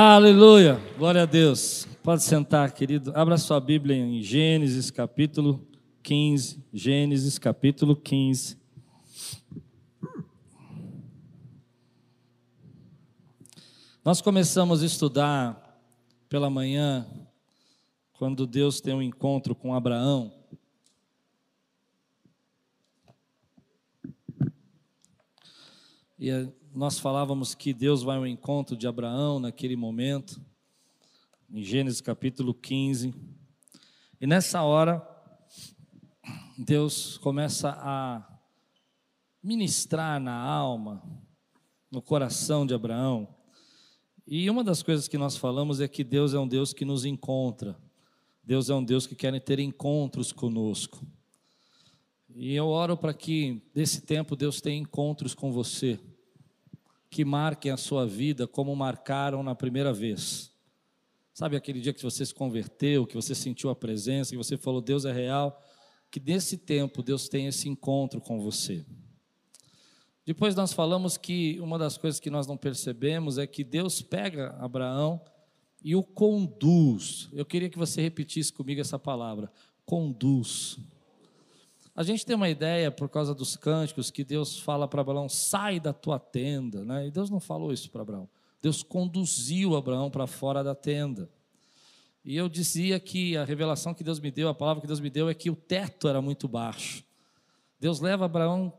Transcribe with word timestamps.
Aleluia, 0.00 0.80
glória 0.96 1.24
a 1.24 1.26
Deus. 1.26 1.84
Pode 2.04 2.22
sentar, 2.22 2.70
querido. 2.70 3.10
Abra 3.16 3.36
sua 3.36 3.58
Bíblia 3.58 3.96
em 3.96 4.22
Gênesis 4.22 4.92
capítulo 4.92 5.66
15. 6.04 6.62
Gênesis 6.72 7.36
capítulo 7.36 7.96
15. 7.96 8.56
Nós 14.04 14.20
começamos 14.20 14.84
a 14.84 14.86
estudar 14.86 15.82
pela 16.28 16.48
manhã, 16.48 17.04
quando 18.12 18.46
Deus 18.46 18.80
tem 18.80 18.94
um 18.94 19.02
encontro 19.02 19.52
com 19.52 19.74
Abraão. 19.74 20.32
E 26.16 26.30
nós 26.74 26.98
falávamos 26.98 27.54
que 27.54 27.72
Deus 27.72 28.02
vai 28.02 28.16
ao 28.16 28.26
encontro 28.26 28.76
de 28.76 28.86
Abraão 28.86 29.40
naquele 29.40 29.76
momento, 29.76 30.40
em 31.50 31.62
Gênesis 31.62 32.00
capítulo 32.00 32.52
15. 32.52 33.14
E 34.20 34.26
nessa 34.26 34.62
hora, 34.62 35.06
Deus 36.56 37.18
começa 37.18 37.70
a 37.80 38.40
ministrar 39.42 40.20
na 40.20 40.34
alma, 40.34 41.02
no 41.90 42.02
coração 42.02 42.66
de 42.66 42.74
Abraão. 42.74 43.34
E 44.26 44.50
uma 44.50 44.62
das 44.62 44.82
coisas 44.82 45.08
que 45.08 45.16
nós 45.16 45.36
falamos 45.36 45.80
é 45.80 45.88
que 45.88 46.04
Deus 46.04 46.34
é 46.34 46.38
um 46.38 46.46
Deus 46.46 46.72
que 46.72 46.84
nos 46.84 47.04
encontra. 47.04 47.78
Deus 48.44 48.68
é 48.68 48.74
um 48.74 48.84
Deus 48.84 49.06
que 49.06 49.14
quer 49.14 49.38
ter 49.40 49.58
encontros 49.58 50.32
conosco. 50.32 51.06
E 52.34 52.54
eu 52.54 52.68
oro 52.68 52.96
para 52.96 53.14
que, 53.14 53.62
nesse 53.74 54.02
tempo, 54.02 54.36
Deus 54.36 54.60
tenha 54.60 54.78
encontros 54.78 55.34
com 55.34 55.50
você, 55.50 55.98
que 57.10 57.24
marquem 57.24 57.70
a 57.70 57.76
sua 57.76 58.06
vida 58.06 58.46
como 58.46 58.74
marcaram 58.76 59.42
na 59.42 59.54
primeira 59.54 59.92
vez. 59.92 60.52
Sabe 61.32 61.56
aquele 61.56 61.80
dia 61.80 61.92
que 61.92 62.02
você 62.02 62.26
se 62.26 62.34
converteu, 62.34 63.06
que 63.06 63.14
você 63.14 63.34
sentiu 63.34 63.70
a 63.70 63.76
presença, 63.76 64.32
que 64.32 64.36
você 64.36 64.56
falou, 64.56 64.80
Deus 64.80 65.04
é 65.04 65.12
real? 65.12 65.62
Que 66.10 66.20
nesse 66.20 66.58
tempo 66.58 67.02
Deus 67.02 67.28
tenha 67.28 67.48
esse 67.48 67.68
encontro 67.68 68.20
com 68.20 68.40
você. 68.40 68.84
Depois 70.26 70.54
nós 70.54 70.72
falamos 70.72 71.16
que 71.16 71.58
uma 71.60 71.78
das 71.78 71.96
coisas 71.96 72.20
que 72.20 72.28
nós 72.28 72.46
não 72.46 72.56
percebemos 72.56 73.38
é 73.38 73.46
que 73.46 73.64
Deus 73.64 74.02
pega 74.02 74.50
Abraão 74.58 75.20
e 75.82 75.96
o 75.96 76.02
conduz. 76.02 77.28
Eu 77.32 77.46
queria 77.46 77.70
que 77.70 77.78
você 77.78 78.02
repetisse 78.02 78.52
comigo 78.52 78.80
essa 78.80 78.98
palavra: 78.98 79.50
conduz. 79.86 80.78
A 81.98 82.04
gente 82.04 82.24
tem 82.24 82.36
uma 82.36 82.48
ideia, 82.48 82.92
por 82.92 83.08
causa 83.08 83.34
dos 83.34 83.56
cânticos, 83.56 84.08
que 84.08 84.22
Deus 84.22 84.56
fala 84.56 84.86
para 84.86 85.00
Abraão: 85.00 85.28
sai 85.28 85.80
da 85.80 85.92
tua 85.92 86.16
tenda. 86.16 86.84
Né? 86.84 87.08
E 87.08 87.10
Deus 87.10 87.28
não 87.28 87.40
falou 87.40 87.72
isso 87.72 87.90
para 87.90 88.02
Abraão. 88.02 88.28
Deus 88.62 88.84
conduziu 88.84 89.74
Abraão 89.74 90.08
para 90.08 90.24
fora 90.24 90.62
da 90.62 90.76
tenda. 90.76 91.28
E 92.24 92.36
eu 92.36 92.48
dizia 92.48 93.00
que 93.00 93.36
a 93.36 93.44
revelação 93.44 93.94
que 93.94 94.04
Deus 94.04 94.20
me 94.20 94.30
deu, 94.30 94.48
a 94.48 94.54
palavra 94.54 94.80
que 94.80 94.86
Deus 94.86 95.00
me 95.00 95.10
deu, 95.10 95.28
é 95.28 95.34
que 95.34 95.50
o 95.50 95.56
teto 95.56 96.06
era 96.06 96.22
muito 96.22 96.46
baixo. 96.46 97.02
Deus 97.80 97.98
leva 97.98 98.26
Abraão, 98.26 98.72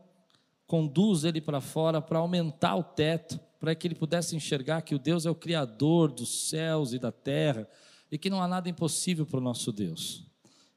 conduz 0.66 1.22
ele 1.24 1.42
para 1.42 1.60
fora 1.60 2.00
para 2.00 2.20
aumentar 2.20 2.74
o 2.74 2.82
teto, 2.82 3.38
para 3.60 3.74
que 3.74 3.86
ele 3.86 3.96
pudesse 3.96 4.34
enxergar 4.34 4.80
que 4.80 4.94
o 4.94 4.98
Deus 4.98 5.26
é 5.26 5.30
o 5.30 5.34
Criador 5.34 6.10
dos 6.10 6.48
céus 6.48 6.94
e 6.94 6.98
da 6.98 7.12
terra 7.12 7.68
e 8.10 8.16
que 8.16 8.30
não 8.30 8.42
há 8.42 8.48
nada 8.48 8.70
impossível 8.70 9.26
para 9.26 9.40
o 9.40 9.42
nosso 9.42 9.70
Deus. 9.70 10.29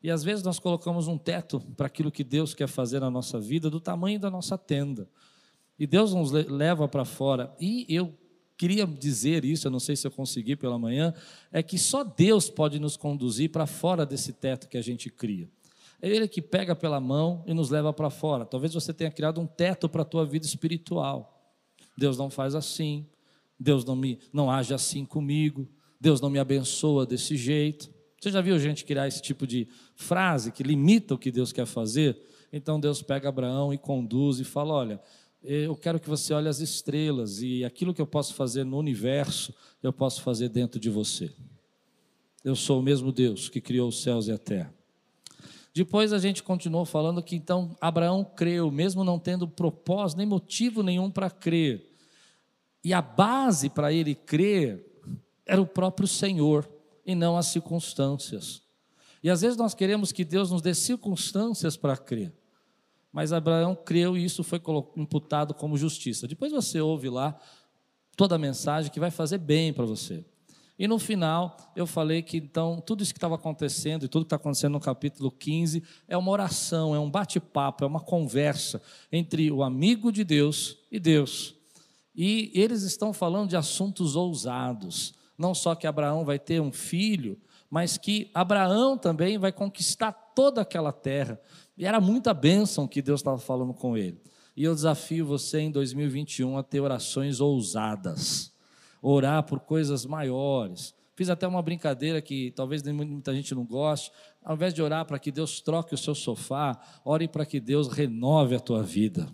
E 0.04 0.12
às 0.12 0.22
vezes 0.22 0.44
nós 0.44 0.60
colocamos 0.60 1.08
um 1.08 1.18
teto 1.18 1.62
para 1.78 1.88
aquilo 1.88 2.12
que 2.12 2.26
Deus 2.26 2.54
quer 2.54 2.68
fazer 2.68 3.00
na 3.00 3.10
nossa 3.10 3.40
vida, 3.40 3.70
do 3.70 3.80
tamanho 3.80 4.20
da 4.20 4.30
nossa 4.30 4.58
tenda. 4.58 5.08
E 5.80 5.88
Deus 5.88 6.14
nos 6.14 6.32
leva 6.32 6.90
para 6.90 7.06
fora. 7.06 7.56
E 7.58 7.86
eu 7.88 8.14
queria 8.58 8.86
dizer 8.86 9.46
isso, 9.46 9.66
eu 9.66 9.72
não 9.72 9.80
sei 9.80 9.96
se 9.96 10.06
eu 10.06 10.12
consegui 10.12 10.58
pela 10.58 10.78
manhã, 10.78 11.14
é 11.54 11.64
que 11.64 11.80
só 11.80 12.04
Deus 12.04 12.50
pode 12.50 12.80
nos 12.80 12.98
conduzir 12.98 13.50
para 13.50 13.66
fora 13.66 14.06
desse 14.06 14.34
teto 14.34 14.68
que 14.68 14.78
a 14.78 14.82
gente 14.82 15.10
cria. 15.10 15.50
É 16.02 16.10
Ele 16.10 16.28
que 16.28 16.42
pega 16.42 16.76
pela 16.76 17.00
mão 17.00 17.42
e 17.48 17.54
nos 17.54 17.70
leva 17.70 17.94
para 17.94 18.10
fora. 18.10 18.46
Talvez 18.46 18.74
você 18.74 18.94
tenha 18.94 19.10
criado 19.10 19.40
um 19.40 19.48
teto 19.48 19.88
para 19.88 20.02
a 20.02 20.06
tua 20.06 20.26
vida 20.26 20.46
espiritual. 20.46 21.42
Deus 21.98 22.18
não 22.18 22.30
faz 22.30 22.56
assim. 22.56 23.08
Deus 23.58 23.86
não 23.86 23.96
me 23.96 24.20
não 24.34 24.52
age 24.52 24.74
assim 24.74 25.06
comigo. 25.06 25.66
Deus 25.98 26.20
não 26.20 26.30
me 26.30 26.40
abençoa 26.40 27.06
desse 27.06 27.38
jeito. 27.38 27.90
Você 28.24 28.32
já 28.32 28.40
viu 28.40 28.58
gente 28.58 28.86
criar 28.86 29.06
esse 29.06 29.22
tipo 29.22 29.46
de 29.46 29.68
frase 29.98 30.50
que 30.50 30.64
limita 30.64 31.14
o 31.14 31.18
que 31.18 31.30
Deus 31.30 31.52
quer 31.52 31.66
fazer? 31.66 32.18
Então 32.54 32.80
Deus 32.80 33.02
pega 33.02 33.28
Abraão 33.28 33.74
e 33.74 33.78
conduz 33.78 34.40
e 34.40 34.46
fala: 34.46 34.74
Olha, 34.74 35.02
eu 35.44 35.76
quero 35.76 36.00
que 36.00 36.08
você 36.08 36.34
olhe 36.34 36.48
as 36.48 36.62
estrelas 36.62 37.42
e 37.42 37.66
aquilo 37.66 37.94
que 37.94 38.02
eu 38.02 38.08
posso 38.08 38.34
fazer 38.34 38.64
no 38.64 38.78
universo, 38.78 39.54
eu 39.84 39.92
posso 39.92 40.22
fazer 40.22 40.48
dentro 40.48 40.80
de 40.80 40.90
você. 40.90 41.34
Eu 42.46 42.56
sou 42.56 42.80
o 42.80 42.82
mesmo 42.82 43.12
Deus 43.12 43.50
que 43.50 43.60
criou 43.60 43.90
os 43.90 44.02
céus 44.02 44.30
e 44.30 44.32
a 44.32 44.38
terra. 44.38 44.74
Depois 45.76 46.14
a 46.14 46.18
gente 46.18 46.44
continuou 46.44 46.86
falando 46.86 47.22
que 47.22 47.36
então 47.36 47.76
Abraão 47.82 48.24
creu, 48.24 48.72
mesmo 48.72 49.04
não 49.04 49.20
tendo 49.20 49.50
propósito, 49.50 50.20
nem 50.20 50.26
motivo 50.26 50.82
nenhum 50.82 51.12
para 51.12 51.30
crer. 51.30 51.94
E 52.86 52.94
a 52.94 53.02
base 53.02 53.70
para 53.70 53.92
ele 53.92 54.16
crer 54.16 54.82
era 55.46 55.62
o 55.62 55.68
próprio 55.68 56.08
Senhor 56.08 56.66
e 57.06 57.16
não 57.16 57.38
as 57.38 57.48
circunstâncias. 57.48 58.62
E 59.24 59.30
às 59.30 59.42
vezes 59.42 59.58
nós 59.58 59.74
queremos 59.74 60.12
que 60.12 60.26
Deus 60.26 60.52
nos 60.52 60.62
dê 60.62 60.74
circunstâncias 60.74 61.78
para 61.78 61.96
crer. 61.96 62.34
Mas 63.12 63.32
Abraão 63.32 63.76
creu 63.76 64.18
e 64.18 64.26
isso 64.26 64.44
foi 64.44 64.62
imputado 64.98 65.54
como 65.54 65.78
justiça. 65.78 66.28
Depois 66.28 66.52
você 66.52 66.82
ouve 66.82 67.10
lá 67.10 67.40
toda 68.18 68.36
a 68.36 68.40
mensagem 68.40 68.92
que 68.92 69.00
vai 69.00 69.12
fazer 69.12 69.38
bem 69.38 69.72
para 69.72 69.86
você. 69.86 70.26
E 70.78 70.88
no 70.88 70.98
final, 70.98 71.56
eu 71.76 71.86
falei 71.86 72.24
que 72.24 72.38
então 72.38 72.82
tudo 72.82 73.04
isso 73.04 73.14
que 73.14 73.18
estava 73.18 73.36
acontecendo 73.36 74.06
e 74.06 74.08
tudo 74.08 74.24
que 74.24 74.28
está 74.28 74.38
acontecendo 74.38 74.74
no 74.74 74.80
capítulo 74.80 75.32
15 75.32 75.84
é 76.08 76.18
uma 76.18 76.32
oração, 76.32 76.96
é 76.96 77.00
um 77.00 77.10
bate-papo, 77.10 77.84
é 77.84 77.88
uma 77.88 78.00
conversa 78.00 78.82
entre 79.12 79.52
o 79.52 79.62
amigo 79.62 80.12
de 80.12 80.24
Deus 80.24 80.78
e 80.92 81.00
Deus. 81.00 81.56
E 82.16 82.52
eles 82.54 82.82
estão 82.82 83.14
falando 83.14 83.50
de 83.50 83.56
assuntos 83.56 84.16
ousados 84.16 85.14
não 85.38 85.54
só 85.54 85.76
que 85.76 85.88
Abraão 85.88 86.24
vai 86.24 86.40
ter 86.40 86.62
um 86.62 86.72
filho, 86.72 87.40
mas 87.70 87.98
que 87.98 88.30
Abraão 88.34 88.98
também 88.98 89.38
vai 89.38 89.52
conquistar 89.52 90.12
toda 90.12 90.62
aquela 90.62 90.92
terra. 90.92 91.40
E 91.78 91.86
era 91.86 92.00
muita 92.00 92.34
bênção 92.34 92.88
que 92.88 93.02
Deus 93.02 93.20
estava 93.20 93.40
falando 93.40 93.74
com 93.74 93.98
ele. 93.98 94.22
E 94.56 94.64
eu 94.64 94.76
desafio 94.76 95.26
você 95.26 95.62
em 95.62 95.72
2021 95.72 96.58
a 96.58 96.64
ter 96.64 96.80
orações 96.80 97.42
ousadas, 97.42 98.54
orar 99.02 99.44
por 99.44 99.60
coisas 99.60 100.06
maiores. 100.06 100.94
Fiz 101.16 101.30
até 101.30 101.48
uma 101.48 101.62
brincadeira 101.62 102.22
que 102.22 102.52
talvez 102.52 102.84
muita 102.84 103.34
gente 103.34 103.54
não 103.56 103.66
goste. 103.66 104.12
Ao 104.44 104.56
invés 104.56 104.74
de 104.74 104.82
orar 104.82 105.06
para 105.06 105.20
que 105.20 105.32
Deus 105.32 105.60
troque 105.62 105.94
o 105.94 105.98
seu 105.98 106.14
sofá, 106.14 106.80
ore 107.04 107.28
para 107.28 107.46
que 107.46 107.60
Deus 107.60 107.88
renove 107.88 108.56
a 108.56 108.60
tua 108.60 108.84
vida. 108.84 109.28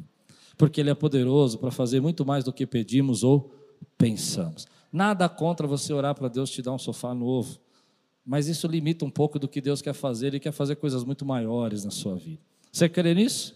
Porque 0.58 0.80
Ele 0.80 0.90
é 0.90 0.96
poderoso 0.96 1.58
para 1.58 1.72
fazer 1.72 2.02
muito 2.02 2.26
mais 2.26 2.44
do 2.44 2.54
que 2.54 2.66
pedimos 2.66 3.24
ou 3.24 3.54
pensamos. 3.98 4.66
Nada 4.92 5.30
contra 5.30 5.68
você 5.68 5.94
orar 5.94 6.16
para 6.16 6.28
Deus 6.28 6.50
te 6.50 6.62
dar 6.62 6.72
um 6.72 6.80
sofá 6.80 7.14
novo, 7.14 7.60
mas 8.26 8.48
isso 8.48 8.68
limita 8.68 9.06
um 9.06 9.10
pouco 9.10 9.38
do 9.38 9.48
que 9.48 9.62
Deus 9.62 9.82
quer 9.82 9.94
fazer, 9.94 10.28
Ele 10.28 10.40
quer 10.40 10.52
fazer 10.52 10.76
coisas 10.76 11.04
muito 11.04 11.26
maiores 11.26 11.86
na 11.86 11.92
sua 11.92 12.16
vida. 12.16 12.42
Você 12.72 12.88
crê 12.90 13.14
nisso? 13.14 13.56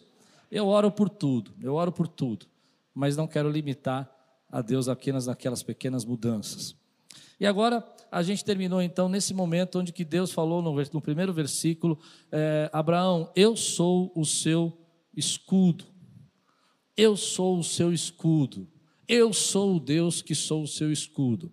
Eu 0.51 0.67
oro 0.67 0.91
por 0.91 1.09
tudo, 1.09 1.51
eu 1.61 1.73
oro 1.73 1.91
por 1.91 2.07
tudo, 2.07 2.45
mas 2.93 3.17
não 3.17 3.27
quero 3.27 3.49
limitar 3.49 4.09
a 4.51 4.61
Deus 4.61 4.87
apenas 4.87 5.25
naquelas 5.25 5.63
pequenas 5.63 6.05
mudanças. 6.05 6.75
E 7.39 7.45
agora 7.45 7.83
a 8.11 8.21
gente 8.21 8.45
terminou 8.45 8.81
então 8.81 9.09
nesse 9.09 9.33
momento 9.33 9.79
onde 9.79 9.91
que 9.91 10.05
Deus 10.05 10.31
falou 10.31 10.61
no, 10.61 10.75
no 10.75 11.01
primeiro 11.01 11.33
versículo, 11.33 11.99
é, 12.31 12.69
Abraão, 12.71 13.31
eu 13.35 13.55
sou 13.55 14.11
o 14.15 14.23
seu 14.23 14.71
escudo, 15.15 15.85
eu 16.95 17.17
sou 17.17 17.57
o 17.57 17.63
seu 17.63 17.91
escudo. 17.91 18.67
Eu 19.07 19.33
sou 19.33 19.75
o 19.75 19.79
Deus 19.79 20.21
que 20.21 20.35
sou 20.35 20.63
o 20.63 20.67
seu 20.67 20.91
escudo. 20.91 21.51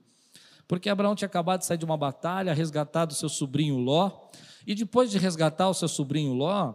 Porque 0.68 0.88
Abraão 0.88 1.14
tinha 1.14 1.26
acabado 1.26 1.60
de 1.60 1.66
sair 1.66 1.78
de 1.78 1.84
uma 1.84 1.97
batalha, 1.97 2.54
resgatado 2.54 3.14
seu 3.14 3.28
sobrinho 3.28 3.78
Ló, 3.78 4.28
e 4.66 4.74
depois 4.74 5.10
de 5.10 5.18
resgatar 5.18 5.68
o 5.68 5.74
seu 5.74 5.88
sobrinho 5.88 6.32
Ló, 6.32 6.74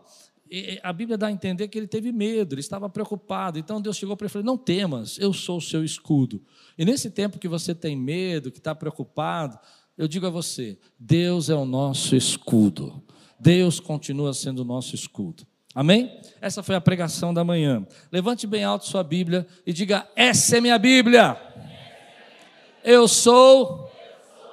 a 0.83 0.93
Bíblia 0.93 1.17
dá 1.17 1.27
a 1.27 1.31
entender 1.31 1.67
que 1.67 1.77
ele 1.77 1.87
teve 1.87 2.11
medo, 2.11 2.53
ele 2.53 2.61
estava 2.61 2.89
preocupado. 2.89 3.57
Então 3.57 3.81
Deus 3.81 3.97
chegou 3.97 4.15
para 4.15 4.25
ele 4.25 4.31
e 4.31 4.33
falou: 4.33 4.45
Não 4.45 4.57
temas, 4.57 5.17
eu 5.17 5.33
sou 5.33 5.57
o 5.57 5.61
seu 5.61 5.83
escudo. 5.83 6.43
E 6.77 6.85
nesse 6.85 7.09
tempo 7.09 7.39
que 7.39 7.47
você 7.47 7.73
tem 7.73 7.95
medo, 7.95 8.51
que 8.51 8.59
está 8.59 8.75
preocupado, 8.75 9.57
eu 9.97 10.07
digo 10.07 10.27
a 10.27 10.29
você: 10.29 10.77
Deus 10.99 11.49
é 11.49 11.55
o 11.55 11.65
nosso 11.65 12.15
escudo. 12.15 13.01
Deus 13.39 13.79
continua 13.79 14.33
sendo 14.33 14.59
o 14.59 14.65
nosso 14.65 14.93
escudo. 14.93 15.45
Amém? 15.75 16.19
Essa 16.39 16.63
foi 16.63 16.75
a 16.75 16.81
pregação 16.81 17.33
da 17.33 17.43
manhã. 17.43 17.85
Levante 18.09 18.47
bem 18.47 18.63
alto 18.63 18.87
sua 18.87 19.03
Bíblia 19.03 19.45
e 19.67 19.73
diga: 19.73 20.07
Essa 20.15 20.57
é 20.57 20.61
minha 20.61 20.79
Bíblia. 20.79 21.37
Eu 22.83 23.07
sou 23.07 23.91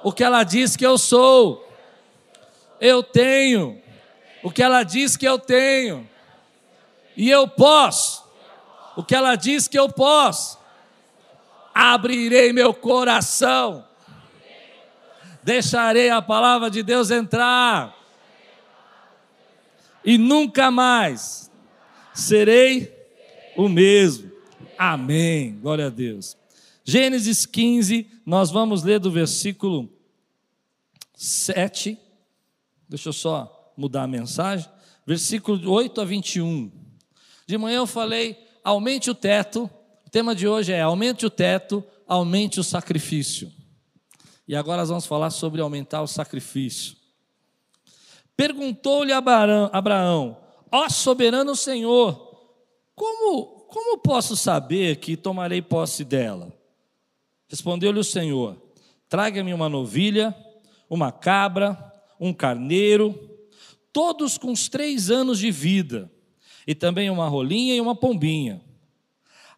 o 0.03 0.11
que 0.11 0.23
ela 0.23 0.43
diz 0.43 0.75
que 0.75 0.85
eu 0.85 0.97
sou. 0.97 1.65
Eu 2.81 3.01
tenho 3.01 3.81
o 4.43 4.51
que 4.51 4.61
ela 4.61 4.83
diz 4.83 5.15
que 5.15 5.25
eu 5.25 5.39
tenho. 5.39 6.09
E 7.15 7.29
eu 7.29 7.47
posso 7.47 8.21
o 8.97 9.03
que 9.03 9.15
ela 9.15 9.35
diz 9.35 9.67
que 9.67 9.79
eu 9.79 9.87
posso. 9.87 10.59
Abrirei 11.73 12.51
meu 12.51 12.73
coração 12.73 13.85
Deixarei 15.43 16.09
a 16.09 16.21
palavra 16.21 16.69
de 16.69 16.81
Deus 16.81 17.11
entrar. 17.11 17.93
E 20.03 20.17
nunca 20.17 20.69
mais 20.69 21.51
serei 22.13 22.93
o 23.55 23.69
mesmo. 23.69 24.31
Amém. 24.77 25.57
Glória 25.59 25.87
a 25.87 25.89
Deus. 25.89 26.37
Gênesis 26.83 27.45
15, 27.45 28.07
nós 28.25 28.51
vamos 28.51 28.83
ler 28.83 28.99
do 28.99 29.09
versículo 29.09 29.89
7. 31.15 31.97
Deixa 32.89 33.09
eu 33.09 33.13
só 33.13 33.73
mudar 33.77 34.03
a 34.03 34.07
mensagem. 34.07 34.69
Versículo 35.05 35.71
8 35.71 36.01
a 36.01 36.05
21. 36.05 36.71
De 37.47 37.57
manhã 37.57 37.77
eu 37.77 37.87
falei: 37.87 38.37
aumente 38.63 39.09
o 39.09 39.15
teto. 39.15 39.69
O 40.05 40.09
tema 40.09 40.35
de 40.35 40.47
hoje 40.47 40.73
é: 40.73 40.81
aumente 40.81 41.25
o 41.25 41.29
teto, 41.29 41.83
aumente 42.07 42.59
o 42.59 42.63
sacrifício. 42.63 43.51
E 44.47 44.55
agora 44.55 44.81
nós 44.81 44.89
vamos 44.89 45.05
falar 45.05 45.29
sobre 45.29 45.61
aumentar 45.61 46.01
o 46.01 46.07
sacrifício. 46.07 46.97
Perguntou-lhe 48.35 49.11
Abraão: 49.11 50.37
Ó 50.71 50.89
soberano 50.89 51.55
Senhor, 51.55 52.33
como, 52.95 53.65
como 53.67 53.97
posso 53.99 54.35
saber 54.35 54.97
que 54.97 55.15
tomarei 55.15 55.61
posse 55.61 56.03
dela? 56.03 56.51
Respondeu-lhe 57.47 57.99
o 57.99 58.03
Senhor: 58.03 58.57
Traga-me 59.07 59.53
uma 59.53 59.69
novilha, 59.69 60.35
uma 60.89 61.11
cabra, 61.11 61.93
um 62.19 62.33
carneiro, 62.33 63.17
todos 63.91 64.37
com 64.37 64.51
os 64.51 64.67
três 64.67 65.11
anos 65.11 65.37
de 65.37 65.51
vida, 65.51 66.11
e 66.65 66.73
também 66.73 67.09
uma 67.09 67.27
rolinha 67.27 67.75
e 67.75 67.81
uma 67.81 67.95
pombinha. 67.95 68.61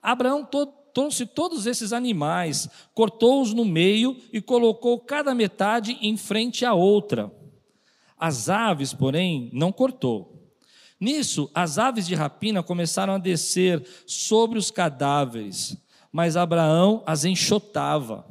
Abraão 0.02 0.48
trouxe 0.94 1.26
todos 1.26 1.66
esses 1.66 1.94
animais, 1.94 2.70
cortou-os 2.94 3.54
no 3.54 3.66
meio 3.66 4.18
e 4.32 4.42
colocou 4.42 5.00
cada 5.00 5.34
metade 5.34 5.98
em 6.02 6.16
frente 6.18 6.66
à 6.66 6.74
outra. 6.74 7.32
As 8.18 8.50
aves, 8.50 8.94
porém, 8.94 9.50
não 9.54 9.72
cortou. 9.72 10.36
Nisso, 11.00 11.50
as 11.54 11.78
aves 11.78 12.08
de 12.08 12.16
rapina 12.16 12.64
começaram 12.64 13.16
a 13.16 13.18
descer 13.18 13.86
sobre 14.08 14.58
os 14.58 14.72
cadáveres, 14.72 15.78
mas 16.12 16.38
Abraão 16.38 17.04
as 17.06 17.26
enxotava. 17.26 18.26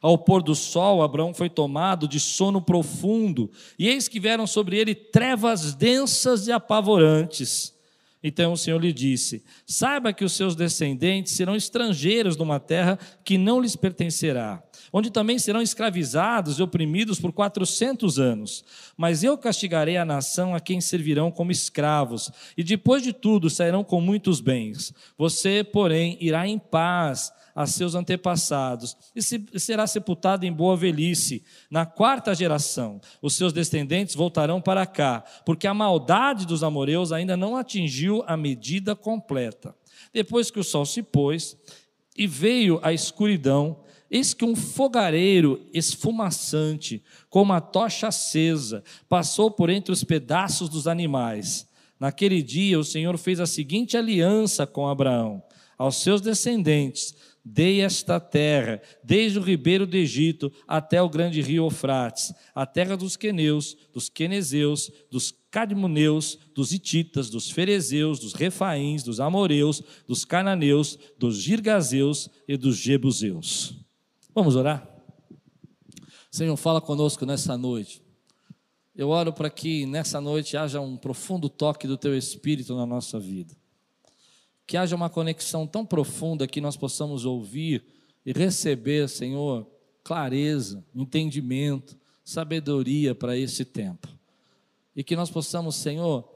Ao 0.00 0.18
pôr 0.18 0.42
do 0.42 0.54
sol, 0.54 1.02
Abraão 1.02 1.32
foi 1.32 1.48
tomado 1.48 2.08
de 2.08 2.18
sono 2.18 2.60
profundo, 2.60 3.50
e 3.78 3.88
eis 3.88 4.08
que 4.08 4.18
vieram 4.18 4.46
sobre 4.46 4.76
ele 4.76 4.94
trevas 4.94 5.74
densas 5.74 6.48
e 6.48 6.52
apavorantes. 6.52 7.72
Então 8.22 8.52
o 8.52 8.56
Senhor 8.56 8.80
lhe 8.80 8.92
disse: 8.92 9.44
Saiba 9.66 10.12
que 10.12 10.24
os 10.24 10.32
seus 10.32 10.56
descendentes 10.56 11.34
serão 11.34 11.54
estrangeiros 11.54 12.36
numa 12.36 12.58
terra 12.58 12.98
que 13.24 13.36
não 13.36 13.60
lhes 13.60 13.76
pertencerá 13.76 14.62
onde 14.92 15.10
também 15.10 15.38
serão 15.38 15.62
escravizados 15.62 16.58
e 16.58 16.62
oprimidos 16.62 17.18
por 17.18 17.32
quatrocentos 17.32 18.18
anos. 18.18 18.64
Mas 18.96 19.24
eu 19.24 19.38
castigarei 19.38 19.96
a 19.96 20.04
nação 20.04 20.54
a 20.54 20.60
quem 20.60 20.80
servirão 20.80 21.30
como 21.30 21.50
escravos, 21.50 22.30
e 22.56 22.62
depois 22.62 23.02
de 23.02 23.12
tudo 23.12 23.48
sairão 23.48 23.82
com 23.82 24.00
muitos 24.00 24.40
bens. 24.40 24.92
Você, 25.16 25.64
porém, 25.64 26.18
irá 26.20 26.46
em 26.46 26.58
paz 26.58 27.32
a 27.54 27.66
seus 27.66 27.94
antepassados 27.94 28.96
e 29.14 29.60
será 29.60 29.86
sepultado 29.86 30.46
em 30.46 30.52
boa 30.52 30.76
velhice. 30.76 31.44
Na 31.70 31.84
quarta 31.84 32.34
geração, 32.34 33.00
os 33.20 33.34
seus 33.36 33.52
descendentes 33.52 34.14
voltarão 34.14 34.60
para 34.60 34.86
cá, 34.86 35.22
porque 35.44 35.66
a 35.66 35.74
maldade 35.74 36.46
dos 36.46 36.62
amoreus 36.62 37.12
ainda 37.12 37.36
não 37.36 37.56
atingiu 37.56 38.24
a 38.26 38.36
medida 38.36 38.96
completa. 38.96 39.74
Depois 40.12 40.50
que 40.50 40.60
o 40.60 40.64
sol 40.64 40.84
se 40.84 41.02
pôs 41.02 41.56
e 42.16 42.26
veio 42.26 42.80
a 42.82 42.92
escuridão, 42.92 43.81
Eis 44.14 44.34
que 44.34 44.44
um 44.44 44.54
fogareiro 44.54 45.66
esfumaçante, 45.72 47.02
com 47.30 47.40
uma 47.40 47.62
tocha 47.62 48.08
acesa, 48.08 48.84
passou 49.08 49.50
por 49.50 49.70
entre 49.70 49.90
os 49.90 50.04
pedaços 50.04 50.68
dos 50.68 50.86
animais. 50.86 51.66
Naquele 51.98 52.42
dia, 52.42 52.78
o 52.78 52.84
Senhor 52.84 53.16
fez 53.16 53.40
a 53.40 53.46
seguinte 53.46 53.96
aliança 53.96 54.66
com 54.66 54.86
Abraão: 54.86 55.42
aos 55.78 56.02
seus 56.02 56.20
descendentes, 56.20 57.14
dei 57.42 57.80
esta 57.80 58.20
terra, 58.20 58.82
desde 59.02 59.38
o 59.38 59.42
ribeiro 59.42 59.86
do 59.86 59.96
Egito 59.96 60.52
até 60.68 61.00
o 61.00 61.08
grande 61.08 61.40
rio 61.40 61.64
Eufrates, 61.64 62.34
a 62.54 62.66
terra 62.66 62.98
dos 62.98 63.16
queneus, 63.16 63.74
dos 63.94 64.10
quenezeus, 64.10 64.90
dos 65.10 65.32
cadmoneus, 65.50 66.38
dos 66.54 66.70
hititas, 66.74 67.30
dos 67.30 67.50
ferezeus, 67.50 68.18
dos 68.18 68.34
refaíns, 68.34 69.02
dos 69.02 69.20
amoreus, 69.20 69.82
dos 70.06 70.22
cananeus, 70.26 70.98
dos 71.18 71.38
girgazeus 71.38 72.28
e 72.46 72.58
dos 72.58 72.76
jebuseus. 72.76 73.81
Vamos 74.34 74.56
orar? 74.56 74.88
Senhor, 76.30 76.56
fala 76.56 76.80
conosco 76.80 77.26
nessa 77.26 77.58
noite. 77.58 78.02
Eu 78.96 79.10
oro 79.10 79.30
para 79.30 79.50
que 79.50 79.84
nessa 79.84 80.22
noite 80.22 80.56
haja 80.56 80.80
um 80.80 80.96
profundo 80.96 81.50
toque 81.50 81.86
do 81.86 81.98
Teu 81.98 82.16
Espírito 82.16 82.74
na 82.74 82.86
nossa 82.86 83.20
vida. 83.20 83.54
Que 84.66 84.78
haja 84.78 84.96
uma 84.96 85.10
conexão 85.10 85.66
tão 85.66 85.84
profunda 85.84 86.46
que 86.46 86.62
nós 86.62 86.78
possamos 86.78 87.26
ouvir 87.26 87.84
e 88.24 88.32
receber, 88.32 89.06
Senhor, 89.06 89.66
clareza, 90.02 90.82
entendimento, 90.94 91.94
sabedoria 92.24 93.14
para 93.14 93.36
esse 93.36 93.66
tempo. 93.66 94.08
E 94.96 95.04
que 95.04 95.14
nós 95.14 95.30
possamos, 95.30 95.76
Senhor, 95.76 96.26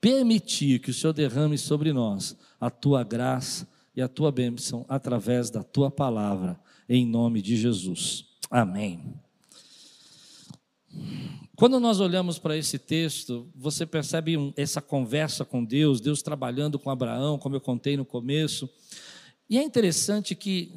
permitir 0.00 0.80
que 0.80 0.90
o 0.90 0.94
Senhor 0.94 1.12
derrame 1.12 1.56
sobre 1.56 1.92
nós 1.92 2.36
a 2.60 2.68
tua 2.68 3.04
graça 3.04 3.68
e 3.94 4.02
a 4.02 4.08
tua 4.08 4.32
bênção 4.32 4.84
através 4.88 5.50
da 5.50 5.62
tua 5.62 5.88
palavra 5.88 6.58
em 6.88 7.06
nome 7.06 7.40
de 7.40 7.56
Jesus. 7.56 8.24
Amém. 8.50 9.14
Quando 11.56 11.78
nós 11.78 12.00
olhamos 12.00 12.38
para 12.38 12.56
esse 12.56 12.78
texto, 12.78 13.48
você 13.54 13.86
percebe 13.86 14.52
essa 14.56 14.82
conversa 14.82 15.44
com 15.44 15.64
Deus, 15.64 16.00
Deus 16.00 16.22
trabalhando 16.22 16.78
com 16.78 16.90
Abraão, 16.90 17.38
como 17.38 17.54
eu 17.54 17.60
contei 17.60 17.96
no 17.96 18.04
começo. 18.04 18.68
E 19.48 19.56
é 19.56 19.62
interessante 19.62 20.34
que 20.34 20.72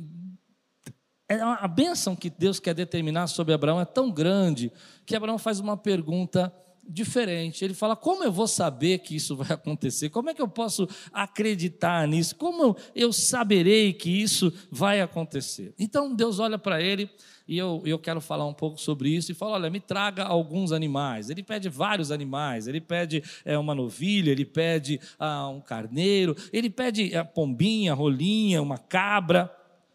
é 1.30 1.42
a 1.42 1.68
bênção 1.68 2.16
que 2.16 2.30
Deus 2.30 2.60
quer 2.60 2.74
determinar 2.74 3.28
sobre 3.28 3.54
Abraão 3.54 3.82
é 3.82 3.86
tão 3.86 4.10
grande 4.10 4.72
que 5.06 5.16
Abraão 5.16 5.38
faz 5.38 5.60
uma 5.60 5.76
pergunta 5.76 6.54
diferente. 6.88 7.64
Ele 7.64 7.74
fala: 7.74 7.96
como 7.96 8.24
eu 8.24 8.32
vou 8.32 8.48
saber 8.48 9.00
que 9.00 9.16
isso 9.16 9.36
vai 9.36 9.52
acontecer? 9.52 10.10
Como 10.10 10.30
é 10.30 10.34
que 10.34 10.42
eu 10.42 10.48
posso 10.48 10.88
acreditar 11.12 12.08
nisso? 12.08 12.36
Como 12.36 12.76
eu 12.96 13.12
saberei 13.12 13.94
que 13.94 14.10
isso 14.10 14.54
vai 14.72 15.02
acontecer? 15.02 15.74
Então 15.78 16.16
Deus 16.16 16.40
olha 16.40 16.58
para 16.58 16.82
ele 16.82 17.10
e 17.48 17.58
eu, 17.58 17.82
eu 17.86 17.98
quero 17.98 18.20
falar 18.20 18.46
um 18.46 18.54
pouco 18.54 18.80
sobre 18.80 19.10
isso 19.10 19.32
e 19.32 19.36
fala: 19.36 19.54
olha, 19.54 19.70
me 19.70 19.80
traga 19.80 20.24
alguns 20.24 20.72
animais. 20.72 21.30
Ele 21.30 21.44
pede 21.44 21.70
vários 21.70 22.12
animais, 22.12 22.68
ele 22.68 22.82
pede 22.82 23.24
é, 23.46 23.58
uma 23.58 23.74
novilha, 23.74 24.32
ele 24.32 24.46
pede 24.46 25.00
ah, 25.18 25.48
um 25.50 25.62
carneiro, 25.62 26.36
ele 26.52 26.70
pede 26.70 27.16
a 27.16 27.24
pombinha, 27.24 27.94
rolinha, 27.94 28.62
uma 28.62 28.78
cabra. 28.78 29.54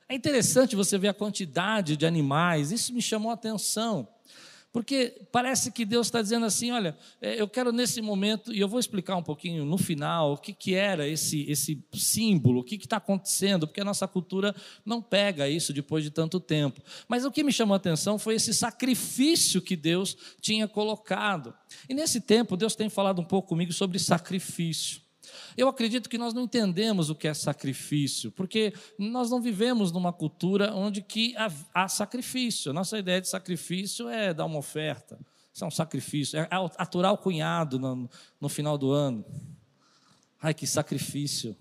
É 0.08 0.14
interessante 0.14 0.76
você 0.76 0.98
ver 0.98 1.08
a 1.08 1.14
quantidade 1.14 1.96
de 1.96 2.04
animais, 2.04 2.70
isso 2.70 2.92
me 2.92 3.00
chamou 3.00 3.30
a 3.30 3.34
atenção. 3.34 4.06
Porque 4.72 5.20
parece 5.30 5.70
que 5.70 5.84
Deus 5.84 6.06
está 6.06 6.22
dizendo 6.22 6.46
assim: 6.46 6.70
olha, 6.70 6.96
é, 7.20 7.38
eu 7.38 7.46
quero 7.46 7.70
nesse 7.70 8.00
momento, 8.00 8.52
e 8.54 8.58
eu 8.58 8.66
vou 8.66 8.80
explicar 8.80 9.16
um 9.16 9.22
pouquinho 9.22 9.66
no 9.66 9.76
final 9.76 10.32
o 10.32 10.38
que, 10.38 10.54
que 10.54 10.74
era 10.74 11.06
esse, 11.06 11.42
esse 11.50 11.84
símbolo, 11.92 12.60
o 12.60 12.64
que 12.64 12.76
está 12.76 12.96
acontecendo, 12.96 13.66
porque 13.66 13.82
a 13.82 13.84
nossa 13.84 14.08
cultura 14.08 14.54
não 14.84 15.02
pega 15.02 15.46
isso 15.46 15.74
depois 15.74 16.02
de 16.02 16.10
tanto 16.10 16.40
tempo. 16.40 16.80
Mas 17.06 17.26
o 17.26 17.30
que 17.30 17.44
me 17.44 17.52
chamou 17.52 17.74
a 17.74 17.76
atenção 17.76 18.18
foi 18.18 18.36
esse 18.36 18.54
sacrifício 18.54 19.60
que 19.60 19.76
Deus 19.76 20.16
tinha 20.40 20.66
colocado. 20.66 21.54
E 21.86 21.92
nesse 21.92 22.20
tempo, 22.20 22.56
Deus 22.56 22.74
tem 22.74 22.88
falado 22.88 23.20
um 23.20 23.24
pouco 23.24 23.48
comigo 23.48 23.72
sobre 23.74 23.98
sacrifício. 23.98 25.02
Eu 25.56 25.68
acredito 25.68 26.08
que 26.08 26.18
nós 26.18 26.34
não 26.34 26.42
entendemos 26.42 27.10
o 27.10 27.14
que 27.14 27.28
é 27.28 27.34
sacrifício, 27.34 28.30
porque 28.32 28.72
nós 28.98 29.30
não 29.30 29.40
vivemos 29.40 29.92
numa 29.92 30.12
cultura 30.12 30.74
onde 30.74 31.02
que 31.02 31.34
há, 31.74 31.88
sacrifício. 31.88 32.70
A 32.70 32.74
nossa 32.74 32.98
ideia 32.98 33.20
de 33.20 33.28
sacrifício 33.28 34.08
é 34.08 34.32
dar 34.32 34.44
uma 34.44 34.58
oferta. 34.58 35.18
Isso 35.52 35.64
é 35.64 35.66
um 35.66 35.70
sacrifício. 35.70 36.38
É 36.38 36.48
aturar 36.76 37.12
o 37.12 37.18
cunhado 37.18 37.78
no, 37.78 38.08
no 38.40 38.48
final 38.48 38.78
do 38.78 38.90
ano. 38.90 39.24
Ai, 40.40 40.54
que 40.54 40.66
sacrifício. 40.66 41.56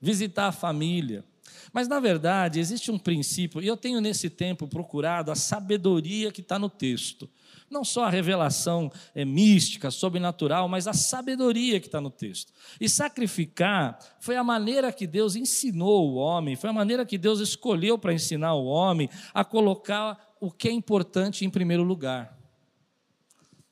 Visitar 0.00 0.48
a 0.48 0.52
família. 0.52 1.24
Mas, 1.72 1.88
na 1.88 2.00
verdade, 2.00 2.60
existe 2.60 2.90
um 2.90 2.98
princípio, 2.98 3.60
e 3.60 3.66
eu 3.66 3.76
tenho 3.76 4.00
nesse 4.00 4.30
tempo 4.30 4.66
procurado 4.66 5.30
a 5.30 5.34
sabedoria 5.34 6.32
que 6.32 6.40
está 6.40 6.58
no 6.58 6.68
texto 6.68 7.28
não 7.70 7.84
só 7.84 8.04
a 8.04 8.10
revelação 8.10 8.90
é, 9.14 9.24
mística, 9.24 9.90
sobrenatural, 9.90 10.68
mas 10.68 10.88
a 10.88 10.92
sabedoria 10.92 11.78
que 11.78 11.86
está 11.86 12.00
no 12.00 12.10
texto. 12.10 12.52
E 12.80 12.88
sacrificar 12.88 13.98
foi 14.18 14.36
a 14.36 14.42
maneira 14.42 14.92
que 14.92 15.06
Deus 15.06 15.36
ensinou 15.36 16.10
o 16.10 16.14
homem, 16.16 16.56
foi 16.56 16.68
a 16.68 16.72
maneira 16.72 17.06
que 17.06 17.16
Deus 17.16 17.38
escolheu 17.38 17.96
para 17.96 18.12
ensinar 18.12 18.54
o 18.54 18.66
homem 18.66 19.08
a 19.32 19.44
colocar 19.44 20.18
o 20.40 20.50
que 20.50 20.68
é 20.68 20.72
importante 20.72 21.44
em 21.44 21.50
primeiro 21.50 21.84
lugar. 21.84 22.36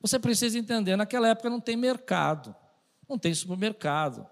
Você 0.00 0.18
precisa 0.18 0.56
entender, 0.56 0.96
naquela 0.96 1.28
época 1.28 1.50
não 1.50 1.60
tem 1.60 1.76
mercado, 1.76 2.54
não 3.08 3.18
tem 3.18 3.34
supermercado. 3.34 4.24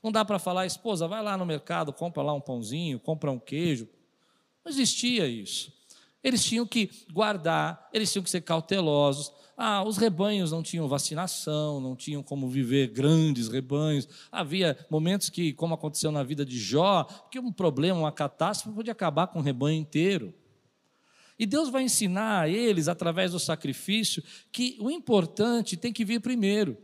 Não 0.00 0.12
dá 0.12 0.24
para 0.24 0.38
falar, 0.38 0.64
esposa, 0.64 1.08
vai 1.08 1.22
lá 1.22 1.36
no 1.36 1.44
mercado, 1.44 1.92
compra 1.92 2.22
lá 2.22 2.32
um 2.32 2.40
pãozinho, 2.40 3.00
compra 3.00 3.32
um 3.32 3.38
queijo. 3.38 3.88
Não 4.64 4.70
existia 4.70 5.26
isso. 5.26 5.72
Eles 6.28 6.44
tinham 6.44 6.66
que 6.66 6.90
guardar, 7.12 7.88
eles 7.92 8.12
tinham 8.12 8.22
que 8.22 8.30
ser 8.30 8.42
cautelosos. 8.42 9.32
Ah, 9.56 9.82
os 9.82 9.96
rebanhos 9.96 10.52
não 10.52 10.62
tinham 10.62 10.86
vacinação, 10.86 11.80
não 11.80 11.96
tinham 11.96 12.22
como 12.22 12.48
viver 12.48 12.88
grandes 12.88 13.48
rebanhos. 13.48 14.08
Havia 14.30 14.78
momentos 14.88 15.28
que, 15.28 15.52
como 15.52 15.74
aconteceu 15.74 16.12
na 16.12 16.22
vida 16.22 16.46
de 16.46 16.58
Jó, 16.58 17.04
que 17.30 17.40
um 17.40 17.50
problema, 17.50 17.98
uma 17.98 18.12
catástrofe 18.12 18.76
podia 18.76 18.92
acabar 18.92 19.26
com 19.26 19.40
o 19.40 19.42
rebanho 19.42 19.80
inteiro. 19.80 20.32
E 21.38 21.46
Deus 21.46 21.70
vai 21.70 21.82
ensinar 21.82 22.42
a 22.42 22.48
eles, 22.48 22.88
através 22.88 23.32
do 23.32 23.38
sacrifício, 23.38 24.22
que 24.52 24.76
o 24.80 24.90
importante 24.90 25.76
tem 25.76 25.92
que 25.92 26.04
vir 26.04 26.20
primeiro. 26.20 26.76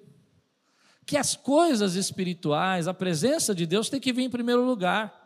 Que 1.05 1.17
as 1.17 1.37
coisas 1.37 1.97
espirituais, 1.97 2.89
a 2.89 2.95
presença 2.95 3.55
de 3.55 3.67
Deus 3.67 3.89
tem 3.89 4.01
que 4.01 4.13
vir 4.13 4.23
em 4.23 4.31
primeiro 4.31 4.65
lugar. 4.65 5.24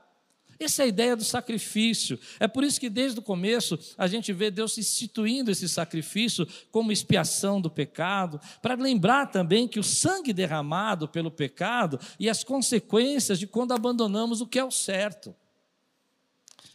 Essa 0.60 0.82
é 0.82 0.84
a 0.86 0.88
ideia 0.88 1.14
do 1.14 1.22
sacrifício. 1.22 2.18
É 2.40 2.48
por 2.48 2.64
isso 2.64 2.80
que 2.80 2.90
desde 2.90 3.18
o 3.20 3.22
começo 3.22 3.78
a 3.96 4.08
gente 4.08 4.32
vê 4.32 4.50
Deus 4.50 4.76
instituindo 4.76 5.50
esse 5.50 5.68
sacrifício 5.68 6.46
como 6.72 6.90
expiação 6.90 7.60
do 7.60 7.70
pecado, 7.70 8.40
para 8.60 8.74
lembrar 8.74 9.26
também 9.26 9.68
que 9.68 9.78
o 9.78 9.84
sangue 9.84 10.32
derramado 10.32 11.06
pelo 11.06 11.30
pecado 11.30 12.00
e 12.18 12.28
as 12.28 12.42
consequências 12.42 13.38
de 13.38 13.46
quando 13.46 13.72
abandonamos 13.72 14.40
o 14.40 14.46
que 14.46 14.58
é 14.58 14.64
o 14.64 14.70
certo. 14.70 15.34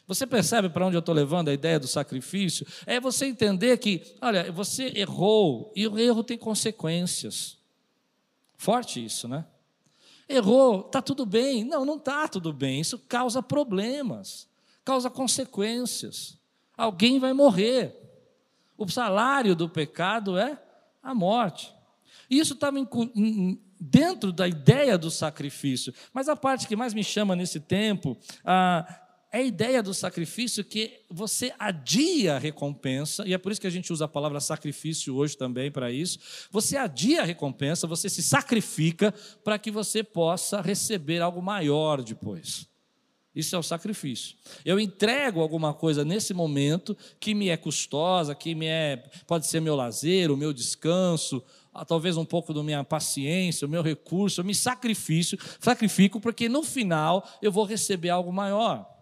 Você 0.08 0.28
percebe 0.28 0.70
para 0.70 0.86
onde 0.86 0.96
eu 0.96 1.00
estou 1.00 1.16
levando 1.16 1.50
a 1.50 1.54
ideia 1.54 1.80
do 1.80 1.88
sacrifício? 1.88 2.68
É 2.86 3.00
você 3.00 3.26
entender 3.26 3.78
que, 3.78 4.02
olha, 4.22 4.52
você 4.52 4.92
errou 4.96 5.72
e 5.76 5.88
o 5.88 5.98
erro 5.98 6.24
tem 6.24 6.38
consequências. 6.38 7.58
Forte 8.58 9.04
isso, 9.04 9.28
né? 9.28 9.46
Errou, 10.28 10.82
está 10.82 11.02
tudo 11.02 11.26
bem. 11.26 11.64
Não, 11.64 11.86
não 11.86 11.98
está 11.98 12.28
tudo 12.28 12.54
bem. 12.54 12.80
Isso 12.80 12.98
causa 12.98 13.42
problemas, 13.42 14.48
causa 14.84 15.10
consequências. 15.10 16.38
Alguém 16.78 17.20
vai 17.20 17.34
morrer. 17.34 18.00
O 18.78 18.88
salário 18.88 19.56
do 19.56 19.70
pecado 19.70 20.38
é 20.38 20.60
a 21.02 21.14
morte. 21.14 21.74
Isso 22.30 22.54
estava 22.54 22.78
dentro 23.80 24.32
da 24.32 24.48
ideia 24.48 24.98
do 24.98 25.12
sacrifício. 25.12 25.94
Mas 26.14 26.30
a 26.30 26.36
parte 26.36 26.68
que 26.68 26.76
mais 26.76 26.94
me 26.94 27.04
chama 27.04 27.36
nesse 27.36 27.60
tempo 27.60 28.18
ah, 28.46 29.03
é 29.34 29.40
a 29.40 29.42
ideia 29.42 29.82
do 29.82 29.96
sacrifício 29.96 30.64
que 30.64 31.02
você 31.10 31.52
adia 31.58 32.36
a 32.36 32.38
recompensa, 32.38 33.28
e 33.28 33.34
é 33.34 33.38
por 33.40 33.52
isso 33.52 33.60
que 33.60 33.66
a 33.66 33.72
gente 33.72 33.92
usa 33.92 34.06
a 34.06 34.08
palavra 34.08 34.40
sacrifício 34.40 35.16
hoje 35.16 35.36
também 35.36 35.72
para 35.72 35.92
isso. 35.92 36.20
Você 36.52 36.78
adia 36.78 37.24
a 37.24 37.26
recompensa, 37.26 37.88
você 37.88 38.08
se 38.10 38.22
sacrifica 38.22 39.12
para 39.44 39.58
que 39.58 39.72
você 39.72 40.04
possa 40.04 40.62
receber 40.62 41.20
algo 41.20 41.42
maior 41.42 42.04
depois. 42.04 42.68
Isso 43.36 43.56
é 43.56 43.58
o 43.58 43.64
sacrifício. 43.64 44.38
Eu 44.64 44.80
entrego 44.80 45.42
alguma 45.42 45.74
coisa 45.74 46.06
nesse 46.06 46.32
momento 46.32 46.96
que 47.20 47.34
me 47.34 47.50
é 47.50 47.58
custosa, 47.58 48.36
que 48.36 48.54
me 48.54 48.68
é, 48.68 48.98
pode 49.26 49.48
ser 49.48 49.60
meu 49.60 49.76
lazer, 49.76 50.30
o 50.30 50.38
meu 50.38 50.54
descanso, 50.54 51.44
ah, 51.74 51.84
talvez 51.84 52.18
um 52.18 52.26
pouco 52.26 52.54
da 52.54 52.62
minha 52.62 52.84
paciência, 52.84 53.66
o 53.66 53.70
meu 53.70 53.82
recurso, 53.82 54.42
eu 54.42 54.46
me 54.46 54.54
sacrifício, 54.54 55.40
sacrifico 55.60 56.20
porque 56.20 56.48
no 56.48 56.62
final 56.62 57.28
eu 57.42 57.52
vou 57.52 57.66
receber 57.66 58.10
algo 58.10 58.32
maior. 58.32 58.93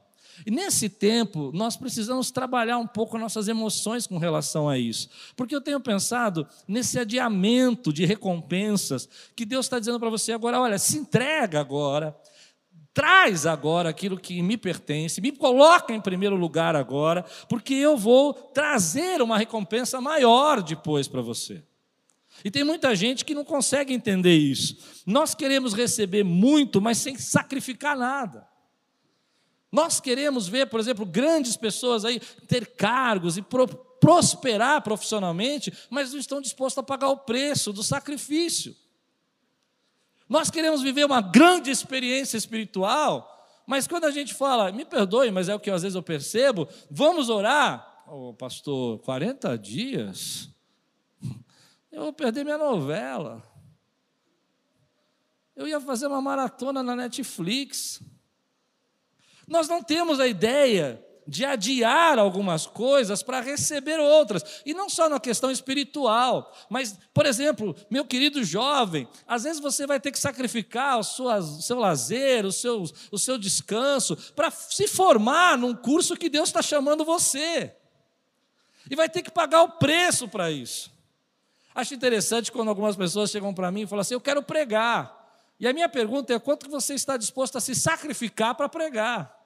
E 0.45 0.51
nesse 0.51 0.89
tempo, 0.89 1.51
nós 1.53 1.77
precisamos 1.77 2.31
trabalhar 2.31 2.77
um 2.77 2.87
pouco 2.87 3.17
nossas 3.17 3.47
emoções 3.47 4.07
com 4.07 4.17
relação 4.17 4.67
a 4.67 4.77
isso. 4.77 5.09
Porque 5.35 5.55
eu 5.55 5.61
tenho 5.61 5.79
pensado 5.79 6.47
nesse 6.67 6.99
adiamento 6.99 7.91
de 7.93 8.05
recompensas 8.05 9.07
que 9.35 9.45
Deus 9.45 9.65
está 9.65 9.79
dizendo 9.79 9.99
para 9.99 10.09
você 10.09 10.31
agora: 10.31 10.59
olha, 10.59 10.79
se 10.79 10.97
entrega 10.97 11.59
agora, 11.59 12.15
traz 12.93 13.45
agora 13.45 13.89
aquilo 13.89 14.19
que 14.19 14.41
me 14.41 14.57
pertence, 14.57 15.21
me 15.21 15.31
coloca 15.31 15.93
em 15.93 16.01
primeiro 16.01 16.35
lugar 16.35 16.75
agora, 16.75 17.23
porque 17.47 17.73
eu 17.73 17.97
vou 17.97 18.33
trazer 18.33 19.21
uma 19.21 19.37
recompensa 19.37 20.01
maior 20.01 20.61
depois 20.61 21.07
para 21.07 21.21
você. 21.21 21.63
E 22.43 22.49
tem 22.49 22.63
muita 22.63 22.95
gente 22.95 23.23
que 23.23 23.35
não 23.35 23.43
consegue 23.43 23.93
entender 23.93 24.35
isso. 24.35 24.77
Nós 25.05 25.35
queremos 25.35 25.73
receber 25.73 26.23
muito, 26.23 26.81
mas 26.81 26.97
sem 26.97 27.17
sacrificar 27.17 27.97
nada. 27.97 28.50
Nós 29.71 29.99
queremos 29.99 30.47
ver, 30.47 30.67
por 30.67 30.79
exemplo, 30.79 31.05
grandes 31.05 31.55
pessoas 31.55 32.03
aí 32.03 32.19
ter 32.47 32.75
cargos 32.75 33.37
e 33.37 33.41
pro, 33.41 33.67
prosperar 33.67 34.81
profissionalmente, 34.81 35.71
mas 35.89 36.11
não 36.11 36.19
estão 36.19 36.41
dispostos 36.41 36.79
a 36.79 36.83
pagar 36.83 37.09
o 37.09 37.17
preço 37.17 37.71
do 37.71 37.83
sacrifício. 37.83 38.75
Nós 40.27 40.49
queremos 40.49 40.81
viver 40.81 41.05
uma 41.05 41.21
grande 41.21 41.69
experiência 41.69 42.37
espiritual, 42.37 43.27
mas 43.65 43.87
quando 43.87 44.05
a 44.05 44.11
gente 44.11 44.33
fala, 44.33 44.71
me 44.71 44.83
perdoe, 44.83 45.29
mas 45.31 45.47
é 45.47 45.55
o 45.55 45.59
que 45.59 45.69
às 45.69 45.83
vezes 45.83 45.95
eu 45.95 46.03
percebo, 46.03 46.67
vamos 46.89 47.29
orar, 47.29 48.03
oh, 48.07 48.33
pastor, 48.33 48.99
40 48.99 49.57
dias, 49.57 50.49
eu 51.91 52.01
vou 52.01 52.13
perder 52.13 52.43
minha 52.43 52.57
novela. 52.57 53.43
Eu 55.55 55.67
ia 55.67 55.79
fazer 55.79 56.07
uma 56.07 56.21
maratona 56.21 56.81
na 56.81 56.95
Netflix. 56.95 58.01
Nós 59.51 59.67
não 59.67 59.83
temos 59.83 60.21
a 60.21 60.27
ideia 60.27 61.05
de 61.27 61.43
adiar 61.43 62.17
algumas 62.17 62.65
coisas 62.65 63.21
para 63.21 63.41
receber 63.41 63.99
outras. 63.99 64.61
E 64.65 64.73
não 64.73 64.89
só 64.89 65.09
na 65.09 65.19
questão 65.19 65.51
espiritual, 65.51 66.55
mas, 66.69 66.97
por 67.13 67.25
exemplo, 67.25 67.75
meu 67.89 68.05
querido 68.05 68.45
jovem, 68.45 69.09
às 69.27 69.43
vezes 69.43 69.61
você 69.61 69.85
vai 69.85 69.99
ter 69.99 70.13
que 70.13 70.19
sacrificar 70.19 70.97
o 70.97 71.03
seu, 71.03 71.25
o 71.25 71.61
seu 71.61 71.77
lazer, 71.77 72.45
o 72.45 72.51
seu, 72.51 72.85
o 73.11 73.19
seu 73.19 73.37
descanso, 73.37 74.15
para 74.37 74.49
se 74.49 74.87
formar 74.87 75.57
num 75.57 75.75
curso 75.75 76.15
que 76.15 76.29
Deus 76.29 76.47
está 76.47 76.61
chamando 76.61 77.03
você. 77.03 77.75
E 78.89 78.95
vai 78.95 79.09
ter 79.09 79.21
que 79.21 79.31
pagar 79.31 79.63
o 79.63 79.71
preço 79.71 80.29
para 80.29 80.49
isso. 80.49 80.89
Acho 81.75 81.93
interessante 81.93 82.53
quando 82.53 82.69
algumas 82.69 82.95
pessoas 82.95 83.29
chegam 83.29 83.53
para 83.53 83.69
mim 83.69 83.81
e 83.81 83.87
falam 83.87 83.99
assim: 83.99 84.13
Eu 84.13 84.21
quero 84.21 84.41
pregar. 84.41 85.13
E 85.59 85.67
a 85.67 85.73
minha 85.73 85.89
pergunta 85.89 86.33
é: 86.33 86.39
quanto 86.39 86.67
que 86.67 86.71
você 86.71 86.93
está 86.93 87.17
disposto 87.17 87.57
a 87.57 87.61
se 87.61 87.75
sacrificar 87.75 88.55
para 88.55 88.69
pregar? 88.69 89.40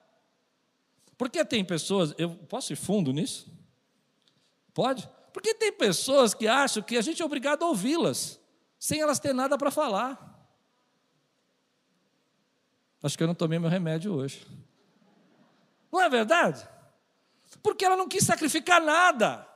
Porque 1.16 1.44
tem 1.44 1.64
pessoas, 1.64 2.14
eu 2.18 2.30
posso 2.30 2.72
ir 2.72 2.76
fundo 2.76 3.12
nisso? 3.12 3.50
Pode? 4.74 5.08
Porque 5.32 5.54
tem 5.54 5.72
pessoas 5.72 6.34
que 6.34 6.46
acham 6.46 6.82
que 6.82 6.96
a 6.96 7.02
gente 7.02 7.22
é 7.22 7.24
obrigado 7.24 7.62
a 7.62 7.68
ouvi-las, 7.68 8.40
sem 8.78 9.00
elas 9.00 9.18
ter 9.18 9.34
nada 9.34 9.56
para 9.56 9.70
falar. 9.70 10.26
Acho 13.02 13.16
que 13.16 13.22
eu 13.22 13.26
não 13.26 13.34
tomei 13.34 13.58
meu 13.58 13.70
remédio 13.70 14.14
hoje. 14.14 14.46
Não 15.92 16.00
é 16.00 16.08
verdade? 16.08 16.66
Porque 17.62 17.84
ela 17.84 17.96
não 17.96 18.08
quis 18.08 18.24
sacrificar 18.24 18.80
nada. 18.80 19.46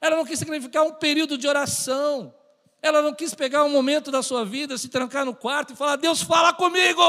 Ela 0.00 0.16
não 0.16 0.24
quis 0.24 0.38
sacrificar 0.38 0.84
um 0.84 0.92
período 0.92 1.36
de 1.36 1.48
oração. 1.48 2.34
Ela 2.80 3.02
não 3.02 3.12
quis 3.14 3.34
pegar 3.34 3.64
um 3.64 3.70
momento 3.70 4.10
da 4.10 4.22
sua 4.22 4.44
vida, 4.44 4.78
se 4.78 4.88
trancar 4.88 5.24
no 5.24 5.34
quarto 5.34 5.72
e 5.72 5.76
falar: 5.76 5.96
Deus, 5.96 6.22
fala 6.22 6.52
comigo. 6.52 7.02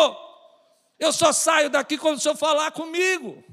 Eu 0.99 1.13
só 1.13 1.31
saio 1.31 1.69
daqui 1.69 1.97
quando 1.97 2.17
o 2.17 2.19
Senhor 2.19 2.35
falar 2.35 2.71
comigo. 2.71 3.43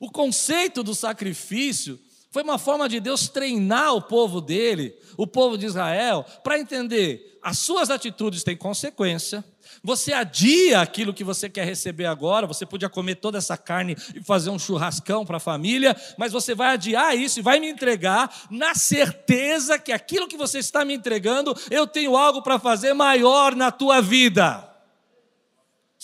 O 0.00 0.10
conceito 0.10 0.82
do 0.82 0.94
sacrifício 0.94 1.98
foi 2.30 2.42
uma 2.42 2.58
forma 2.58 2.88
de 2.88 3.00
Deus 3.00 3.28
treinar 3.28 3.94
o 3.94 4.02
povo 4.02 4.40
dele, 4.40 4.94
o 5.16 5.26
povo 5.26 5.56
de 5.56 5.64
Israel, 5.64 6.24
para 6.44 6.58
entender 6.58 7.38
as 7.42 7.58
suas 7.58 7.90
atitudes 7.90 8.42
têm 8.42 8.56
consequência. 8.56 9.44
Você 9.82 10.12
adia 10.12 10.80
aquilo 10.80 11.14
que 11.14 11.24
você 11.24 11.48
quer 11.48 11.64
receber 11.64 12.06
agora, 12.06 12.46
você 12.46 12.66
podia 12.66 12.88
comer 12.88 13.14
toda 13.16 13.38
essa 13.38 13.56
carne 13.56 13.96
e 14.14 14.22
fazer 14.22 14.50
um 14.50 14.58
churrascão 14.58 15.24
para 15.24 15.38
a 15.38 15.40
família, 15.40 15.96
mas 16.18 16.32
você 16.32 16.54
vai 16.54 16.74
adiar 16.74 17.16
isso 17.16 17.38
e 17.38 17.42
vai 17.42 17.60
me 17.60 17.68
entregar 17.68 18.30
na 18.50 18.74
certeza 18.74 19.78
que 19.78 19.92
aquilo 19.92 20.28
que 20.28 20.36
você 20.36 20.58
está 20.58 20.84
me 20.84 20.94
entregando, 20.94 21.56
eu 21.70 21.86
tenho 21.86 22.16
algo 22.16 22.42
para 22.42 22.58
fazer 22.58 22.92
maior 22.94 23.54
na 23.54 23.70
tua 23.70 24.02
vida. 24.02 24.75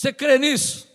Você 0.03 0.11
crê 0.11 0.37
nisso? 0.37 0.85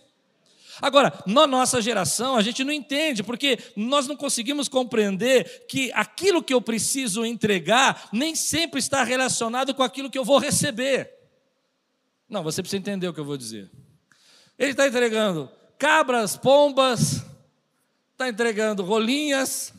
Agora, 0.79 1.11
na 1.25 1.47
nossa 1.47 1.81
geração, 1.81 2.35
a 2.35 2.43
gente 2.43 2.63
não 2.63 2.71
entende, 2.71 3.23
porque 3.23 3.57
nós 3.75 4.05
não 4.05 4.15
conseguimos 4.15 4.69
compreender 4.69 5.65
que 5.67 5.91
aquilo 5.95 6.43
que 6.43 6.53
eu 6.53 6.61
preciso 6.61 7.25
entregar 7.25 8.07
nem 8.13 8.35
sempre 8.35 8.79
está 8.79 9.03
relacionado 9.03 9.73
com 9.73 9.81
aquilo 9.81 10.11
que 10.11 10.17
eu 10.19 10.23
vou 10.23 10.37
receber. 10.37 11.11
Não, 12.29 12.43
você 12.43 12.61
precisa 12.61 12.77
entender 12.77 13.07
o 13.07 13.13
que 13.13 13.19
eu 13.19 13.25
vou 13.25 13.35
dizer. 13.35 13.71
Ele 14.59 14.71
está 14.71 14.87
entregando 14.87 15.49
cabras, 15.79 16.37
pombas, 16.37 17.25
está 18.11 18.29
entregando 18.29 18.83
rolinhas, 18.83 19.73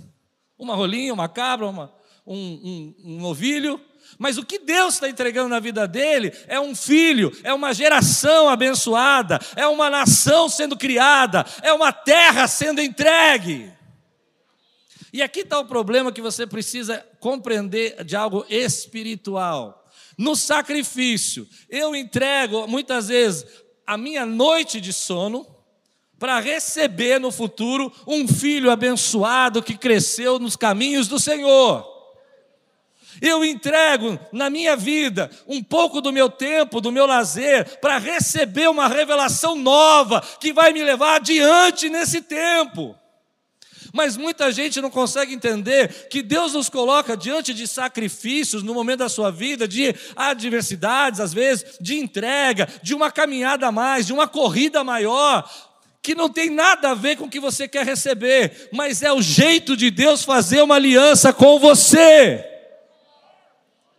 uma 0.58 0.74
rolinha, 0.74 1.14
uma 1.14 1.28
cabra, 1.28 1.68
uma, 1.68 1.94
um, 2.26 2.36
um, 2.36 2.94
um 3.04 3.20
novilho, 3.20 3.80
mas 4.18 4.38
o 4.38 4.44
que 4.44 4.58
Deus 4.58 4.94
está 4.94 5.08
entregando 5.08 5.48
na 5.48 5.60
vida 5.60 5.86
dele 5.86 6.32
é 6.46 6.60
um 6.60 6.74
filho, 6.74 7.32
é 7.42 7.52
uma 7.52 7.72
geração 7.72 8.48
abençoada, 8.48 9.38
é 9.56 9.66
uma 9.66 9.88
nação 9.88 10.48
sendo 10.48 10.76
criada, 10.76 11.44
é 11.62 11.72
uma 11.72 11.92
terra 11.92 12.46
sendo 12.46 12.80
entregue. 12.80 13.72
E 15.12 15.22
aqui 15.22 15.40
está 15.40 15.58
o 15.58 15.64
problema 15.64 16.12
que 16.12 16.22
você 16.22 16.46
precisa 16.46 17.04
compreender 17.18 18.04
de 18.04 18.14
algo 18.14 18.44
espiritual. 18.48 19.88
No 20.16 20.36
sacrifício, 20.36 21.48
eu 21.68 21.96
entrego 21.96 22.68
muitas 22.68 23.08
vezes 23.08 23.44
a 23.86 23.96
minha 23.96 24.24
noite 24.24 24.80
de 24.80 24.92
sono, 24.92 25.46
para 26.20 26.38
receber 26.38 27.18
no 27.18 27.32
futuro 27.32 27.90
um 28.06 28.28
filho 28.28 28.70
abençoado 28.70 29.62
que 29.62 29.76
cresceu 29.76 30.38
nos 30.38 30.54
caminhos 30.54 31.08
do 31.08 31.18
Senhor. 31.18 31.89
Eu 33.20 33.44
entrego 33.44 34.18
na 34.32 34.50
minha 34.50 34.76
vida 34.76 35.30
um 35.46 35.62
pouco 35.62 36.00
do 36.00 36.12
meu 36.12 36.28
tempo, 36.28 36.80
do 36.80 36.92
meu 36.92 37.06
lazer, 37.06 37.78
para 37.80 37.98
receber 37.98 38.68
uma 38.68 38.88
revelação 38.88 39.56
nova 39.56 40.20
que 40.40 40.52
vai 40.52 40.72
me 40.72 40.82
levar 40.82 41.16
adiante 41.16 41.88
nesse 41.88 42.20
tempo. 42.22 42.96
Mas 43.92 44.16
muita 44.16 44.52
gente 44.52 44.80
não 44.80 44.90
consegue 44.90 45.34
entender 45.34 46.08
que 46.08 46.22
Deus 46.22 46.52
nos 46.52 46.68
coloca 46.68 47.16
diante 47.16 47.52
de 47.52 47.66
sacrifícios 47.66 48.62
no 48.62 48.74
momento 48.74 49.00
da 49.00 49.08
sua 49.08 49.30
vida, 49.30 49.66
de 49.66 49.94
adversidades, 50.14 51.20
às 51.20 51.32
vezes, 51.32 51.78
de 51.80 51.98
entrega, 51.98 52.68
de 52.82 52.94
uma 52.94 53.10
caminhada 53.10 53.66
a 53.66 53.72
mais, 53.72 54.06
de 54.06 54.12
uma 54.12 54.28
corrida 54.28 54.84
maior, 54.84 55.48
que 56.02 56.14
não 56.14 56.30
tem 56.30 56.50
nada 56.50 56.90
a 56.90 56.94
ver 56.94 57.16
com 57.16 57.24
o 57.24 57.30
que 57.30 57.40
você 57.40 57.68
quer 57.68 57.84
receber, 57.84 58.70
mas 58.72 59.02
é 59.02 59.12
o 59.12 59.20
jeito 59.20 59.76
de 59.76 59.90
Deus 59.90 60.24
fazer 60.24 60.62
uma 60.62 60.76
aliança 60.76 61.32
com 61.32 61.58
você. 61.58 62.49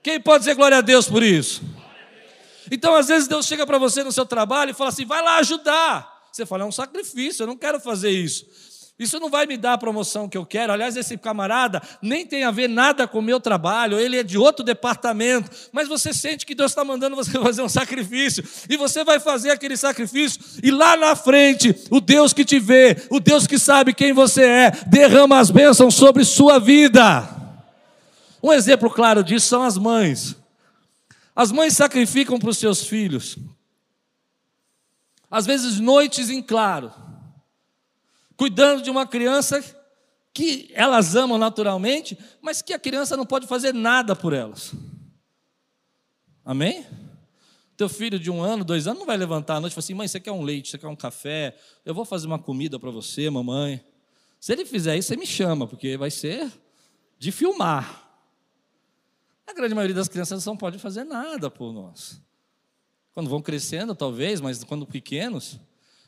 Quem 0.03 0.19
pode 0.19 0.39
dizer 0.39 0.55
glória 0.55 0.77
a 0.77 0.81
Deus 0.81 1.07
por 1.07 1.21
isso? 1.21 1.61
Então, 2.71 2.95
às 2.95 3.07
vezes, 3.07 3.27
Deus 3.27 3.45
chega 3.45 3.65
para 3.67 3.77
você 3.77 4.03
no 4.03 4.11
seu 4.11 4.25
trabalho 4.25 4.71
e 4.71 4.73
fala 4.73 4.89
assim: 4.89 5.05
vai 5.05 5.21
lá 5.21 5.37
ajudar. 5.37 6.11
Você 6.31 6.45
fala, 6.45 6.63
é 6.63 6.65
um 6.65 6.71
sacrifício, 6.71 7.43
eu 7.43 7.47
não 7.47 7.57
quero 7.57 7.79
fazer 7.79 8.09
isso. 8.09 8.45
Isso 8.97 9.19
não 9.19 9.29
vai 9.29 9.47
me 9.47 9.57
dar 9.57 9.73
a 9.73 9.77
promoção 9.77 10.29
que 10.29 10.37
eu 10.37 10.45
quero. 10.45 10.71
Aliás, 10.71 10.95
esse 10.95 11.17
camarada 11.17 11.81
nem 12.01 12.25
tem 12.25 12.43
a 12.43 12.51
ver 12.51 12.69
nada 12.69 13.07
com 13.07 13.17
o 13.17 13.21
meu 13.21 13.39
trabalho, 13.39 13.99
ele 13.99 14.17
é 14.17 14.23
de 14.23 14.37
outro 14.37 14.63
departamento. 14.63 15.49
Mas 15.71 15.87
você 15.87 16.13
sente 16.13 16.45
que 16.45 16.53
Deus 16.53 16.71
está 16.71 16.85
mandando 16.85 17.15
você 17.15 17.31
fazer 17.41 17.63
um 17.63 17.67
sacrifício. 17.67 18.43
E 18.69 18.77
você 18.77 19.03
vai 19.03 19.19
fazer 19.19 19.49
aquele 19.49 19.75
sacrifício. 19.75 20.39
E 20.63 20.69
lá 20.71 20.95
na 20.95 21.15
frente, 21.15 21.75
o 21.89 21.99
Deus 21.99 22.31
que 22.31 22.45
te 22.45 22.59
vê, 22.59 22.95
o 23.09 23.19
Deus 23.19 23.47
que 23.47 23.57
sabe 23.57 23.93
quem 23.93 24.13
você 24.13 24.43
é, 24.43 24.71
derrama 24.87 25.39
as 25.39 25.49
bênçãos 25.49 25.95
sobre 25.95 26.23
sua 26.23 26.59
vida. 26.59 27.40
Um 28.41 28.51
exemplo 28.51 28.89
claro 28.89 29.23
disso 29.23 29.47
são 29.47 29.63
as 29.63 29.77
mães. 29.77 30.35
As 31.35 31.51
mães 31.51 31.73
sacrificam 31.73 32.39
para 32.39 32.49
os 32.49 32.57
seus 32.57 32.83
filhos. 32.85 33.37
Às 35.29 35.45
vezes, 35.45 35.79
noites 35.79 36.29
em 36.29 36.41
claro 36.41 36.91
cuidando 38.41 38.81
de 38.81 38.89
uma 38.89 39.05
criança 39.05 39.63
que 40.33 40.71
elas 40.73 41.15
amam 41.15 41.37
naturalmente, 41.37 42.17
mas 42.41 42.59
que 42.59 42.73
a 42.73 42.79
criança 42.79 43.15
não 43.15 43.23
pode 43.23 43.45
fazer 43.45 43.71
nada 43.71 44.15
por 44.15 44.33
elas. 44.33 44.73
Amém? 46.43 46.83
Teu 47.77 47.87
filho 47.87 48.17
de 48.17 48.31
um 48.31 48.41
ano, 48.41 48.65
dois 48.65 48.87
anos, 48.87 48.97
não 48.97 49.05
vai 49.05 49.15
levantar 49.15 49.57
à 49.57 49.59
noite 49.59 49.73
e 49.73 49.75
falar 49.75 49.83
assim: 49.83 49.93
mãe, 49.93 50.07
você 50.07 50.19
quer 50.19 50.31
um 50.31 50.41
leite, 50.41 50.71
você 50.71 50.79
quer 50.79 50.87
um 50.87 50.95
café? 50.95 51.55
Eu 51.85 51.93
vou 51.93 52.03
fazer 52.03 52.25
uma 52.25 52.39
comida 52.39 52.79
para 52.79 52.89
você, 52.89 53.29
mamãe. 53.29 53.85
Se 54.39 54.53
ele 54.53 54.65
fizer 54.65 54.97
isso, 54.97 55.09
você 55.09 55.17
me 55.17 55.27
chama, 55.27 55.67
porque 55.67 55.95
vai 55.95 56.09
ser 56.09 56.51
de 57.19 57.31
filmar. 57.31 58.00
A 59.51 59.53
grande 59.53 59.75
maioria 59.75 59.95
das 59.95 60.07
crianças 60.07 60.45
não 60.45 60.55
pode 60.55 60.79
fazer 60.79 61.03
nada 61.03 61.51
por 61.51 61.73
nós. 61.73 62.21
Quando 63.11 63.29
vão 63.29 63.41
crescendo, 63.41 63.93
talvez, 63.93 64.39
mas 64.39 64.63
quando 64.63 64.87
pequenos, 64.87 65.59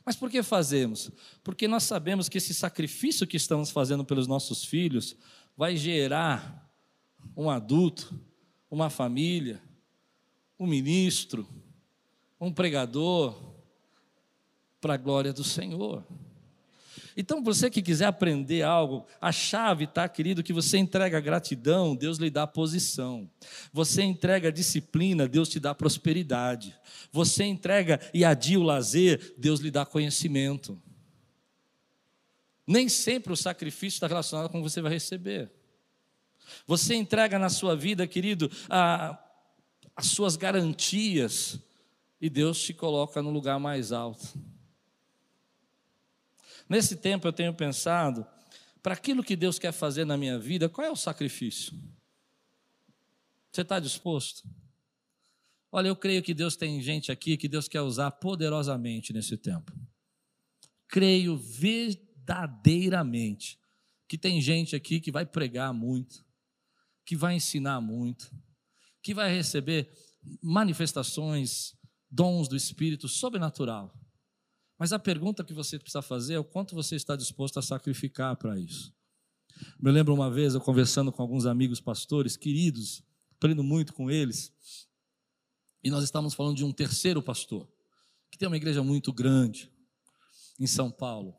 mas 0.05 0.15
por 0.15 0.29
que 0.29 0.41
fazemos? 0.41 1.11
Porque 1.43 1.67
nós 1.67 1.83
sabemos 1.83 2.29
que 2.29 2.37
esse 2.37 2.53
sacrifício 2.53 3.27
que 3.27 3.35
estamos 3.35 3.69
fazendo 3.69 4.05
pelos 4.05 4.27
nossos 4.27 4.63
filhos 4.63 5.17
vai 5.57 5.75
gerar 5.75 6.73
um 7.35 7.49
adulto, 7.49 8.17
uma 8.71 8.89
família, 8.89 9.61
um 10.57 10.65
ministro, 10.65 11.45
um 12.39 12.51
pregador, 12.51 13.35
para 14.79 14.93
a 14.93 14.97
glória 14.97 15.33
do 15.33 15.43
Senhor. 15.43 16.01
Então, 17.15 17.43
você 17.43 17.69
que 17.69 17.81
quiser 17.81 18.05
aprender 18.05 18.63
algo, 18.63 19.05
a 19.21 19.31
chave 19.31 19.85
está, 19.85 20.07
querido, 20.09 20.43
que 20.43 20.53
você 20.53 20.77
entrega 20.77 21.19
gratidão, 21.19 21.95
Deus 21.95 22.17
lhe 22.17 22.29
dá 22.29 22.47
posição. 22.47 23.29
Você 23.71 24.01
entrega 24.01 24.51
disciplina, 24.51 25.27
Deus 25.27 25.49
te 25.49 25.59
dá 25.59 25.75
prosperidade. 25.75 26.75
Você 27.11 27.43
entrega 27.43 27.99
e 28.13 28.25
adia 28.25 28.59
o 28.59 28.63
lazer, 28.63 29.33
Deus 29.37 29.59
lhe 29.59 29.69
dá 29.69 29.85
conhecimento. 29.85 30.81
Nem 32.65 32.87
sempre 32.87 33.33
o 33.33 33.37
sacrifício 33.37 33.97
está 33.97 34.07
relacionado 34.07 34.49
com 34.49 34.59
o 34.59 34.63
que 34.63 34.69
você 34.69 34.81
vai 34.81 34.93
receber. 34.93 35.51
Você 36.65 36.95
entrega 36.95 37.37
na 37.37 37.49
sua 37.49 37.75
vida, 37.75 38.07
querido, 38.07 38.49
a, 38.69 39.19
as 39.95 40.07
suas 40.07 40.35
garantias, 40.35 41.59
e 42.19 42.29
Deus 42.29 42.61
te 42.61 42.73
coloca 42.73 43.21
no 43.21 43.29
lugar 43.29 43.59
mais 43.59 43.91
alto. 43.91 44.33
Nesse 46.67 46.95
tempo 46.95 47.27
eu 47.27 47.33
tenho 47.33 47.53
pensado, 47.53 48.25
para 48.81 48.93
aquilo 48.93 49.23
que 49.23 49.35
Deus 49.35 49.57
quer 49.57 49.71
fazer 49.71 50.05
na 50.05 50.17
minha 50.17 50.37
vida, 50.37 50.67
qual 50.67 50.85
é 50.85 50.91
o 50.91 50.95
sacrifício? 50.95 51.73
Você 53.51 53.61
está 53.61 53.79
disposto? 53.79 54.43
Olha, 55.71 55.87
eu 55.87 55.95
creio 55.95 56.21
que 56.21 56.33
Deus 56.33 56.55
tem 56.55 56.81
gente 56.81 57.11
aqui 57.11 57.37
que 57.37 57.47
Deus 57.47 57.67
quer 57.67 57.81
usar 57.81 58.11
poderosamente 58.11 59.13
nesse 59.13 59.37
tempo. 59.37 59.71
Creio 60.87 61.37
verdadeiramente 61.37 63.59
que 64.07 64.17
tem 64.17 64.41
gente 64.41 64.75
aqui 64.75 64.99
que 64.99 65.11
vai 65.11 65.25
pregar 65.25 65.73
muito, 65.73 66.25
que 67.05 67.15
vai 67.15 67.35
ensinar 67.35 67.81
muito, 67.81 68.31
que 69.01 69.13
vai 69.13 69.33
receber 69.33 69.91
manifestações, 70.41 71.75
dons 72.09 72.47
do 72.47 72.55
Espírito 72.55 73.07
sobrenatural. 73.07 73.93
Mas 74.83 74.91
a 74.91 74.99
pergunta 74.99 75.45
que 75.45 75.53
você 75.53 75.79
precisa 75.79 76.01
fazer 76.01 76.33
é 76.33 76.39
o 76.39 76.43
quanto 76.43 76.75
você 76.75 76.97
está 76.97 77.15
disposto 77.15 77.57
a 77.57 77.61
sacrificar 77.61 78.35
para 78.35 78.59
isso. 78.59 78.93
Me 79.79 79.89
lembro 79.89 80.13
uma 80.13 80.29
vez 80.29 80.55
eu 80.55 80.59
conversando 80.59 81.09
com 81.09 81.21
alguns 81.21 81.45
amigos 81.45 81.79
pastores 81.79 82.35
queridos, 82.35 83.01
aprendo 83.37 83.63
muito 83.63 83.93
com 83.93 84.11
eles, 84.11 84.51
e 85.81 85.89
nós 85.89 86.03
estávamos 86.03 86.33
falando 86.33 86.57
de 86.57 86.65
um 86.65 86.71
terceiro 86.73 87.23
pastor, 87.23 87.65
que 88.29 88.37
tem 88.37 88.45
uma 88.45 88.57
igreja 88.57 88.83
muito 88.83 89.13
grande 89.13 89.71
em 90.59 90.67
São 90.67 90.91
Paulo. 90.91 91.33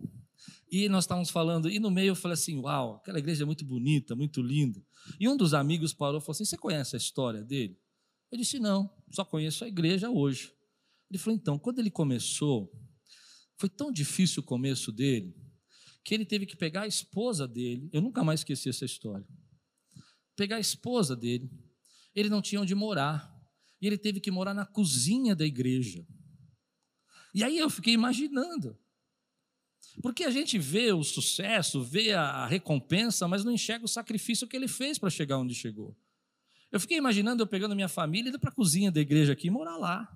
E 0.73 0.89
nós 0.89 1.05
estávamos 1.05 1.29
falando, 1.29 1.69
e 1.69 1.79
no 1.79 1.91
meio 1.91 2.13
eu 2.13 2.17
falei 2.17 2.33
assim: 2.33 2.59
Uau, 2.61 2.95
aquela 2.95 3.19
igreja 3.19 3.43
é 3.43 3.45
muito 3.45 3.63
bonita, 3.63 4.17
muito 4.17 4.41
linda. 4.41 4.83
E 5.21 5.29
um 5.29 5.37
dos 5.37 5.53
amigos 5.53 5.93
parou 5.93 6.17
e 6.17 6.23
falou 6.23 6.33
assim: 6.33 6.47
Você 6.47 6.57
conhece 6.57 6.97
a 6.97 6.99
história 6.99 7.45
dele? 7.45 7.79
Eu 8.33 8.39
disse: 8.39 8.59
Não, 8.59 8.91
só 9.11 9.23
conheço 9.23 9.67
a 9.67 9.69
igreja 9.69 10.09
hoje. 10.09 10.51
Ele 11.11 11.19
falou: 11.19 11.37
Então, 11.37 11.59
quando 11.59 11.79
ele 11.81 11.91
começou, 11.91 12.73
foi 13.57 13.69
tão 13.69 13.93
difícil 13.93 14.43
o 14.43 14.47
começo 14.47 14.91
dele, 14.91 15.35
que 16.05 16.15
ele 16.15 16.25
teve 16.25 16.47
que 16.47 16.57
pegar 16.57 16.83
a 16.83 16.87
esposa 16.87 17.47
dele. 17.49 17.89
Eu 17.93 18.01
nunca 18.01 18.23
mais 18.23 18.41
esqueci 18.41 18.69
essa 18.69 18.85
história. 18.85 19.27
Pegar 20.37 20.57
a 20.57 20.61
esposa 20.61 21.17
dele. 21.17 21.51
Ele 22.15 22.29
não 22.29 22.43
tinha 22.43 22.61
onde 22.61 22.75
morar. 22.75 23.33
E 23.81 23.87
ele 23.87 23.97
teve 23.97 24.21
que 24.21 24.31
morar 24.31 24.55
na 24.55 24.67
cozinha 24.67 25.35
da 25.35 25.45
igreja. 25.45 26.07
E 27.35 27.43
aí 27.43 27.59
eu 27.59 27.71
fiquei 27.71 27.95
imaginando. 27.95 28.79
Porque 30.03 30.25
a 30.25 30.31
gente 30.31 30.59
vê 30.59 30.93
o 30.93 31.03
sucesso, 31.03 31.83
vê 31.83 32.13
a 32.13 32.47
recompensa, 32.47 33.29
mas 33.29 33.45
não 33.45 33.53
enxerga 33.53 33.85
o 33.85 33.89
sacrifício 33.89 34.47
que 34.47 34.57
ele 34.57 34.69
fez 34.69 34.99
para 34.99 35.11
chegar 35.11 35.39
onde 35.39 35.55
chegou. 35.55 35.97
Eu 36.71 36.81
fiquei 36.81 36.99
imaginando 36.99 37.43
eu 37.43 37.47
pegando 37.47 37.75
minha 37.75 37.89
família 37.89 38.29
e 38.29 38.31
indo 38.31 38.41
para 38.41 38.51
a 38.51 38.55
cozinha 38.55 38.91
da 38.91 39.01
igreja 39.01 39.33
aqui 39.33 39.47
e 39.47 39.51
morar 39.51 39.77
lá. 39.77 40.13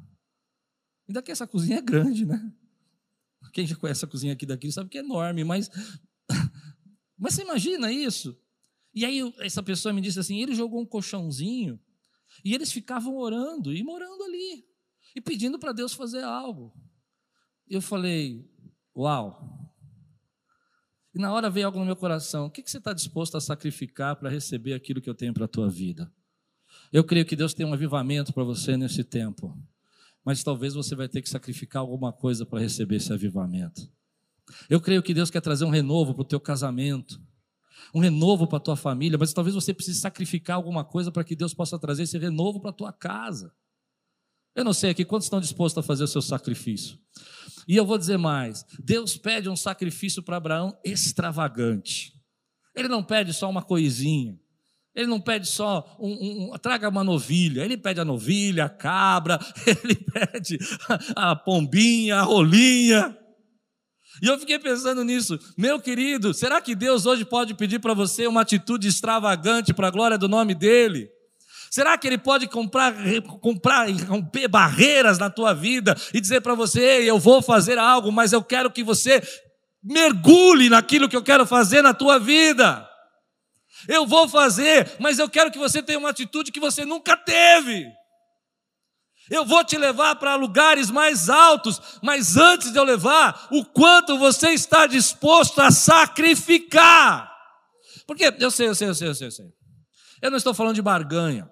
Ainda 1.08 1.22
que 1.22 1.30
essa 1.30 1.46
cozinha 1.46 1.78
é 1.78 1.82
grande, 1.82 2.26
né? 2.26 2.52
Quem 3.52 3.66
já 3.66 3.76
conhece 3.76 4.04
a 4.04 4.08
cozinha 4.08 4.32
aqui 4.32 4.46
daqui 4.46 4.70
sabe 4.70 4.90
que 4.90 4.98
é 4.98 5.00
enorme, 5.00 5.44
mas, 5.44 5.70
mas 7.18 7.34
você 7.34 7.42
imagina 7.42 7.92
isso? 7.92 8.38
E 8.94 9.04
aí 9.04 9.20
essa 9.38 9.62
pessoa 9.62 9.92
me 9.92 10.00
disse 10.00 10.18
assim: 10.18 10.40
ele 10.40 10.54
jogou 10.54 10.80
um 10.80 10.86
colchãozinho 10.86 11.80
e 12.44 12.54
eles 12.54 12.72
ficavam 12.72 13.16
orando 13.16 13.74
e 13.74 13.82
morando 13.82 14.22
ali 14.24 14.64
e 15.14 15.20
pedindo 15.20 15.58
para 15.58 15.72
Deus 15.72 15.92
fazer 15.92 16.22
algo. 16.22 16.72
Eu 17.68 17.80
falei: 17.80 18.48
Uau! 18.96 19.72
E 21.14 21.18
na 21.18 21.32
hora 21.32 21.50
veio 21.50 21.66
algo 21.66 21.78
no 21.78 21.86
meu 21.86 21.96
coração: 21.96 22.46
o 22.46 22.50
que 22.50 22.62
você 22.68 22.78
está 22.78 22.92
disposto 22.92 23.36
a 23.36 23.40
sacrificar 23.40 24.16
para 24.16 24.30
receber 24.30 24.74
aquilo 24.74 25.00
que 25.00 25.08
eu 25.08 25.14
tenho 25.14 25.34
para 25.34 25.44
a 25.44 25.48
tua 25.48 25.68
vida? 25.68 26.12
Eu 26.92 27.04
creio 27.04 27.26
que 27.26 27.36
Deus 27.36 27.54
tem 27.54 27.66
um 27.66 27.72
avivamento 27.72 28.32
para 28.32 28.44
você 28.44 28.76
nesse 28.76 29.04
tempo 29.04 29.56
mas 30.24 30.42
talvez 30.42 30.74
você 30.74 30.94
vai 30.94 31.08
ter 31.08 31.22
que 31.22 31.28
sacrificar 31.28 31.80
alguma 31.80 32.12
coisa 32.12 32.44
para 32.44 32.60
receber 32.60 32.96
esse 32.96 33.12
avivamento. 33.12 33.90
Eu 34.68 34.80
creio 34.80 35.02
que 35.02 35.14
Deus 35.14 35.30
quer 35.30 35.40
trazer 35.40 35.64
um 35.64 35.70
renovo 35.70 36.14
para 36.14 36.22
o 36.22 36.26
teu 36.26 36.40
casamento, 36.40 37.20
um 37.94 38.00
renovo 38.00 38.46
para 38.46 38.58
a 38.58 38.60
tua 38.60 38.76
família, 38.76 39.18
mas 39.18 39.32
talvez 39.32 39.54
você 39.54 39.72
precise 39.72 40.00
sacrificar 40.00 40.56
alguma 40.56 40.84
coisa 40.84 41.10
para 41.10 41.24
que 41.24 41.36
Deus 41.36 41.54
possa 41.54 41.78
trazer 41.78 42.04
esse 42.04 42.18
renovo 42.18 42.60
para 42.60 42.70
a 42.70 42.74
tua 42.74 42.92
casa. 42.92 43.52
Eu 44.54 44.64
não 44.64 44.72
sei 44.72 44.90
aqui 44.90 45.04
quantos 45.04 45.26
estão 45.26 45.40
dispostos 45.40 45.78
a 45.78 45.86
fazer 45.86 46.04
o 46.04 46.08
seu 46.08 46.20
sacrifício. 46.20 46.98
E 47.66 47.76
eu 47.76 47.86
vou 47.86 47.96
dizer 47.96 48.16
mais: 48.16 48.64
Deus 48.78 49.16
pede 49.16 49.48
um 49.48 49.56
sacrifício 49.56 50.22
para 50.22 50.36
Abraão 50.36 50.76
extravagante. 50.84 52.12
Ele 52.74 52.88
não 52.88 53.02
pede 53.02 53.32
só 53.32 53.48
uma 53.48 53.62
coisinha. 53.62 54.38
Ele 54.94 55.06
não 55.06 55.20
pede 55.20 55.46
só 55.46 55.96
um, 56.00 56.52
um, 56.52 56.58
traga 56.58 56.88
uma 56.88 57.04
novilha, 57.04 57.64
ele 57.64 57.76
pede 57.76 58.00
a 58.00 58.04
novilha, 58.04 58.64
a 58.64 58.68
cabra, 58.68 59.38
ele 59.66 59.94
pede 59.94 60.58
a, 61.14 61.36
pombinha, 61.36 62.16
a 62.16 62.22
rolinha. 62.22 63.16
E 64.20 64.26
eu 64.26 64.38
fiquei 64.38 64.58
pensando 64.58 65.04
nisso, 65.04 65.38
meu 65.56 65.80
querido, 65.80 66.34
será 66.34 66.60
que 66.60 66.74
Deus 66.74 67.06
hoje 67.06 67.24
pode 67.24 67.54
pedir 67.54 67.78
para 67.78 67.94
você 67.94 68.26
uma 68.26 68.40
atitude 68.40 68.88
extravagante 68.88 69.72
para 69.72 69.86
a 69.88 69.90
glória 69.90 70.18
do 70.18 70.28
nome 70.28 70.54
dEle? 70.54 71.08
Será 71.70 71.96
que 71.96 72.06
Ele 72.06 72.18
pode 72.18 72.48
comprar, 72.48 72.94
comprar 73.40 73.88
e 73.88 73.92
romper 74.02 74.48
barreiras 74.48 75.18
na 75.18 75.30
tua 75.30 75.52
vida 75.52 75.94
e 76.12 76.20
dizer 76.20 76.40
para 76.40 76.54
você, 76.54 77.02
eu 77.02 77.18
vou 77.18 77.42
fazer 77.42 77.78
algo, 77.78 78.10
mas 78.10 78.32
eu 78.32 78.42
quero 78.42 78.70
que 78.70 78.82
você 78.82 79.22
mergulhe 79.82 80.68
naquilo 80.68 81.08
que 81.08 81.16
eu 81.16 81.22
quero 81.22 81.46
fazer 81.46 81.82
na 81.82 81.94
tua 81.94 82.18
vida? 82.18 82.87
Eu 83.86 84.06
vou 84.06 84.28
fazer, 84.28 84.96
mas 84.98 85.18
eu 85.18 85.28
quero 85.28 85.50
que 85.50 85.58
você 85.58 85.82
tenha 85.82 85.98
uma 85.98 86.10
atitude 86.10 86.50
que 86.50 86.60
você 86.60 86.84
nunca 86.84 87.16
teve. 87.16 87.86
Eu 89.30 89.44
vou 89.44 89.62
te 89.62 89.76
levar 89.76 90.16
para 90.16 90.34
lugares 90.34 90.90
mais 90.90 91.28
altos, 91.28 91.80
mas 92.02 92.36
antes 92.36 92.72
de 92.72 92.78
eu 92.78 92.84
levar, 92.84 93.48
o 93.52 93.64
quanto 93.64 94.18
você 94.18 94.50
está 94.50 94.86
disposto 94.86 95.60
a 95.60 95.70
sacrificar. 95.70 97.30
Porque 98.06 98.34
eu 98.38 98.50
sei, 98.50 98.68
eu 98.68 98.74
sei, 98.74 98.88
eu 98.88 98.94
sei, 98.94 99.08
eu 99.08 99.14
sei, 99.14 99.26
eu 99.26 99.30
sei. 99.30 99.52
Eu 100.22 100.30
não 100.30 100.38
estou 100.38 100.54
falando 100.54 100.74
de 100.74 100.82
barganha. 100.82 101.48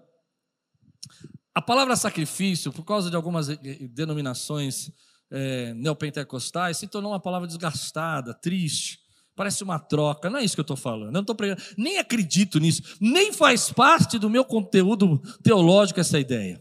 A 1.55 1.63
palavra 1.63 1.97
sacrifício, 1.97 2.73
por 2.73 2.85
causa 2.85 3.11
de 3.11 3.17
algumas 3.17 3.49
denominações 3.91 4.91
é, 5.31 5.75
neopentecostais, 5.75 6.79
se 6.79 6.89
tornou 6.89 7.13
uma 7.13 7.21
palavra 7.21 7.47
desgastada, 7.47 8.35
triste. 8.35 8.99
Parece 9.37 9.63
uma 9.63 9.79
troca, 9.79 10.31
não 10.31 10.39
é 10.39 10.45
isso 10.45 10.57
que 10.57 10.61
eu 10.61 10.63
estou 10.63 10.79
falando. 10.79 11.09
Eu 11.09 11.13
não 11.13 11.21
estou 11.21 11.37
pregando, 11.37 11.63
nem 11.77 11.99
acredito 11.99 12.59
nisso, 12.59 12.83
nem 12.99 13.35
faz 13.35 13.71
parte 13.71 14.19
do 14.19 14.31
meu 14.31 14.45
conteúdo 14.45 15.21
teológico 15.43 16.01
essa 16.01 16.19
ideia. 16.19 16.59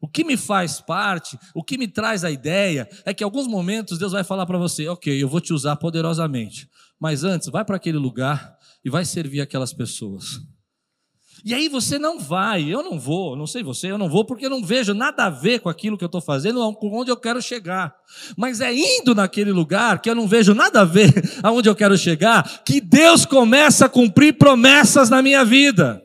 O 0.00 0.08
que 0.08 0.24
me 0.24 0.36
faz 0.36 0.80
parte, 0.80 1.38
o 1.54 1.62
que 1.62 1.76
me 1.76 1.86
traz 1.86 2.24
a 2.24 2.30
ideia, 2.30 2.88
é 3.04 3.12
que 3.12 3.22
em 3.22 3.26
alguns 3.26 3.46
momentos 3.46 3.98
Deus 3.98 4.12
vai 4.12 4.24
falar 4.24 4.46
para 4.46 4.58
você: 4.58 4.88
ok, 4.88 5.22
eu 5.22 5.28
vou 5.28 5.40
te 5.40 5.52
usar 5.52 5.76
poderosamente, 5.76 6.68
mas 6.98 7.24
antes, 7.24 7.48
vai 7.48 7.64
para 7.64 7.76
aquele 7.76 7.98
lugar 7.98 8.56
e 8.82 8.88
vai 8.88 9.04
servir 9.04 9.42
aquelas 9.42 9.74
pessoas. 9.74 10.40
E 11.44 11.52
aí 11.52 11.68
você 11.68 11.98
não 11.98 12.18
vai, 12.18 12.64
eu 12.64 12.82
não 12.82 12.98
vou, 12.98 13.36
não 13.36 13.46
sei 13.46 13.62
você, 13.62 13.90
eu 13.90 13.98
não 13.98 14.08
vou 14.08 14.24
porque 14.24 14.46
eu 14.46 14.50
não 14.50 14.64
vejo 14.64 14.94
nada 14.94 15.26
a 15.26 15.30
ver 15.30 15.60
com 15.60 15.68
aquilo 15.68 15.98
que 15.98 16.02
eu 16.02 16.06
estou 16.06 16.22
fazendo, 16.22 16.72
com 16.72 16.90
onde 16.96 17.10
eu 17.10 17.18
quero 17.18 17.42
chegar. 17.42 17.94
Mas 18.34 18.62
é 18.62 18.72
indo 18.72 19.14
naquele 19.14 19.52
lugar 19.52 20.00
que 20.00 20.08
eu 20.08 20.14
não 20.14 20.26
vejo 20.26 20.54
nada 20.54 20.80
a 20.80 20.84
ver 20.86 21.12
aonde 21.44 21.68
eu 21.68 21.76
quero 21.76 21.98
chegar, 21.98 22.64
que 22.64 22.80
Deus 22.80 23.26
começa 23.26 23.84
a 23.84 23.88
cumprir 23.90 24.38
promessas 24.38 25.10
na 25.10 25.20
minha 25.20 25.44
vida. 25.44 26.02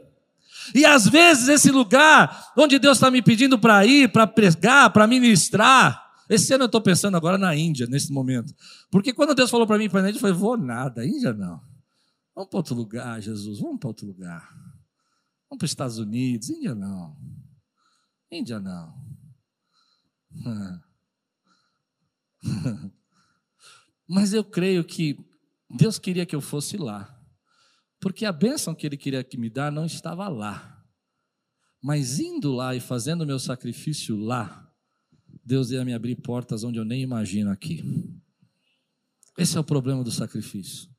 E 0.76 0.86
às 0.86 1.08
vezes 1.08 1.48
esse 1.48 1.72
lugar 1.72 2.52
onde 2.58 2.78
Deus 2.78 2.98
está 2.98 3.10
me 3.10 3.22
pedindo 3.22 3.58
para 3.58 3.86
ir, 3.86 4.12
para 4.12 4.28
pregar, 4.28 4.90
para 4.90 5.08
ministrar, 5.08 6.06
esse 6.30 6.54
ano 6.54 6.66
eu 6.66 6.68
estou 6.68 6.82
pensando 6.82 7.16
agora 7.16 7.38
na 7.38 7.56
Índia, 7.56 7.88
nesse 7.88 8.12
momento. 8.12 8.54
Porque 8.92 9.14
quando 9.14 9.34
Deus 9.34 9.50
falou 9.50 9.66
para 9.66 9.78
mim 9.78 9.90
para 9.90 10.02
a 10.02 10.04
Índia, 10.04 10.18
eu 10.18 10.22
falei, 10.22 10.36
vou 10.36 10.58
nada, 10.58 11.06
Índia 11.06 11.32
não. 11.32 11.62
Vamos 12.36 12.50
para 12.50 12.58
outro 12.58 12.76
lugar, 12.76 13.22
Jesus, 13.22 13.60
vamos 13.60 13.80
para 13.80 13.88
outro 13.88 14.06
lugar. 14.06 14.69
Vamos 15.50 15.60
para 15.60 15.66
os 15.66 15.72
Estados 15.72 15.98
Unidos. 15.98 16.50
Índia 16.50 16.76
não. 16.76 17.18
Índia 18.32 18.60
não. 18.60 18.94
Mas 24.08 24.34
eu 24.34 24.44
creio 24.44 24.84
que 24.84 25.18
Deus 25.70 25.98
queria 25.98 26.26
que 26.26 26.36
eu 26.36 26.42
fosse 26.42 26.78
lá. 26.78 27.16
Porque 28.00 28.26
a 28.26 28.32
bênção 28.32 28.74
que 28.74 28.86
Ele 28.86 28.98
queria 28.98 29.24
que 29.24 29.38
me 29.38 29.50
dar 29.50 29.72
não 29.72 29.86
estava 29.86 30.28
lá. 30.28 30.86
Mas 31.82 32.20
indo 32.20 32.52
lá 32.52 32.76
e 32.76 32.80
fazendo 32.80 33.22
o 33.22 33.26
meu 33.26 33.40
sacrifício 33.40 34.16
lá, 34.16 34.72
Deus 35.44 35.72
ia 35.72 35.84
me 35.84 35.94
abrir 35.94 36.16
portas 36.16 36.64
onde 36.64 36.78
eu 36.78 36.86
nem 36.86 37.02
imagino 37.02 37.50
aqui. 37.50 37.84
Esse 39.38 39.58
é 39.58 39.60
o 39.60 39.64
problema 39.64 40.04
do 40.04 40.12
sacrifício. 40.12 40.90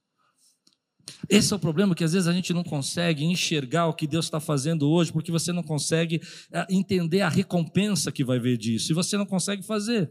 Esse 1.28 1.52
é 1.52 1.56
o 1.56 1.58
problema 1.58 1.94
que 1.94 2.04
às 2.04 2.12
vezes 2.12 2.28
a 2.28 2.32
gente 2.32 2.52
não 2.52 2.64
consegue 2.64 3.24
enxergar 3.24 3.86
o 3.86 3.94
que 3.94 4.06
Deus 4.06 4.26
está 4.26 4.40
fazendo 4.40 4.88
hoje, 4.88 5.12
porque 5.12 5.32
você 5.32 5.52
não 5.52 5.62
consegue 5.62 6.20
eh, 6.52 6.66
entender 6.70 7.20
a 7.20 7.28
recompensa 7.28 8.12
que 8.12 8.24
vai 8.24 8.38
ver 8.38 8.56
disso, 8.56 8.92
e 8.92 8.94
você 8.94 9.16
não 9.16 9.26
consegue 9.26 9.62
fazer. 9.62 10.10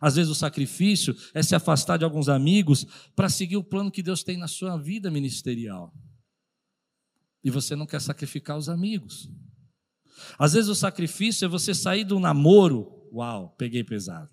Às 0.00 0.16
vezes 0.16 0.30
o 0.30 0.34
sacrifício 0.34 1.14
é 1.34 1.42
se 1.42 1.54
afastar 1.54 1.98
de 1.98 2.04
alguns 2.04 2.28
amigos 2.28 2.86
para 3.14 3.28
seguir 3.28 3.56
o 3.56 3.64
plano 3.64 3.90
que 3.90 4.02
Deus 4.02 4.22
tem 4.22 4.36
na 4.36 4.48
sua 4.48 4.76
vida 4.76 5.10
ministerial. 5.10 5.92
E 7.44 7.50
você 7.50 7.76
não 7.76 7.86
quer 7.86 8.00
sacrificar 8.00 8.56
os 8.56 8.68
amigos. 8.68 9.30
Às 10.38 10.54
vezes 10.54 10.70
o 10.70 10.74
sacrifício 10.74 11.44
é 11.44 11.48
você 11.48 11.74
sair 11.74 12.04
do 12.04 12.18
namoro. 12.18 13.08
Uau, 13.12 13.54
peguei 13.58 13.84
pesado. 13.84 14.30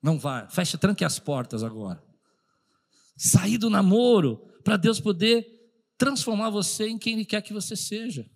Não 0.00 0.18
vai, 0.18 0.48
fecha, 0.48 0.78
tranque 0.78 1.04
as 1.04 1.18
portas 1.18 1.62
agora 1.62 2.11
sair 3.22 3.56
do 3.56 3.70
namoro, 3.70 4.38
para 4.64 4.76
Deus 4.76 4.98
poder 4.98 5.46
transformar 5.96 6.50
você 6.50 6.88
em 6.88 6.98
quem 6.98 7.14
Ele 7.14 7.24
quer 7.24 7.40
que 7.40 7.52
você 7.52 7.76
seja. 7.76 8.28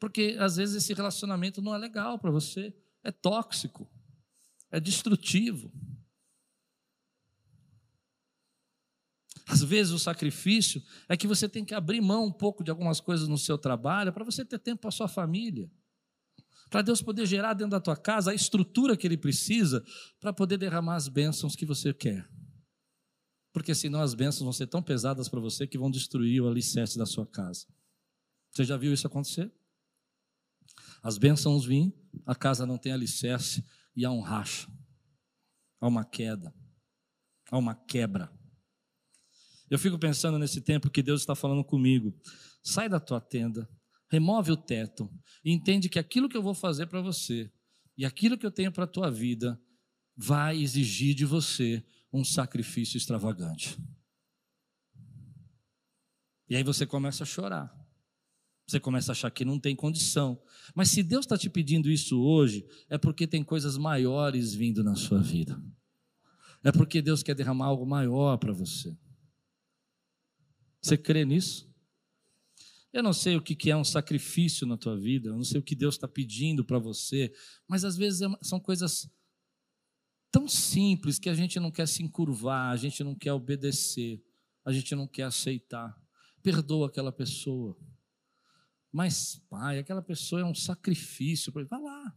Porque 0.00 0.34
às 0.38 0.56
vezes 0.56 0.76
esse 0.76 0.94
relacionamento 0.94 1.60
não 1.60 1.74
é 1.74 1.78
legal 1.78 2.18
para 2.18 2.30
você, 2.30 2.74
é 3.04 3.12
tóxico, 3.12 3.86
é 4.70 4.80
destrutivo. 4.80 5.70
Às 9.46 9.62
vezes 9.62 9.92
o 9.92 9.98
sacrifício 9.98 10.82
é 11.06 11.14
que 11.14 11.26
você 11.26 11.46
tem 11.46 11.62
que 11.62 11.74
abrir 11.74 12.00
mão 12.00 12.24
um 12.24 12.32
pouco 12.32 12.64
de 12.64 12.70
algumas 12.70 12.98
coisas 12.98 13.28
no 13.28 13.36
seu 13.36 13.58
trabalho 13.58 14.12
para 14.12 14.24
você 14.24 14.42
ter 14.42 14.58
tempo 14.58 14.80
para 14.80 14.90
sua 14.90 15.08
família. 15.08 15.70
Para 16.70 16.80
Deus 16.80 17.02
poder 17.02 17.26
gerar 17.26 17.52
dentro 17.52 17.72
da 17.72 17.80
tua 17.80 17.96
casa 17.96 18.30
a 18.30 18.34
estrutura 18.34 18.96
que 18.96 19.06
Ele 19.06 19.18
precisa 19.18 19.84
para 20.18 20.32
poder 20.32 20.56
derramar 20.56 20.94
as 20.94 21.08
bênçãos 21.08 21.54
que 21.54 21.66
você 21.66 21.92
quer 21.92 22.26
porque 23.52 23.74
senão 23.74 24.00
as 24.00 24.14
bênçãos 24.14 24.42
vão 24.42 24.52
ser 24.52 24.66
tão 24.66 24.82
pesadas 24.82 25.28
para 25.28 25.40
você 25.40 25.66
que 25.66 25.78
vão 25.78 25.90
destruir 25.90 26.40
o 26.42 26.48
alicerce 26.48 26.96
da 26.96 27.04
sua 27.04 27.26
casa. 27.26 27.66
Você 28.50 28.64
já 28.64 28.76
viu 28.76 28.92
isso 28.92 29.06
acontecer? 29.06 29.52
As 31.02 31.18
bênçãos 31.18 31.64
vêm, 31.64 31.92
a 32.24 32.34
casa 32.34 32.64
não 32.64 32.78
tem 32.78 32.92
alicerce 32.92 33.64
e 33.94 34.04
há 34.04 34.10
um 34.10 34.20
racha, 34.20 34.70
há 35.80 35.86
uma 35.86 36.04
queda, 36.04 36.54
há 37.50 37.58
uma 37.58 37.74
quebra. 37.74 38.32
Eu 39.68 39.78
fico 39.78 39.98
pensando 39.98 40.38
nesse 40.38 40.60
tempo 40.60 40.90
que 40.90 41.02
Deus 41.02 41.22
está 41.22 41.34
falando 41.34 41.64
comigo. 41.64 42.14
Sai 42.62 42.88
da 42.88 43.00
tua 43.00 43.20
tenda, 43.20 43.68
remove 44.08 44.52
o 44.52 44.56
teto 44.56 45.10
e 45.44 45.52
entende 45.52 45.88
que 45.88 45.98
aquilo 45.98 46.28
que 46.28 46.36
eu 46.36 46.42
vou 46.42 46.54
fazer 46.54 46.86
para 46.86 47.00
você 47.00 47.50
e 47.96 48.04
aquilo 48.04 48.38
que 48.38 48.46
eu 48.46 48.50
tenho 48.50 48.70
para 48.70 48.84
a 48.84 48.88
tua 48.88 49.10
vida 49.10 49.60
vai 50.16 50.60
exigir 50.60 51.14
de 51.14 51.24
você 51.24 51.84
um 52.12 52.24
sacrifício 52.24 52.96
extravagante. 52.96 53.78
E 56.48 56.56
aí 56.56 56.62
você 56.62 56.84
começa 56.84 57.22
a 57.22 57.26
chorar. 57.26 57.74
Você 58.66 58.78
começa 58.78 59.10
a 59.10 59.14
achar 59.14 59.30
que 59.30 59.44
não 59.44 59.58
tem 59.58 59.74
condição. 59.74 60.40
Mas 60.74 60.90
se 60.90 61.02
Deus 61.02 61.24
está 61.24 61.36
te 61.36 61.48
pedindo 61.48 61.90
isso 61.90 62.20
hoje, 62.20 62.66
é 62.88 62.98
porque 62.98 63.26
tem 63.26 63.42
coisas 63.42 63.76
maiores 63.76 64.54
vindo 64.54 64.84
na 64.84 64.94
sua 64.94 65.20
vida. 65.20 65.62
É 66.62 66.70
porque 66.70 67.02
Deus 67.02 67.22
quer 67.22 67.34
derramar 67.34 67.66
algo 67.66 67.86
maior 67.86 68.36
para 68.36 68.52
você. 68.52 68.96
Você 70.80 70.96
crê 70.96 71.24
nisso? 71.24 71.72
Eu 72.92 73.02
não 73.02 73.12
sei 73.12 73.36
o 73.36 73.42
que 73.42 73.70
é 73.70 73.76
um 73.76 73.84
sacrifício 73.84 74.66
na 74.66 74.76
tua 74.76 74.98
vida, 74.98 75.30
eu 75.30 75.36
não 75.36 75.44
sei 75.44 75.58
o 75.58 75.62
que 75.62 75.74
Deus 75.74 75.94
está 75.94 76.06
pedindo 76.06 76.62
para 76.62 76.78
você, 76.78 77.32
mas 77.66 77.84
às 77.84 77.96
vezes 77.96 78.20
é 78.20 78.28
são 78.42 78.60
coisas 78.60 79.10
tão 80.32 80.48
simples 80.48 81.18
que 81.18 81.28
a 81.28 81.34
gente 81.34 81.60
não 81.60 81.70
quer 81.70 81.86
se 81.86 82.02
encurvar, 82.02 82.72
a 82.72 82.76
gente 82.76 83.04
não 83.04 83.14
quer 83.14 83.34
obedecer, 83.34 84.24
a 84.64 84.72
gente 84.72 84.94
não 84.94 85.06
quer 85.06 85.24
aceitar. 85.24 85.94
Perdoa 86.42 86.88
aquela 86.88 87.12
pessoa. 87.12 87.78
Mas, 88.90 89.36
pai, 89.48 89.78
aquela 89.78 90.02
pessoa 90.02 90.40
é 90.40 90.44
um 90.44 90.54
sacrifício. 90.54 91.52
Vai 91.52 91.80
lá. 91.80 92.14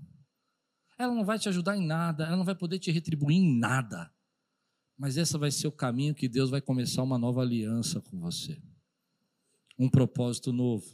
Ela 0.97 1.13
não 1.13 1.25
vai 1.25 1.37
te 1.37 1.49
ajudar 1.49 1.77
em 1.77 1.85
nada, 1.85 2.25
ela 2.25 2.37
não 2.37 2.45
vai 2.45 2.55
poder 2.55 2.79
te 2.79 2.89
retribuir 2.89 3.37
em 3.37 3.59
nada. 3.59 4.09
Mas 4.97 5.17
esse 5.17 5.37
vai 5.37 5.51
ser 5.51 5.67
o 5.67 5.71
caminho 5.71 6.15
que 6.15 6.29
Deus 6.29 6.49
vai 6.49 6.61
começar 6.61 7.03
uma 7.03 7.17
nova 7.17 7.41
aliança 7.41 7.99
com 7.99 8.17
você. 8.19 8.61
Um 9.77 9.89
propósito 9.89 10.53
novo. 10.53 10.85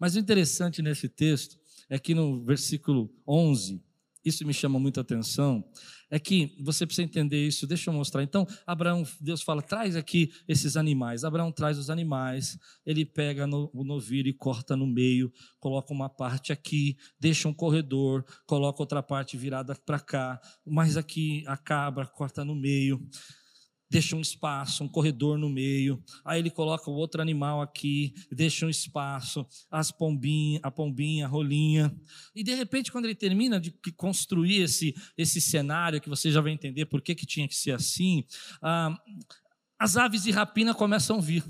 Mas 0.00 0.16
o 0.16 0.18
interessante 0.18 0.82
nesse 0.82 1.08
texto 1.08 1.58
é 1.88 1.96
que 1.98 2.12
no 2.12 2.44
versículo 2.44 3.14
11, 3.26 3.82
isso 4.24 4.46
me 4.46 4.52
chama 4.52 4.78
muita 4.78 5.00
atenção, 5.00 5.64
é 6.10 6.18
que 6.18 6.56
você 6.60 6.84
precisa 6.84 7.04
entender 7.04 7.46
isso, 7.46 7.66
deixa 7.66 7.88
eu 7.88 7.94
mostrar. 7.94 8.22
Então, 8.22 8.46
Abraão, 8.66 9.06
Deus 9.20 9.42
fala, 9.42 9.62
traz 9.62 9.94
aqui 9.94 10.32
esses 10.48 10.76
animais. 10.76 11.22
Abraão 11.22 11.52
traz 11.52 11.78
os 11.78 11.88
animais, 11.88 12.58
ele 12.84 13.04
pega 13.04 13.46
no, 13.46 13.70
o 13.72 13.84
novilho 13.84 14.28
e 14.28 14.32
corta 14.32 14.76
no 14.76 14.86
meio, 14.86 15.32
coloca 15.60 15.92
uma 15.92 16.08
parte 16.08 16.52
aqui, 16.52 16.96
deixa 17.18 17.48
um 17.48 17.54
corredor, 17.54 18.24
coloca 18.46 18.82
outra 18.82 19.02
parte 19.02 19.36
virada 19.36 19.74
para 19.86 20.00
cá, 20.00 20.40
mas 20.66 20.96
aqui 20.96 21.44
a 21.46 21.56
cabra 21.56 22.06
corta 22.06 22.44
no 22.44 22.54
meio. 22.54 23.00
Deixa 23.90 24.14
um 24.14 24.20
espaço, 24.20 24.84
um 24.84 24.88
corredor 24.88 25.36
no 25.36 25.50
meio. 25.50 26.02
Aí 26.24 26.38
ele 26.38 26.50
coloca 26.50 26.88
o 26.88 26.94
outro 26.94 27.20
animal 27.20 27.60
aqui, 27.60 28.14
deixa 28.30 28.64
um 28.64 28.70
espaço, 28.70 29.44
as 29.70 29.90
pombinha, 29.90 30.60
a 30.62 30.70
pombinha, 30.70 31.26
a 31.26 31.28
rolinha. 31.28 31.94
E 32.34 32.44
de 32.44 32.54
repente, 32.54 32.92
quando 32.92 33.06
ele 33.06 33.14
termina 33.14 33.60
de 33.60 33.72
construir 33.96 34.62
esse, 34.62 34.94
esse 35.18 35.40
cenário, 35.40 36.00
que 36.00 36.08
você 36.08 36.30
já 36.30 36.40
vai 36.40 36.52
entender 36.52 36.86
por 36.86 37.02
que, 37.02 37.14
que 37.14 37.26
tinha 37.26 37.48
que 37.48 37.56
ser 37.56 37.72
assim, 37.72 38.24
ah, 38.62 38.96
as 39.78 39.96
aves 39.96 40.22
de 40.22 40.30
rapina 40.30 40.72
começam 40.72 41.18
a 41.18 41.20
vir. 41.20 41.44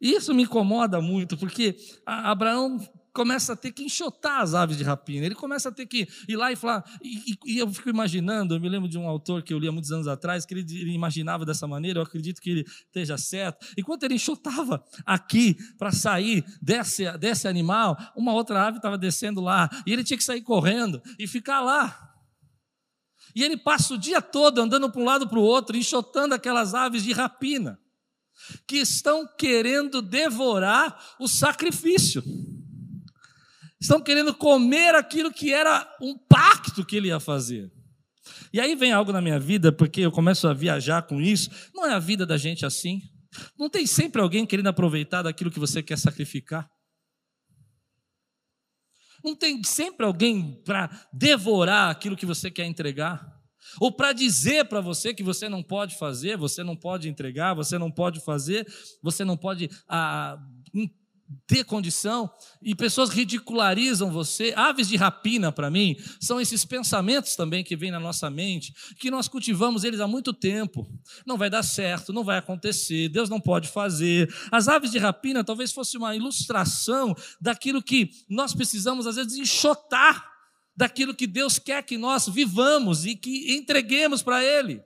Isso 0.00 0.34
me 0.34 0.42
incomoda 0.42 1.00
muito, 1.00 1.36
porque 1.36 1.76
Abraão 2.04 2.78
começa 3.16 3.54
a 3.54 3.56
ter 3.56 3.72
que 3.72 3.82
enxotar 3.82 4.42
as 4.42 4.52
aves 4.52 4.76
de 4.76 4.84
rapina, 4.84 5.24
ele 5.24 5.34
começa 5.34 5.70
a 5.70 5.72
ter 5.72 5.86
que 5.86 6.06
ir 6.28 6.36
lá 6.36 6.52
e 6.52 6.56
falar. 6.56 6.84
E, 7.02 7.34
e, 7.46 7.58
eu 7.58 7.72
fico 7.72 7.88
imaginando, 7.88 8.54
eu 8.54 8.60
me 8.60 8.68
lembro 8.68 8.86
de 8.86 8.98
um 8.98 9.08
autor 9.08 9.42
que 9.42 9.54
eu 9.54 9.58
li 9.58 9.66
há 9.66 9.72
muitos 9.72 9.90
anos 9.90 10.06
atrás, 10.06 10.44
que 10.44 10.52
ele, 10.52 10.60
ele 10.60 10.92
imaginava 10.92 11.42
dessa 11.46 11.66
maneira, 11.66 11.98
eu 11.98 12.02
acredito 12.02 12.42
que 12.42 12.50
ele 12.50 12.60
esteja 12.66 13.16
certo. 13.16 13.66
Enquanto 13.74 14.02
ele 14.02 14.16
enxotava 14.16 14.84
aqui 15.06 15.56
para 15.78 15.90
sair 15.92 16.44
desse, 16.60 17.10
desse 17.16 17.48
animal, 17.48 17.96
uma 18.14 18.34
outra 18.34 18.66
ave 18.66 18.76
estava 18.76 18.98
descendo 18.98 19.40
lá, 19.40 19.70
e 19.86 19.94
ele 19.94 20.04
tinha 20.04 20.18
que 20.18 20.24
sair 20.24 20.42
correndo 20.42 21.00
e 21.18 21.26
ficar 21.26 21.62
lá. 21.62 22.12
E 23.34 23.42
ele 23.42 23.56
passa 23.56 23.94
o 23.94 23.98
dia 23.98 24.20
todo 24.20 24.60
andando 24.60 24.92
para 24.92 25.00
um 25.00 25.04
lado 25.06 25.26
para 25.26 25.38
o 25.38 25.42
outro, 25.42 25.74
enxotando 25.74 26.34
aquelas 26.34 26.74
aves 26.74 27.02
de 27.02 27.14
rapina, 27.14 27.80
que 28.66 28.76
estão 28.76 29.26
querendo 29.38 30.02
devorar 30.02 31.16
o 31.18 31.26
sacrifício. 31.26 32.22
Estão 33.86 34.00
querendo 34.00 34.34
comer 34.34 34.96
aquilo 34.96 35.32
que 35.32 35.54
era 35.54 35.88
um 36.02 36.18
pacto 36.18 36.84
que 36.84 36.96
ele 36.96 37.06
ia 37.06 37.20
fazer. 37.20 37.70
E 38.52 38.58
aí 38.58 38.74
vem 38.74 38.90
algo 38.90 39.12
na 39.12 39.22
minha 39.22 39.38
vida, 39.38 39.70
porque 39.70 40.00
eu 40.00 40.10
começo 40.10 40.48
a 40.48 40.52
viajar 40.52 41.02
com 41.02 41.20
isso. 41.20 41.48
Não 41.72 41.86
é 41.86 41.94
a 41.94 42.00
vida 42.00 42.26
da 42.26 42.36
gente 42.36 42.66
assim. 42.66 43.00
Não 43.56 43.70
tem 43.70 43.86
sempre 43.86 44.20
alguém 44.20 44.44
querendo 44.44 44.66
aproveitar 44.66 45.22
daquilo 45.22 45.52
que 45.52 45.60
você 45.60 45.84
quer 45.84 45.96
sacrificar. 45.98 46.68
Não 49.22 49.36
tem 49.36 49.62
sempre 49.62 50.04
alguém 50.04 50.60
para 50.64 50.90
devorar 51.12 51.88
aquilo 51.88 52.16
que 52.16 52.26
você 52.26 52.50
quer 52.50 52.64
entregar. 52.64 53.24
Ou 53.80 53.92
para 53.92 54.12
dizer 54.12 54.64
para 54.64 54.80
você 54.80 55.14
que 55.14 55.22
você 55.22 55.48
não 55.48 55.62
pode 55.62 55.96
fazer, 55.96 56.36
você 56.36 56.64
não 56.64 56.74
pode 56.74 57.08
entregar, 57.08 57.54
você 57.54 57.78
não 57.78 57.92
pode 57.92 58.18
fazer, 58.24 58.66
você 59.00 59.24
não 59.24 59.36
pode 59.36 59.70
ah, 59.88 60.36
ter 61.46 61.64
condição, 61.64 62.30
e 62.62 62.74
pessoas 62.74 63.10
ridicularizam 63.10 64.10
você. 64.10 64.52
Aves 64.56 64.88
de 64.88 64.96
rapina, 64.96 65.50
para 65.50 65.70
mim, 65.70 65.96
são 66.20 66.40
esses 66.40 66.64
pensamentos 66.64 67.36
também 67.36 67.64
que 67.64 67.76
vêm 67.76 67.90
na 67.90 68.00
nossa 68.00 68.30
mente, 68.30 68.74
que 68.98 69.10
nós 69.10 69.28
cultivamos 69.28 69.84
eles 69.84 70.00
há 70.00 70.06
muito 70.06 70.32
tempo. 70.32 70.86
Não 71.26 71.36
vai 71.36 71.50
dar 71.50 71.62
certo, 71.62 72.12
não 72.12 72.24
vai 72.24 72.38
acontecer, 72.38 73.08
Deus 73.08 73.28
não 73.28 73.40
pode 73.40 73.68
fazer. 73.68 74.32
As 74.50 74.68
aves 74.68 74.90
de 74.90 74.98
rapina 74.98 75.44
talvez 75.44 75.72
fosse 75.72 75.96
uma 75.96 76.14
ilustração 76.14 77.14
daquilo 77.40 77.82
que 77.82 78.10
nós 78.28 78.54
precisamos, 78.54 79.06
às 79.06 79.16
vezes, 79.16 79.36
enxotar 79.36 80.36
daquilo 80.76 81.14
que 81.14 81.26
Deus 81.26 81.58
quer 81.58 81.82
que 81.82 81.96
nós 81.96 82.28
vivamos 82.28 83.06
e 83.06 83.16
que 83.16 83.56
entreguemos 83.56 84.22
para 84.22 84.44
Ele. 84.44 84.82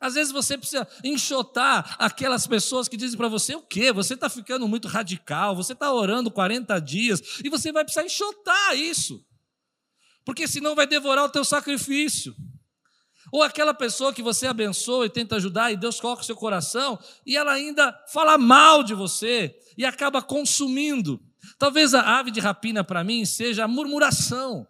Às 0.00 0.14
vezes 0.14 0.32
você 0.32 0.56
precisa 0.56 0.86
enxotar 1.02 1.96
aquelas 1.98 2.46
pessoas 2.46 2.88
que 2.88 2.96
dizem 2.96 3.16
para 3.16 3.28
você 3.28 3.56
o 3.56 3.62
quê? 3.62 3.92
Você 3.92 4.14
está 4.14 4.28
ficando 4.28 4.68
muito 4.68 4.86
radical, 4.86 5.56
você 5.56 5.72
está 5.72 5.92
orando 5.92 6.30
40 6.30 6.78
dias, 6.80 7.20
e 7.44 7.48
você 7.48 7.72
vai 7.72 7.84
precisar 7.84 8.04
enxotar 8.04 8.76
isso, 8.76 9.24
porque 10.24 10.46
senão 10.46 10.74
vai 10.74 10.86
devorar 10.86 11.24
o 11.24 11.28
teu 11.28 11.44
sacrifício. 11.44 12.34
Ou 13.32 13.42
aquela 13.42 13.74
pessoa 13.74 14.12
que 14.12 14.22
você 14.22 14.46
abençoa 14.46 15.06
e 15.06 15.10
tenta 15.10 15.36
ajudar, 15.36 15.72
e 15.72 15.76
Deus 15.76 16.00
coloca 16.00 16.22
o 16.22 16.24
seu 16.24 16.36
coração, 16.36 16.98
e 17.26 17.36
ela 17.36 17.52
ainda 17.52 17.92
fala 18.12 18.38
mal 18.38 18.82
de 18.82 18.94
você, 18.94 19.54
e 19.76 19.84
acaba 19.84 20.22
consumindo. 20.22 21.20
Talvez 21.58 21.92
a 21.92 22.18
ave 22.18 22.30
de 22.30 22.40
rapina 22.40 22.84
para 22.84 23.04
mim 23.04 23.24
seja 23.24 23.64
a 23.64 23.68
murmuração. 23.68 24.66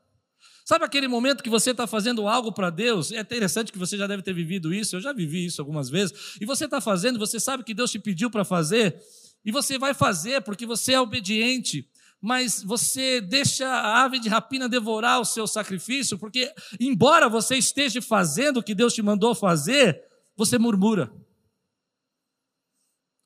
Sabe 0.68 0.84
aquele 0.84 1.08
momento 1.08 1.42
que 1.42 1.48
você 1.48 1.70
está 1.70 1.86
fazendo 1.86 2.28
algo 2.28 2.52
para 2.52 2.68
Deus? 2.68 3.10
É 3.10 3.20
interessante 3.20 3.72
que 3.72 3.78
você 3.78 3.96
já 3.96 4.06
deve 4.06 4.22
ter 4.22 4.34
vivido 4.34 4.70
isso, 4.70 4.96
eu 4.96 5.00
já 5.00 5.14
vivi 5.14 5.46
isso 5.46 5.62
algumas 5.62 5.88
vezes. 5.88 6.36
E 6.38 6.44
você 6.44 6.66
está 6.66 6.78
fazendo, 6.78 7.18
você 7.18 7.40
sabe 7.40 7.64
que 7.64 7.72
Deus 7.72 7.90
te 7.90 7.98
pediu 7.98 8.30
para 8.30 8.44
fazer, 8.44 9.00
e 9.42 9.50
você 9.50 9.78
vai 9.78 9.94
fazer 9.94 10.42
porque 10.42 10.66
você 10.66 10.92
é 10.92 11.00
obediente, 11.00 11.88
mas 12.20 12.62
você 12.62 13.18
deixa 13.18 13.66
a 13.66 14.04
ave 14.04 14.18
de 14.18 14.28
rapina 14.28 14.68
devorar 14.68 15.18
o 15.18 15.24
seu 15.24 15.46
sacrifício, 15.46 16.18
porque, 16.18 16.52
embora 16.78 17.30
você 17.30 17.56
esteja 17.56 18.02
fazendo 18.02 18.58
o 18.58 18.62
que 18.62 18.74
Deus 18.74 18.92
te 18.92 19.00
mandou 19.00 19.34
fazer, 19.34 20.04
você 20.36 20.58
murmura. 20.58 21.10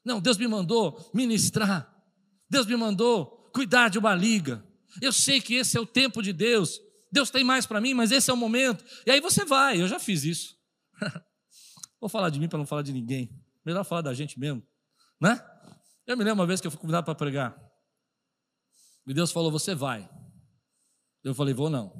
Não, 0.04 0.20
Deus 0.20 0.36
me 0.36 0.46
mandou 0.46 1.10
ministrar, 1.12 1.92
Deus 2.48 2.66
me 2.66 2.76
mandou 2.76 3.50
cuidar 3.52 3.88
de 3.88 3.98
uma 3.98 4.14
liga. 4.14 4.64
Eu 5.00 5.12
sei 5.12 5.40
que 5.40 5.54
esse 5.54 5.76
é 5.76 5.80
o 5.80 5.86
tempo 5.86 6.22
de 6.22 6.32
Deus, 6.32 6.80
Deus 7.12 7.30
tem 7.30 7.44
mais 7.44 7.66
para 7.66 7.78
mim, 7.78 7.92
mas 7.92 8.10
esse 8.10 8.30
é 8.30 8.32
o 8.32 8.36
momento. 8.36 8.82
E 9.06 9.10
aí 9.10 9.20
você 9.20 9.44
vai, 9.44 9.78
eu 9.78 9.86
já 9.86 10.00
fiz 10.00 10.24
isso. 10.24 10.58
Vou 12.00 12.08
falar 12.08 12.30
de 12.30 12.40
mim 12.40 12.48
para 12.48 12.58
não 12.58 12.66
falar 12.66 12.80
de 12.80 12.92
ninguém. 12.92 13.30
Melhor 13.64 13.84
falar 13.84 14.00
da 14.00 14.14
gente 14.14 14.40
mesmo, 14.40 14.66
né? 15.20 15.38
Eu 16.06 16.16
me 16.16 16.24
lembro 16.24 16.40
uma 16.40 16.46
vez 16.46 16.60
que 16.60 16.66
eu 16.66 16.70
fui 16.70 16.80
convidado 16.80 17.04
para 17.04 17.14
pregar. 17.14 17.54
E 19.06 19.12
Deus 19.12 19.30
falou: 19.30 19.52
Você 19.52 19.74
vai. 19.74 20.10
Eu 21.22 21.34
falei: 21.34 21.52
Vou 21.52 21.68
não. 21.68 21.92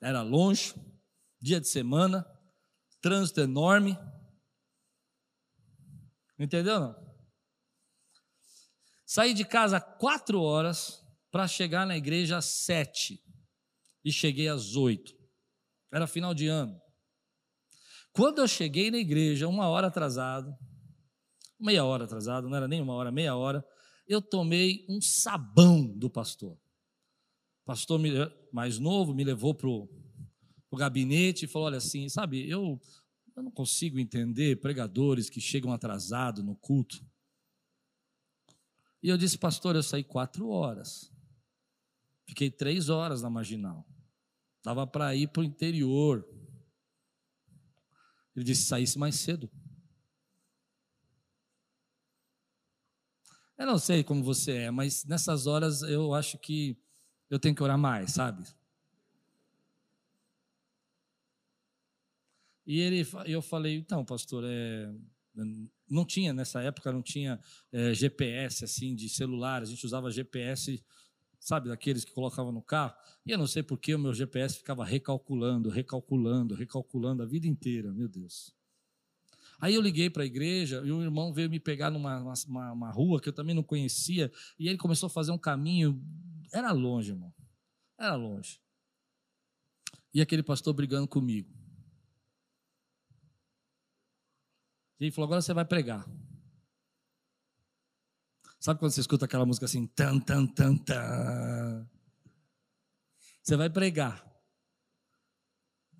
Era 0.00 0.22
longe, 0.22 0.74
dia 1.40 1.60
de 1.60 1.68
semana, 1.68 2.26
trânsito 3.00 3.40
enorme. 3.40 3.96
Entendeu? 6.38 6.80
Não? 6.80 7.12
Saí 9.06 9.34
de 9.34 9.44
casa 9.44 9.80
quatro 9.80 10.40
horas 10.40 11.04
para 11.30 11.46
chegar 11.46 11.86
na 11.86 11.96
igreja 11.96 12.38
às 12.38 12.46
sete 12.46 13.22
e 14.04 14.12
cheguei 14.12 14.48
às 14.48 14.76
oito. 14.76 15.14
Era 15.92 16.06
final 16.06 16.34
de 16.34 16.46
ano. 16.46 16.80
Quando 18.12 18.40
eu 18.40 18.48
cheguei 18.48 18.90
na 18.90 18.98
igreja, 18.98 19.48
uma 19.48 19.68
hora 19.68 19.86
atrasado, 19.86 20.54
meia 21.58 21.84
hora 21.84 22.04
atrasado, 22.04 22.48
não 22.48 22.56
era 22.56 22.68
nem 22.68 22.80
uma 22.80 22.94
hora, 22.94 23.10
meia 23.10 23.34
hora, 23.34 23.64
eu 24.06 24.20
tomei 24.20 24.84
um 24.88 25.00
sabão 25.00 25.86
do 25.96 26.10
pastor. 26.10 26.54
O 27.62 27.64
pastor 27.64 28.00
mais 28.52 28.78
novo 28.78 29.14
me 29.14 29.24
levou 29.24 29.54
para 29.54 29.68
o 29.68 29.88
gabinete 30.76 31.44
e 31.44 31.48
falou: 31.48 31.68
Olha, 31.68 31.78
assim, 31.78 32.08
sabe, 32.08 32.48
eu, 32.48 32.80
eu 33.36 33.42
não 33.42 33.50
consigo 33.50 33.98
entender 33.98 34.60
pregadores 34.60 35.30
que 35.30 35.40
chegam 35.40 35.72
atrasados 35.72 36.44
no 36.44 36.56
culto. 36.56 37.02
E 39.02 39.08
eu 39.08 39.18
disse, 39.18 39.36
pastor, 39.36 39.74
eu 39.74 39.82
saí 39.82 40.04
quatro 40.04 40.48
horas. 40.48 41.10
Fiquei 42.26 42.50
três 42.50 42.88
horas 42.88 43.20
na 43.20 43.28
marginal. 43.28 43.84
Dava 44.64 44.86
para 44.86 45.14
ir 45.14 45.28
para 45.28 45.40
o 45.40 45.44
interior. 45.44 46.26
Ele 48.34 48.44
disse: 48.44 48.64
saísse 48.64 48.98
mais 48.98 49.16
cedo. 49.16 49.50
Eu 53.58 53.66
não 53.66 53.78
sei 53.78 54.02
como 54.02 54.24
você 54.24 54.52
é, 54.52 54.70
mas 54.70 55.04
nessas 55.04 55.46
horas 55.46 55.82
eu 55.82 56.14
acho 56.14 56.38
que 56.38 56.76
eu 57.30 57.38
tenho 57.38 57.54
que 57.54 57.62
orar 57.62 57.78
mais, 57.78 58.12
sabe? 58.12 58.44
E 62.66 62.80
ele, 62.80 63.06
eu 63.26 63.42
falei, 63.42 63.76
então, 63.76 64.04
pastor, 64.04 64.44
é, 64.46 64.92
não 65.88 66.04
tinha 66.04 66.32
nessa 66.32 66.62
época, 66.62 66.92
não 66.92 67.02
tinha 67.02 67.40
é, 67.72 67.94
GPS 67.94 68.64
assim 68.64 68.94
de 68.94 69.08
celular, 69.08 69.62
a 69.62 69.64
gente 69.64 69.84
usava 69.84 70.10
GPS 70.10 70.82
sabe, 71.42 71.68
daqueles 71.68 72.04
que 72.04 72.12
colocavam 72.12 72.52
no 72.52 72.62
carro, 72.62 72.94
e 73.26 73.32
eu 73.32 73.36
não 73.36 73.48
sei 73.48 73.64
porque 73.64 73.92
o 73.92 73.98
meu 73.98 74.14
GPS 74.14 74.56
ficava 74.56 74.84
recalculando, 74.84 75.68
recalculando, 75.68 76.54
recalculando 76.54 77.20
a 77.20 77.26
vida 77.26 77.48
inteira, 77.48 77.92
meu 77.92 78.08
Deus. 78.08 78.54
Aí 79.60 79.74
eu 79.74 79.82
liguei 79.82 80.08
para 80.08 80.22
a 80.22 80.26
igreja 80.26 80.82
e 80.84 80.92
um 80.92 81.02
irmão 81.02 81.32
veio 81.32 81.50
me 81.50 81.58
pegar 81.58 81.90
numa 81.90 82.20
uma, 82.46 82.72
uma, 82.72 82.90
rua 82.92 83.20
que 83.20 83.28
eu 83.28 83.32
também 83.32 83.56
não 83.56 83.62
conhecia, 83.62 84.30
e 84.56 84.68
ele 84.68 84.78
começou 84.78 85.08
a 85.08 85.10
fazer 85.10 85.32
um 85.32 85.38
caminho, 85.38 86.00
era 86.52 86.70
longe, 86.70 87.10
irmão, 87.10 87.34
era 87.98 88.14
longe. 88.14 88.60
E 90.14 90.20
aquele 90.20 90.44
pastor 90.44 90.72
brigando 90.72 91.08
comigo. 91.08 91.50
E 95.00 95.06
ele 95.06 95.10
falou: 95.10 95.26
agora 95.26 95.42
você 95.42 95.52
vai 95.52 95.64
pregar. 95.64 96.08
Sabe 98.62 98.78
quando 98.78 98.92
você 98.92 99.00
escuta 99.00 99.24
aquela 99.24 99.44
música 99.44 99.66
assim, 99.66 99.88
tan, 99.88 100.20
tan, 100.20 100.46
tan, 100.46 100.76
tan? 100.76 101.90
Você 103.42 103.56
vai 103.56 103.68
pregar. 103.68 104.24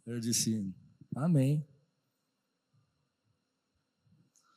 Eu 0.06 0.20
disse, 0.20 0.72
amém. 1.16 1.68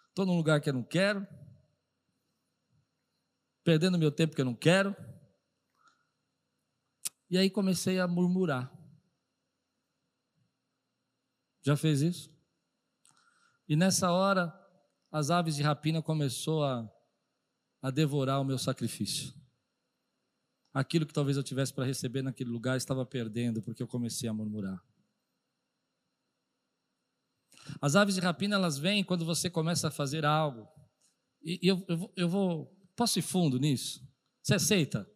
Estou 0.10 0.24
num 0.24 0.38
lugar 0.38 0.62
que 0.62 0.70
eu 0.70 0.74
não 0.76 0.84
quero, 0.84 1.28
perdendo 3.63 3.98
meu 3.98 4.12
tempo 4.12 4.36
que 4.36 4.41
eu 4.41 4.46
não 4.46 4.56
quero. 4.56 4.96
E 7.28 7.39
aí 7.39 7.50
comecei 7.50 8.00
a 8.00 8.08
murmurar. 8.08 8.72
Já 11.63 11.76
fez 11.76 12.02
isso? 12.02 12.30
E 13.68 13.76
nessa 13.76 14.12
hora, 14.12 14.54
as 15.12 15.32
aves 15.32 15.56
de 15.56 15.63
rapina 15.63 16.04
começou 16.04 16.63
a, 16.63 16.88
a 17.86 17.91
devorar 17.91 18.41
o 18.41 18.43
meu 18.43 18.58
sacrifício. 18.58 19.32
Aquilo 20.74 21.06
que 21.06 21.13
talvez 21.13 21.38
eu 21.38 21.43
tivesse 21.43 21.71
para 21.71 21.86
receber 21.86 22.24
naquele 22.24 22.50
lugar 22.50 22.78
estava 22.78 23.06
perdendo, 23.06 23.62
porque 23.62 23.84
eu 23.84 23.88
comecei 23.88 24.28
a 24.28 24.34
murmurar. 24.34 24.84
As 27.80 27.95
aves 27.95 28.15
de 28.15 28.21
rapina, 28.21 28.56
elas 28.56 28.80
vêm 28.80 29.04
quando 29.04 29.24
você 29.24 29.52
começa 29.52 29.89
a 29.89 29.91
fazer 29.91 30.26
algo. 30.26 30.67
E, 31.43 31.60
eu, 31.62 31.86
eu, 31.88 32.12
eu 32.15 32.28
vou. 32.28 32.76
Posso 32.95 33.19
ir 33.19 33.21
fundo 33.21 33.60
nisso? 33.60 34.02
Você 34.41 34.56
aceita? 34.56 35.08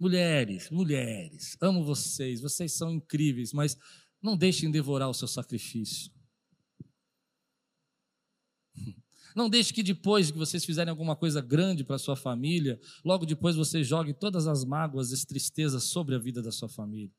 Mulheres, 0.00 0.70
mulheres, 0.70 1.58
amo 1.60 1.84
vocês, 1.84 2.40
vocês 2.40 2.72
são 2.72 2.90
incríveis, 2.90 3.52
mas 3.52 3.76
não 4.22 4.34
deixem 4.34 4.70
devorar 4.70 5.10
o 5.10 5.14
seu 5.14 5.28
sacrifício. 5.28 6.10
Não 9.34 9.48
deixe 9.48 9.72
que 9.72 9.82
depois 9.82 10.30
que 10.30 10.38
vocês 10.38 10.64
fizerem 10.64 10.90
alguma 10.90 11.16
coisa 11.16 11.40
grande 11.40 11.84
para 11.84 11.98
sua 11.98 12.16
família, 12.16 12.80
logo 13.04 13.24
depois 13.24 13.56
você 13.56 13.82
jogue 13.82 14.12
todas 14.12 14.46
as 14.46 14.64
mágoas, 14.64 15.12
as 15.12 15.24
tristezas 15.24 15.84
sobre 15.84 16.14
a 16.14 16.18
vida 16.18 16.42
da 16.42 16.52
sua 16.52 16.68
família. 16.68 17.14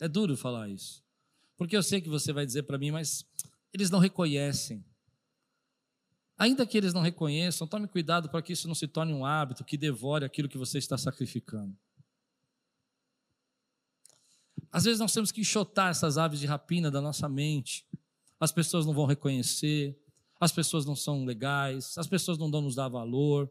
É 0.00 0.08
duro 0.08 0.36
falar 0.36 0.68
isso. 0.68 1.02
Porque 1.56 1.76
eu 1.76 1.82
sei 1.82 2.00
que 2.00 2.08
você 2.08 2.32
vai 2.32 2.46
dizer 2.46 2.62
para 2.62 2.78
mim, 2.78 2.90
mas 2.90 3.26
eles 3.72 3.90
não 3.90 3.98
reconhecem. 3.98 4.84
Ainda 6.36 6.64
que 6.64 6.78
eles 6.78 6.94
não 6.94 7.02
reconheçam, 7.02 7.66
tome 7.66 7.88
cuidado 7.88 8.28
para 8.30 8.40
que 8.40 8.52
isso 8.52 8.68
não 8.68 8.74
se 8.74 8.86
torne 8.86 9.12
um 9.12 9.26
hábito 9.26 9.64
que 9.64 9.76
devore 9.76 10.24
aquilo 10.24 10.48
que 10.48 10.56
você 10.56 10.78
está 10.78 10.96
sacrificando. 10.96 11.76
Às 14.70 14.84
vezes 14.84 15.00
nós 15.00 15.12
temos 15.12 15.32
que 15.32 15.40
enxotar 15.40 15.90
essas 15.90 16.16
aves 16.16 16.38
de 16.38 16.46
rapina 16.46 16.92
da 16.92 17.00
nossa 17.00 17.28
mente. 17.28 17.87
As 18.40 18.52
pessoas 18.52 18.86
não 18.86 18.92
vão 18.92 19.06
reconhecer, 19.06 19.98
as 20.40 20.52
pessoas 20.52 20.86
não 20.86 20.94
são 20.94 21.24
legais, 21.24 21.96
as 21.98 22.06
pessoas 22.06 22.38
não 22.38 22.50
vão 22.50 22.62
nos 22.62 22.76
dar 22.76 22.88
valor. 22.88 23.50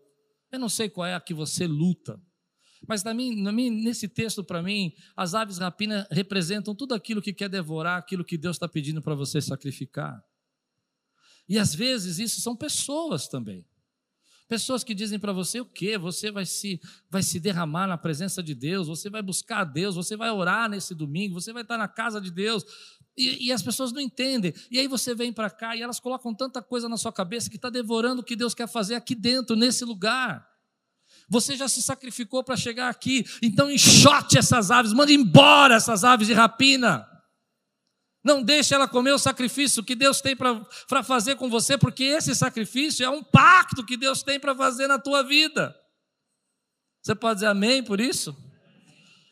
Eu 0.51 0.59
não 0.59 0.69
sei 0.69 0.89
qual 0.89 1.05
é 1.05 1.13
a 1.13 1.19
que 1.19 1.33
você 1.33 1.67
luta. 1.67 2.21
Mas 2.87 3.03
na 3.03 3.13
mim, 3.13 3.41
na 3.41 3.51
mim, 3.51 3.69
nesse 3.69 4.07
texto, 4.07 4.43
para 4.43 4.61
mim, 4.61 4.93
as 5.15 5.33
aves 5.33 5.57
rapina 5.57 6.07
representam 6.11 6.75
tudo 6.75 6.93
aquilo 6.93 7.21
que 7.21 7.33
quer 7.33 7.49
devorar, 7.49 7.97
aquilo 7.97 8.23
que 8.23 8.37
Deus 8.37 8.55
está 8.55 8.67
pedindo 8.67 9.01
para 9.01 9.15
você 9.15 9.41
sacrificar. 9.41 10.23
E 11.49 11.57
às 11.57 11.73
vezes 11.73 12.19
isso 12.19 12.41
são 12.41 12.55
pessoas 12.55 13.27
também. 13.27 13.65
Pessoas 14.47 14.81
que 14.81 14.93
dizem 14.93 15.19
para 15.19 15.33
você 15.33 15.59
o 15.59 15.65
quê? 15.65 15.97
Você 15.97 16.31
vai 16.31 16.45
se, 16.45 16.79
vai 17.09 17.21
se 17.21 17.37
derramar 17.37 17.85
na 17.85 17.97
presença 17.97 18.41
de 18.41 18.55
Deus, 18.55 18.87
você 18.87 19.09
vai 19.09 19.21
buscar 19.21 19.59
a 19.59 19.63
Deus, 19.65 19.95
você 19.95 20.15
vai 20.15 20.31
orar 20.31 20.69
nesse 20.69 20.95
domingo, 20.95 21.39
você 21.39 21.51
vai 21.51 21.63
estar 21.63 21.77
na 21.77 21.87
casa 21.87 22.21
de 22.21 22.31
Deus. 22.31 22.63
E, 23.17 23.47
e 23.47 23.51
as 23.51 23.61
pessoas 23.61 23.91
não 23.91 23.99
entendem. 23.99 24.53
E 24.71 24.79
aí 24.79 24.87
você 24.87 25.13
vem 25.13 25.33
para 25.33 25.49
cá 25.49 25.75
e 25.75 25.81
elas 25.81 25.99
colocam 25.99 26.33
tanta 26.33 26.61
coisa 26.61 26.87
na 26.87 26.95
sua 26.95 27.11
cabeça 27.11 27.49
que 27.49 27.57
está 27.57 27.69
devorando 27.69 28.21
o 28.21 28.23
que 28.23 28.37
Deus 28.37 28.53
quer 28.53 28.69
fazer 28.69 28.95
aqui 28.95 29.15
dentro, 29.15 29.55
nesse 29.55 29.83
lugar. 29.83 30.47
Você 31.29 31.57
já 31.57 31.67
se 31.67 31.81
sacrificou 31.81 32.41
para 32.41 32.55
chegar 32.55 32.89
aqui, 32.89 33.25
então 33.41 33.69
enxote 33.69 34.37
essas 34.37 34.71
aves, 34.71 34.93
mande 34.93 35.13
embora 35.13 35.75
essas 35.75 36.05
aves 36.05 36.27
de 36.27 36.33
rapina. 36.33 37.05
Não 38.27 38.43
deixe 38.43 38.75
ela 38.75 38.89
comer 38.89 39.13
o 39.13 39.17
sacrifício 39.17 39.81
que 39.81 39.95
Deus 39.95 40.19
tem 40.19 40.35
para 40.35 41.01
fazer 41.01 41.37
com 41.37 41.49
você, 41.49 41.77
porque 41.77 42.03
esse 42.03 42.35
sacrifício 42.35 43.05
é 43.05 43.09
um 43.09 43.23
pacto 43.23 43.85
que 43.85 43.95
Deus 43.95 44.21
tem 44.21 44.37
para 44.37 44.53
fazer 44.53 44.85
na 44.85 44.99
tua 44.99 45.23
vida. 45.23 45.73
Você 47.01 47.15
pode 47.15 47.35
dizer 47.35 47.45
amém 47.45 47.81
por 47.81 48.01
isso? 48.01 48.35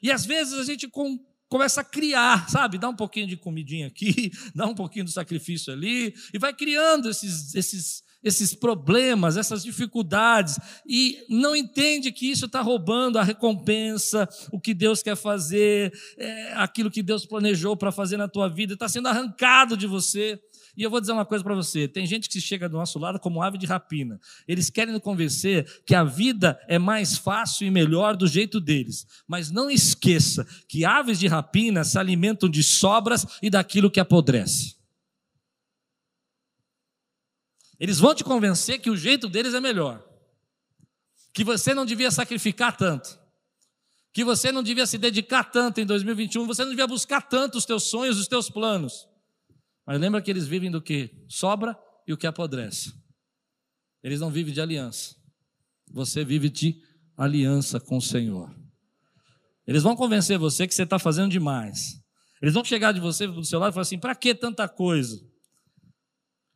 E 0.02 0.10
às 0.10 0.26
vezes 0.26 0.54
a 0.54 0.64
gente 0.64 0.88
com, 0.88 1.20
começa 1.50 1.82
a 1.82 1.84
criar, 1.84 2.50
sabe? 2.50 2.78
Dá 2.78 2.88
um 2.88 2.96
pouquinho 2.96 3.28
de 3.28 3.36
comidinha 3.36 3.88
aqui, 3.88 4.32
dá 4.56 4.66
um 4.66 4.74
pouquinho 4.74 5.04
do 5.04 5.12
sacrifício 5.12 5.74
ali, 5.74 6.16
e 6.34 6.40
vai 6.40 6.54
criando 6.54 7.10
esses, 7.10 7.54
esses, 7.54 8.02
esses 8.26 8.56
problemas, 8.56 9.38
essas 9.38 9.64
dificuldades, 9.64 10.60
e 10.86 11.24
não 11.30 11.56
entende 11.56 12.12
que 12.12 12.30
isso 12.30 12.48
está 12.48 12.60
roubando 12.60 13.20
a 13.20 13.24
recompensa, 13.24 14.28
o 14.52 14.60
que 14.60 14.74
Deus 14.74 15.04
quer 15.04 15.16
fazer, 15.16 15.94
é, 16.18 16.54
aquilo 16.54 16.90
que 16.90 17.04
Deus 17.04 17.24
planejou 17.24 17.78
para 17.78 17.92
fazer 17.92 18.18
na 18.18 18.28
tua 18.28 18.50
vida, 18.50 18.74
está 18.74 18.90
sendo 18.90 19.08
arrancado 19.08 19.78
de 19.78 19.86
você. 19.86 20.40
E 20.76 20.84
eu 20.84 20.90
vou 20.90 21.00
dizer 21.00 21.14
uma 21.14 21.26
coisa 21.26 21.44
para 21.44 21.56
você: 21.56 21.88
tem 21.88 22.06
gente 22.06 22.28
que 22.28 22.42
chega 22.42 22.68
do 22.68 22.78
nosso 22.78 23.00
lado 23.00 23.20
como 23.20 23.42
ave 23.42 23.58
de 23.58 23.66
rapina. 23.66 24.20
Eles 24.48 24.70
querem 24.70 24.92
nos 24.92 25.02
convencer 25.02 25.66
que 25.86 25.96
a 25.96 26.04
vida 26.04 26.60
é 26.68 26.78
mais 26.78 27.18
fácil 27.18 27.66
e 27.66 27.72
melhor 27.72 28.16
do 28.16 28.28
jeito 28.28 28.60
deles. 28.60 29.06
Mas 29.28 29.52
não 29.52 29.70
esqueça 29.70 30.46
que 30.68 30.84
aves 30.84 31.20
de 31.20 31.28
rapina 31.28 31.84
se 31.84 31.98
alimentam 31.98 32.50
de 32.50 32.62
sobras 32.64 33.26
e 33.42 33.50
daquilo 33.50 33.90
que 33.90 34.00
apodrece. 34.00 34.75
Eles 37.80 38.00
vão 38.00 38.16
te 38.16 38.24
convencer 38.24 38.80
que 38.80 38.90
o 38.90 38.98
jeito 38.98 39.28
deles 39.28 39.54
é 39.54 39.60
melhor. 39.60 40.04
Que 41.34 41.44
você 41.44 41.74
não 41.74 41.86
devia 41.86 42.10
sacrificar 42.10 42.76
tanto. 42.76 43.20
Que 44.14 44.24
você 44.24 44.52
não 44.52 44.64
devia 44.64 44.86
se 44.86 44.98
dedicar 44.98 45.44
tanto 45.44 45.82
em 45.82 45.86
2021. 45.86 46.48
Você 46.48 46.64
não 46.64 46.70
devia 46.70 46.88
buscar 46.88 47.22
tanto 47.22 47.58
os 47.58 47.66
teus 47.66 47.84
sonhos, 47.84 48.18
os 48.18 48.28
teus 48.28 48.50
planos. 48.50 49.08
Mas 49.86 50.00
lembra 50.00 50.22
que 50.22 50.32
eles 50.32 50.48
vivem 50.48 50.72
do 50.72 50.82
que? 50.82 51.12
Sobra 51.28 51.78
e 52.08 52.14
o 52.14 52.18
que 52.18 52.26
apodrece. 52.26 52.94
Eles 54.02 54.20
não 54.20 54.32
vivem 54.32 54.54
de 54.54 54.62
aliança. 54.62 55.16
Você 55.92 56.24
vive 56.24 56.50
de 56.50 56.82
aliança 57.18 57.80
com 57.80 57.98
o 57.98 58.02
Senhor. 58.02 58.56
Eles 59.68 59.84
vão 59.84 59.96
convencer 59.96 60.38
você 60.38 60.68
que 60.68 60.74
você 60.74 60.84
está 60.84 61.00
fazendo 61.00 61.32
demais. 61.32 62.00
Eles 62.42 62.54
vão 62.54 62.64
chegar 62.64 62.92
de 62.92 63.00
você 63.00 63.28
do 63.28 63.44
seu 63.44 63.60
lado 63.60 63.72
e 63.72 63.74
falar 63.74 63.82
assim: 63.82 64.00
para 64.00 64.16
que 64.16 64.34
tanta 64.36 64.68
coisa? 64.70 65.20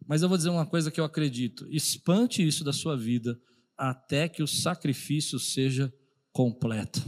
Mas 0.10 0.24
eu 0.24 0.28
vou 0.28 0.40
dizer 0.40 0.50
uma 0.50 0.66
coisa 0.66 0.90
que 0.90 1.00
eu 1.00 1.06
acredito: 1.06 1.68
espante 1.70 2.46
isso 2.46 2.64
da 2.64 2.74
sua 2.74 2.98
vida 2.98 3.40
até 3.78 4.28
que 4.28 4.42
o 4.42 4.48
sacrifício 4.48 5.38
seja 5.38 5.94
completo, 6.34 7.06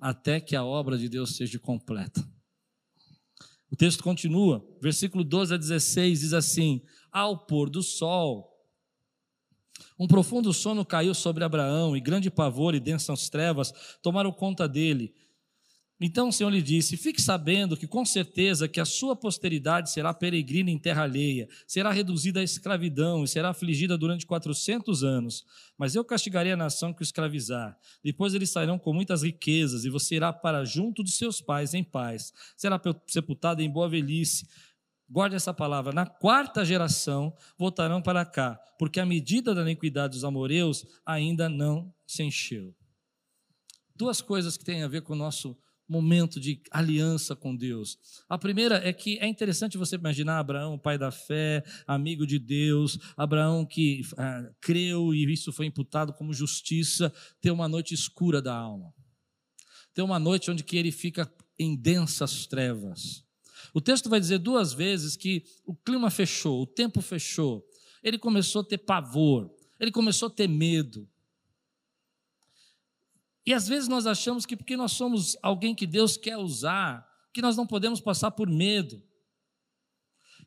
até 0.00 0.40
que 0.40 0.54
a 0.54 0.64
obra 0.64 0.96
de 0.96 1.08
Deus 1.08 1.34
seja 1.34 1.58
completa. 1.58 2.24
O 3.68 3.74
texto 3.74 4.04
continua, 4.04 4.64
versículo 4.80 5.24
12 5.24 5.54
a 5.54 5.56
16 5.56 6.20
diz 6.20 6.32
assim: 6.32 6.80
Ao 7.10 7.36
pôr 7.36 7.68
do 7.68 7.82
sol, 7.82 8.48
um 9.98 10.06
profundo 10.06 10.54
sono 10.54 10.86
caiu 10.86 11.14
sobre 11.14 11.42
Abraão, 11.42 11.96
e 11.96 12.00
grande 12.00 12.30
pavor 12.30 12.76
e 12.76 12.80
densas 12.80 13.28
trevas 13.28 13.72
tomaram 14.00 14.30
conta 14.30 14.68
dele. 14.68 15.12
Então 16.00 16.28
o 16.28 16.32
Senhor 16.32 16.50
lhe 16.50 16.62
disse: 16.62 16.96
Fique 16.96 17.20
sabendo 17.20 17.76
que 17.76 17.86
com 17.86 18.04
certeza 18.04 18.68
que 18.68 18.78
a 18.78 18.84
sua 18.84 19.16
posteridade 19.16 19.90
será 19.90 20.14
peregrina 20.14 20.70
em 20.70 20.78
terra 20.78 21.02
alheia, 21.02 21.48
será 21.66 21.90
reduzida 21.90 22.38
à 22.38 22.42
escravidão 22.42 23.24
e 23.24 23.28
será 23.28 23.50
afligida 23.50 23.98
durante 23.98 24.26
quatrocentos 24.26 25.02
anos. 25.02 25.44
Mas 25.76 25.96
eu 25.96 26.04
castigarei 26.04 26.52
a 26.52 26.56
nação 26.56 26.92
que 26.94 27.02
o 27.02 27.04
escravizar. 27.04 27.76
Depois 28.02 28.32
eles 28.32 28.50
sairão 28.50 28.78
com 28.78 28.92
muitas 28.92 29.22
riquezas 29.22 29.84
e 29.84 29.90
você 29.90 30.16
irá 30.16 30.32
para 30.32 30.64
junto 30.64 31.02
de 31.02 31.10
seus 31.10 31.40
pais 31.40 31.74
em 31.74 31.82
paz. 31.82 32.32
Será 32.56 32.80
sepultado 33.08 33.60
em 33.60 33.70
boa 33.70 33.88
velhice. 33.88 34.46
Guarde 35.10 35.34
essa 35.34 35.54
palavra. 35.54 35.92
Na 35.92 36.06
quarta 36.06 36.64
geração 36.64 37.34
voltarão 37.58 38.00
para 38.00 38.24
cá, 38.24 38.60
porque 38.78 39.00
a 39.00 39.06
medida 39.06 39.54
da 39.54 39.62
iniquidade 39.62 40.12
dos 40.12 40.22
amoreus 40.22 40.86
ainda 41.04 41.48
não 41.48 41.92
se 42.06 42.22
encheu. 42.22 42.72
Duas 43.96 44.20
coisas 44.20 44.56
que 44.56 44.64
têm 44.64 44.84
a 44.84 44.88
ver 44.88 45.02
com 45.02 45.14
o 45.14 45.16
nosso 45.16 45.58
momento 45.88 46.38
de 46.38 46.60
aliança 46.70 47.34
com 47.34 47.56
Deus. 47.56 47.98
A 48.28 48.36
primeira 48.36 48.76
é 48.86 48.92
que 48.92 49.18
é 49.18 49.26
interessante 49.26 49.78
você 49.78 49.96
imaginar 49.96 50.38
Abraão, 50.38 50.78
pai 50.78 50.98
da 50.98 51.10
fé, 51.10 51.64
amigo 51.86 52.26
de 52.26 52.38
Deus, 52.38 52.98
Abraão 53.16 53.64
que 53.64 54.02
ah, 54.16 54.50
creu 54.60 55.14
e 55.14 55.32
isso 55.32 55.52
foi 55.52 55.66
imputado 55.66 56.12
como 56.12 56.34
justiça, 56.34 57.12
ter 57.40 57.50
uma 57.50 57.68
noite 57.68 57.94
escura 57.94 58.42
da 58.42 58.54
alma. 58.54 58.92
Ter 59.94 60.02
uma 60.02 60.18
noite 60.18 60.50
onde 60.50 60.62
que 60.62 60.76
ele 60.76 60.92
fica 60.92 61.32
em 61.58 61.74
densas 61.74 62.46
trevas. 62.46 63.24
O 63.74 63.80
texto 63.80 64.08
vai 64.08 64.20
dizer 64.20 64.38
duas 64.38 64.72
vezes 64.72 65.16
que 65.16 65.44
o 65.64 65.74
clima 65.74 66.10
fechou, 66.10 66.62
o 66.62 66.66
tempo 66.66 67.00
fechou. 67.00 67.64
Ele 68.02 68.18
começou 68.18 68.60
a 68.62 68.64
ter 68.64 68.78
pavor, 68.78 69.50
ele 69.80 69.90
começou 69.90 70.28
a 70.28 70.30
ter 70.30 70.48
medo. 70.48 71.08
E 73.48 73.54
às 73.54 73.66
vezes 73.66 73.88
nós 73.88 74.06
achamos 74.06 74.44
que 74.44 74.54
porque 74.54 74.76
nós 74.76 74.92
somos 74.92 75.34
alguém 75.42 75.74
que 75.74 75.86
Deus 75.86 76.18
quer 76.18 76.36
usar, 76.36 77.08
que 77.32 77.40
nós 77.40 77.56
não 77.56 77.66
podemos 77.66 77.98
passar 77.98 78.30
por 78.30 78.46
medo. 78.46 79.02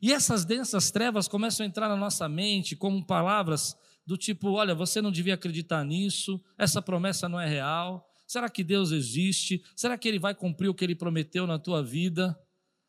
E 0.00 0.12
essas 0.12 0.44
densas 0.44 0.88
trevas 0.92 1.26
começam 1.26 1.66
a 1.66 1.68
entrar 1.68 1.88
na 1.88 1.96
nossa 1.96 2.28
mente 2.28 2.76
como 2.76 3.04
palavras 3.04 3.76
do 4.06 4.16
tipo: 4.16 4.52
olha, 4.52 4.72
você 4.72 5.02
não 5.02 5.10
devia 5.10 5.34
acreditar 5.34 5.84
nisso, 5.84 6.40
essa 6.56 6.80
promessa 6.80 7.28
não 7.28 7.40
é 7.40 7.48
real. 7.48 8.08
Será 8.24 8.48
que 8.48 8.62
Deus 8.62 8.92
existe? 8.92 9.64
Será 9.74 9.98
que 9.98 10.06
Ele 10.06 10.20
vai 10.20 10.32
cumprir 10.32 10.68
o 10.68 10.74
que 10.74 10.84
Ele 10.84 10.94
prometeu 10.94 11.44
na 11.44 11.58
tua 11.58 11.82
vida? 11.82 12.38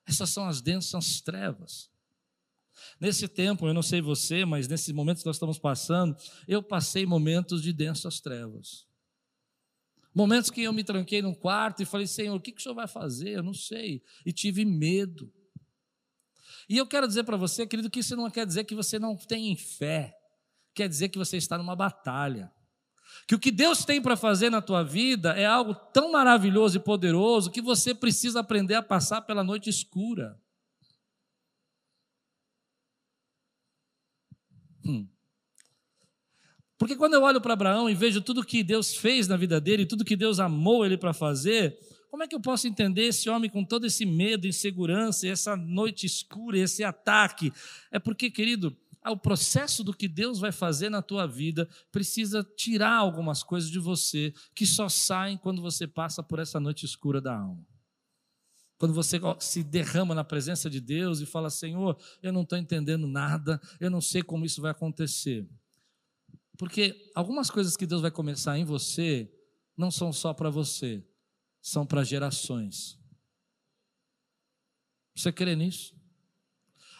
Essas 0.06 0.30
são 0.30 0.48
as 0.48 0.62
densas 0.62 1.22
trevas. 1.22 1.90
Nesse 3.02 3.28
tempo, 3.28 3.68
eu 3.68 3.74
não 3.74 3.82
sei 3.82 4.00
você, 4.00 4.46
mas 4.46 4.68
nesses 4.68 4.94
momentos 4.94 5.24
que 5.24 5.28
nós 5.28 5.38
estamos 5.38 5.58
passando, 5.58 6.16
eu 6.48 6.62
passei 6.62 7.04
momentos 7.04 7.64
de 7.64 7.74
densas 7.74 8.20
trevas. 8.20 8.93
Momentos 10.14 10.50
que 10.50 10.62
eu 10.62 10.72
me 10.72 10.84
tranquei 10.84 11.22
num 11.22 11.34
quarto 11.34 11.82
e 11.82 11.86
falei, 11.86 12.06
Senhor, 12.06 12.36
o 12.36 12.40
que, 12.40 12.52
que 12.52 12.60
o 12.60 12.64
Senhor 12.64 12.76
vai 12.76 12.88
fazer? 12.88 13.32
Eu 13.32 13.44
não 13.44 13.54
sei. 13.54 14.04
E 14.26 14.32
tive 14.32 14.64
medo. 14.64 15.32
E 16.70 16.78
eu 16.78 16.86
quero 16.86 17.08
dizer 17.08 17.24
para 17.24 17.36
você, 17.38 17.66
querido, 17.66 17.90
que 17.90 18.00
isso 18.00 18.16
não 18.16 18.30
quer 18.30 18.46
dizer 18.46 18.64
que 18.64 18.76
você 18.76 19.00
não 19.00 19.16
tem 19.16 19.56
fé, 19.56 20.16
quer 20.74 20.88
dizer 20.88 21.10
que 21.10 21.18
você 21.18 21.38
está 21.38 21.58
numa 21.58 21.76
batalha. 21.76 22.52
Que 23.28 23.36
o 23.36 23.40
que 23.40 23.52
Deus 23.52 23.86
tem 23.86 24.02
para 24.02 24.16
fazer 24.16 24.50
na 24.50 24.62
tua 24.62 24.84
vida 24.84 25.34
é 25.34 25.46
algo 25.46 25.74
tão 25.76 26.12
maravilhoso 26.12 26.78
e 26.78 26.84
poderoso 26.84 27.52
que 27.52 27.62
você 27.62 27.94
precisa 27.94 28.40
aprender 28.40 28.76
a 28.76 28.84
passar 28.84 29.22
pela 29.22 29.44
noite 29.44 29.70
escura. 29.70 30.40
Hum. 34.86 35.08
Porque 36.84 36.98
quando 36.98 37.14
eu 37.14 37.22
olho 37.22 37.40
para 37.40 37.54
Abraão 37.54 37.90
e 37.90 37.96
vejo 37.96 38.22
tudo 38.22 38.44
que 38.44 38.62
Deus 38.62 38.94
fez 38.94 39.26
na 39.26 39.38
vida 39.38 39.62
dele, 39.62 39.86
tudo 39.86 40.04
que 40.04 40.18
Deus 40.18 40.38
amou 40.38 40.86
ele 40.86 40.98
para 40.98 41.14
fazer, 41.14 41.80
como 42.12 42.24
é 42.24 42.28
que 42.28 42.36
eu 42.36 42.42
posso 42.42 42.68
entender 42.68 43.04
esse 43.04 43.30
homem 43.30 43.50
com 43.50 43.64
todo 43.64 43.86
esse 43.86 44.06
medo, 44.06 44.46
insegurança, 44.46 45.26
essa 45.26 45.56
noite 45.56 46.06
escura, 46.06 46.58
esse 46.58 46.84
ataque? 46.84 47.54
É 47.90 48.00
porque, 48.00 48.30
querido, 48.30 48.76
o 49.08 49.16
processo 49.16 49.82
do 49.82 49.94
que 49.94 50.10
Deus 50.10 50.42
vai 50.42 50.52
fazer 50.52 50.90
na 50.90 51.02
tua 51.02 51.26
vida 51.26 51.70
precisa 51.90 52.44
tirar 52.44 52.98
algumas 52.98 53.44
coisas 53.44 53.70
de 53.70 53.80
você 53.80 54.34
que 54.54 54.66
só 54.66 54.90
saem 54.90 55.38
quando 55.38 55.62
você 55.62 55.88
passa 55.88 56.22
por 56.22 56.38
essa 56.38 56.60
noite 56.60 56.86
escura 56.86 57.22
da 57.22 57.34
alma. 57.34 57.66
Quando 58.78 58.94
você 58.94 59.22
se 59.40 59.64
derrama 59.64 60.14
na 60.14 60.26
presença 60.26 60.70
de 60.70 60.82
Deus 60.82 61.22
e 61.22 61.26
fala: 61.26 61.50
Senhor, 61.50 61.98
eu 62.22 62.34
não 62.34 62.42
estou 62.42 62.58
entendendo 62.58 63.08
nada, 63.08 63.62
eu 63.80 63.90
não 63.90 64.02
sei 64.02 64.22
como 64.22 64.44
isso 64.44 64.62
vai 64.62 64.72
acontecer. 64.72 65.48
Porque 66.64 67.12
algumas 67.14 67.52
coisas 67.52 67.76
que 67.76 67.86
Deus 67.86 68.02
vai 68.02 68.10
começar 68.10 68.58
em 68.58 68.64
você 68.64 69.30
não 69.76 69.92
são 69.92 70.14
só 70.14 70.34
para 70.34 70.50
você, 70.50 71.06
são 71.62 71.86
para 71.86 72.06
gerações. 72.06 72.98
Você 75.14 75.30
crê 75.30 75.58
nisso? 75.58 75.94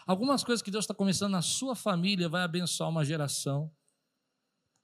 Algumas 0.06 0.44
coisas 0.44 0.62
que 0.62 0.70
Deus 0.70 0.84
está 0.84 0.92
começando 0.92 1.32
na 1.32 1.40
sua 1.40 1.74
família 1.74 2.28
vai 2.28 2.42
abençoar 2.42 2.90
uma 2.90 3.06
geração, 3.06 3.74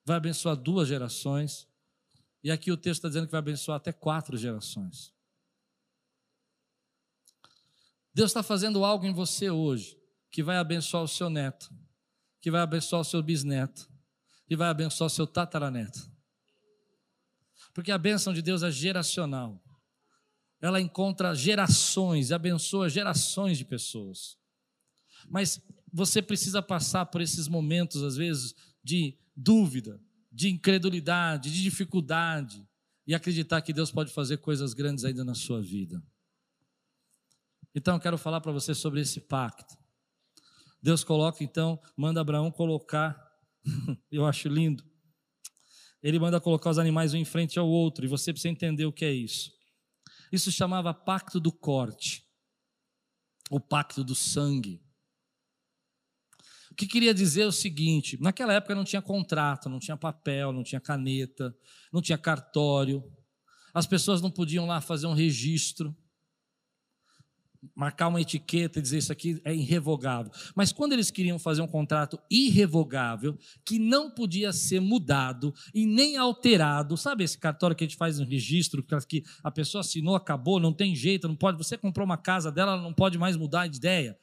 vai 0.03 0.17
abençoar 0.17 0.57
duas 0.57 0.89
gerações, 0.89 1.69
e 2.43 2.51
aqui 2.51 2.73
o 2.73 2.77
texto 2.77 3.01
está 3.01 3.09
dizendo 3.09 3.27
que 3.27 3.33
vai 3.33 3.41
abençoar 3.41 3.77
até 3.77 3.93
quatro 3.93 4.35
gerações. 4.39 5.13
Deus 8.15 8.31
está 8.31 8.43
fazendo 8.43 8.83
algo 8.83 9.05
em 9.05 9.13
você 9.13 9.51
hoje 9.51 10.01
que 10.31 10.43
vai 10.43 10.57
abençoar 10.57 11.03
o 11.03 11.09
seu 11.09 11.29
neto, 11.29 11.71
que 12.41 12.51
vai 12.51 12.63
abençoar 12.63 13.03
o 13.03 13.05
seu 13.05 13.23
bisneto, 13.23 13.90
que 14.51 14.57
vai 14.57 14.69
abençoar 14.69 15.07
o 15.07 15.11
seu 15.11 15.29
tataraneto. 15.29 16.11
Porque 17.73 17.93
a 17.93 17.97
bênção 17.97 18.35
de 18.35 18.43
Deus 18.43 18.65
é 18.65 18.71
geracional. 18.73 19.63
Ela 20.61 20.81
encontra 20.81 21.37
gerações, 21.37 22.33
abençoa 22.33 22.89
gerações 22.89 23.59
de 23.59 23.65
pessoas. 23.65 24.37
Mas 25.29 25.63
você 25.93 26.21
precisa 26.21 26.61
passar 26.61 27.07
por 27.07 27.21
esses 27.21 27.47
momentos, 27.47 28.03
às 28.03 28.17
vezes, 28.17 28.53
de 28.83 29.17
dúvida, 29.37 30.03
de 30.33 30.51
incredulidade, 30.51 31.49
de 31.49 31.63
dificuldade, 31.63 32.69
e 33.07 33.15
acreditar 33.15 33.63
que 33.63 33.73
Deus 33.73 33.93
pode 33.93 34.13
fazer 34.13 34.39
coisas 34.39 34.75
grandes 34.75 35.05
ainda 35.05 35.23
na 35.23 35.37
sua 35.37 35.63
vida. 35.63 36.03
Então, 37.73 37.95
eu 37.95 38.01
quero 38.01 38.19
falar 38.19 38.41
para 38.41 38.51
você 38.51 38.75
sobre 38.75 39.01
esse 39.01 39.21
pacto. 39.21 39.79
Deus 40.83 41.05
coloca, 41.05 41.45
então, 41.45 41.81
manda 41.97 42.21
Abraão 42.21 42.51
colocar, 42.51 43.30
eu 44.11 44.27
acho 44.27 44.49
lindo. 44.49 44.85
Ele 46.03 46.19
manda 46.19 46.41
colocar 46.41 46.71
os 46.71 46.79
animais 46.79 47.13
um 47.13 47.19
em 47.19 47.25
frente 47.25 47.59
ao 47.59 47.69
outro, 47.69 48.05
e 48.05 48.09
você 48.09 48.33
precisa 48.33 48.51
entender 48.51 48.87
o 48.87 48.93
que 48.93 49.05
é 49.05 49.13
isso. 49.13 49.53
Isso 50.33 50.51
chamava 50.51 50.95
pacto 50.95 51.39
do 51.39 51.53
corte, 51.53 52.25
o 53.51 53.61
pacto 53.61 54.03
do 54.05 54.15
sangue. 54.15 54.81
O 56.71 56.75
que 56.75 56.87
queria 56.87 57.13
dizer 57.13 57.43
é 57.43 57.47
o 57.47 57.53
seguinte: 57.53 58.17
naquela 58.21 58.55
época 58.55 58.75
não 58.75 58.85
tinha 58.85 59.03
contrato, 59.03 59.69
não 59.69 59.79
tinha 59.81 59.97
papel, 59.97 60.53
não 60.53 60.63
tinha 60.63 60.81
caneta, 60.81 61.55
não 61.93 62.01
tinha 62.01 62.17
cartório, 62.17 63.05
as 63.75 63.87
pessoas 63.87 64.21
não 64.21 64.31
podiam 64.31 64.67
lá 64.67 64.81
fazer 64.81 65.07
um 65.07 65.13
registro, 65.13 65.97
marcar 67.75 68.09
uma 68.09 68.21
etiqueta 68.21 68.79
e 68.79 68.83
dizer 68.83 68.99
isso 68.99 69.13
aqui 69.13 69.41
é 69.45 69.55
irrevogável. 69.55 70.33
Mas 70.55 70.73
quando 70.73 70.93
eles 70.93 71.11
queriam 71.11 71.39
fazer 71.39 71.63
um 71.63 71.67
contrato 71.67 72.19
irrevogável, 72.31 73.39
que 73.65 73.79
não 73.79 74.11
podia 74.11 74.53
ser 74.53 74.81
mudado 74.81 75.55
e 75.75 75.87
nem 75.87 76.17
alterado, 76.17 76.97
sabe 76.97 77.25
esse 77.25 77.39
cartório 77.39 77.77
que 77.77 77.85
a 77.85 77.87
gente 77.87 77.97
faz 77.97 78.19
um 78.19 78.25
registro, 78.25 78.85
que 79.07 79.23
a 79.43 79.51
pessoa 79.51 79.81
assinou, 79.81 80.15
acabou, 80.15 80.59
não 80.59 80.73
tem 80.73 80.95
jeito, 80.95 81.29
não 81.29 81.37
pode, 81.37 81.59
você 81.59 81.77
comprou 81.77 82.05
uma 82.05 82.17
casa 82.17 82.51
dela, 82.51 82.73
ela 82.73 82.83
não 82.83 82.95
pode 82.95 83.19
mais 83.19 83.37
mudar 83.37 83.67
de 83.67 83.77
ideia. 83.77 84.19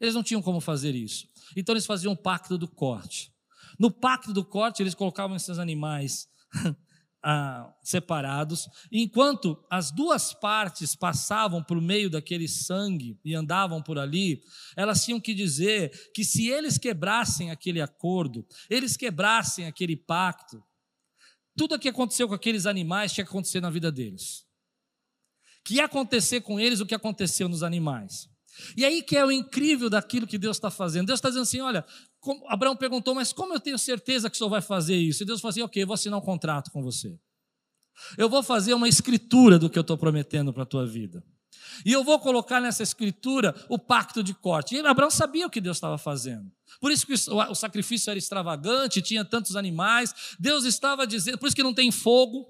Eles 0.00 0.14
não 0.14 0.22
tinham 0.22 0.42
como 0.42 0.60
fazer 0.60 0.94
isso. 0.94 1.28
Então 1.56 1.72
eles 1.72 1.86
faziam 1.86 2.12
o 2.12 2.16
pacto 2.16 2.58
do 2.58 2.68
corte. 2.68 3.32
No 3.78 3.90
pacto 3.90 4.32
do 4.32 4.44
corte, 4.44 4.82
eles 4.82 4.94
colocavam 4.94 5.36
esses 5.36 5.58
animais 5.58 6.28
ah, 7.22 7.72
separados, 7.82 8.68
enquanto 8.90 9.62
as 9.70 9.90
duas 9.90 10.34
partes 10.34 10.96
passavam 10.96 11.62
por 11.62 11.80
meio 11.80 12.10
daquele 12.10 12.48
sangue 12.48 13.18
e 13.24 13.34
andavam 13.34 13.82
por 13.82 13.98
ali, 13.98 14.42
elas 14.76 15.04
tinham 15.04 15.20
que 15.20 15.32
dizer 15.32 16.10
que 16.12 16.24
se 16.24 16.48
eles 16.48 16.78
quebrassem 16.78 17.50
aquele 17.50 17.80
acordo, 17.80 18.44
eles 18.68 18.96
quebrassem 18.96 19.66
aquele 19.66 19.96
pacto, 19.96 20.62
tudo 21.56 21.74
o 21.74 21.78
que 21.78 21.88
aconteceu 21.88 22.26
com 22.26 22.34
aqueles 22.34 22.66
animais 22.66 23.12
tinha 23.12 23.24
que 23.24 23.30
acontecer 23.30 23.60
na 23.60 23.70
vida 23.70 23.92
deles. 23.92 24.44
Que 25.64 25.74
ia 25.74 25.84
acontecer 25.84 26.40
com 26.40 26.58
eles 26.58 26.80
o 26.80 26.86
que 26.86 26.94
aconteceu 26.94 27.48
nos 27.48 27.62
animais. 27.62 28.28
E 28.76 28.84
aí 28.84 29.02
que 29.02 29.16
é 29.16 29.24
o 29.24 29.30
incrível 29.30 29.88
daquilo 29.88 30.26
que 30.26 30.38
Deus 30.38 30.56
está 30.56 30.70
fazendo. 30.70 31.06
Deus 31.06 31.18
está 31.18 31.28
dizendo 31.28 31.42
assim: 31.42 31.60
olha, 31.60 31.84
como, 32.22 32.48
Abraão 32.48 32.76
perguntou, 32.76 33.16
mas 33.16 33.32
como 33.32 33.52
eu 33.52 33.58
tenho 33.58 33.76
certeza 33.76 34.30
que 34.30 34.36
o 34.36 34.38
senhor 34.38 34.48
vai 34.48 34.62
fazer 34.62 34.94
isso? 34.94 35.24
E 35.24 35.26
Deus 35.26 35.40
falou 35.40 35.50
assim: 35.50 35.62
ok, 35.62 35.84
vou 35.84 35.94
assinar 35.94 36.16
um 36.20 36.22
contrato 36.22 36.70
com 36.70 36.80
você. 36.80 37.18
Eu 38.16 38.28
vou 38.28 38.44
fazer 38.44 38.74
uma 38.74 38.88
escritura 38.88 39.58
do 39.58 39.68
que 39.68 39.76
eu 39.76 39.80
estou 39.80 39.98
prometendo 39.98 40.52
para 40.52 40.62
a 40.62 40.66
tua 40.66 40.86
vida. 40.86 41.22
E 41.84 41.92
eu 41.92 42.04
vou 42.04 42.20
colocar 42.20 42.60
nessa 42.60 42.82
escritura 42.82 43.54
o 43.68 43.76
pacto 43.76 44.22
de 44.22 44.34
corte. 44.34 44.76
E 44.76 44.86
Abraão 44.86 45.10
sabia 45.10 45.46
o 45.46 45.50
que 45.50 45.60
Deus 45.60 45.78
estava 45.78 45.98
fazendo. 45.98 46.48
Por 46.80 46.92
isso 46.92 47.04
que 47.04 47.12
o 47.12 47.54
sacrifício 47.56 48.08
era 48.08 48.18
extravagante, 48.18 49.02
tinha 49.02 49.24
tantos 49.24 49.56
animais. 49.56 50.14
Deus 50.38 50.64
estava 50.64 51.04
dizendo, 51.06 51.38
por 51.38 51.48
isso 51.48 51.56
que 51.56 51.62
não 51.62 51.74
tem 51.74 51.90
fogo, 51.90 52.46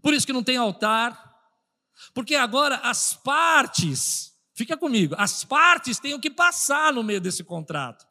por 0.00 0.14
isso 0.14 0.24
que 0.24 0.32
não 0.32 0.44
tem 0.44 0.56
altar. 0.56 1.34
Porque 2.14 2.36
agora 2.36 2.76
as 2.76 3.14
partes 3.14 4.32
Fica 4.54 4.76
comigo. 4.76 5.14
As 5.18 5.44
partes 5.44 5.98
têm 5.98 6.14
o 6.14 6.20
que 6.20 6.30
passar 6.30 6.92
no 6.92 7.02
meio 7.02 7.20
desse 7.20 7.42
contrato. 7.42 8.06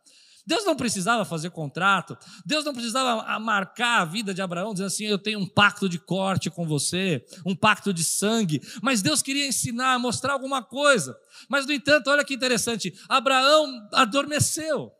Deus 0.46 0.66
não 0.66 0.76
precisava 0.76 1.26
fazer 1.26 1.50
contrato, 1.52 2.18
Deus 2.46 2.66
não 2.66 2.74
precisava 2.74 3.40
marcar 3.40 4.02
a 4.02 4.06
vida 4.06 4.34
de 4.34 4.42
Abraão, 4.42 4.74
dizendo 4.74 4.88
assim: 4.88 5.06
eu 5.06 5.20
tenho 5.20 5.40
um 5.40 5.48
pacto 5.48 5.88
de 5.88 6.00
corte 6.00 6.50
com 6.50 6.66
você, 6.66 7.24
um 7.46 7.56
pacto 7.56 7.94
de 7.94 8.04
sangue, 8.04 8.62
mas 8.82 9.02
Deus 9.02 9.22
queria 9.22 9.48
ensinar, 9.48 10.00
mostrar 10.00 10.34
alguma 10.34 10.64
coisa. 10.64 11.16
Mas, 11.50 11.66
no 11.66 11.74
entanto, 11.74 12.10
olha 12.10 12.26
que 12.26 12.34
interessante: 12.34 12.94
Abraão 13.10 13.88
adormeceu. 13.94 14.92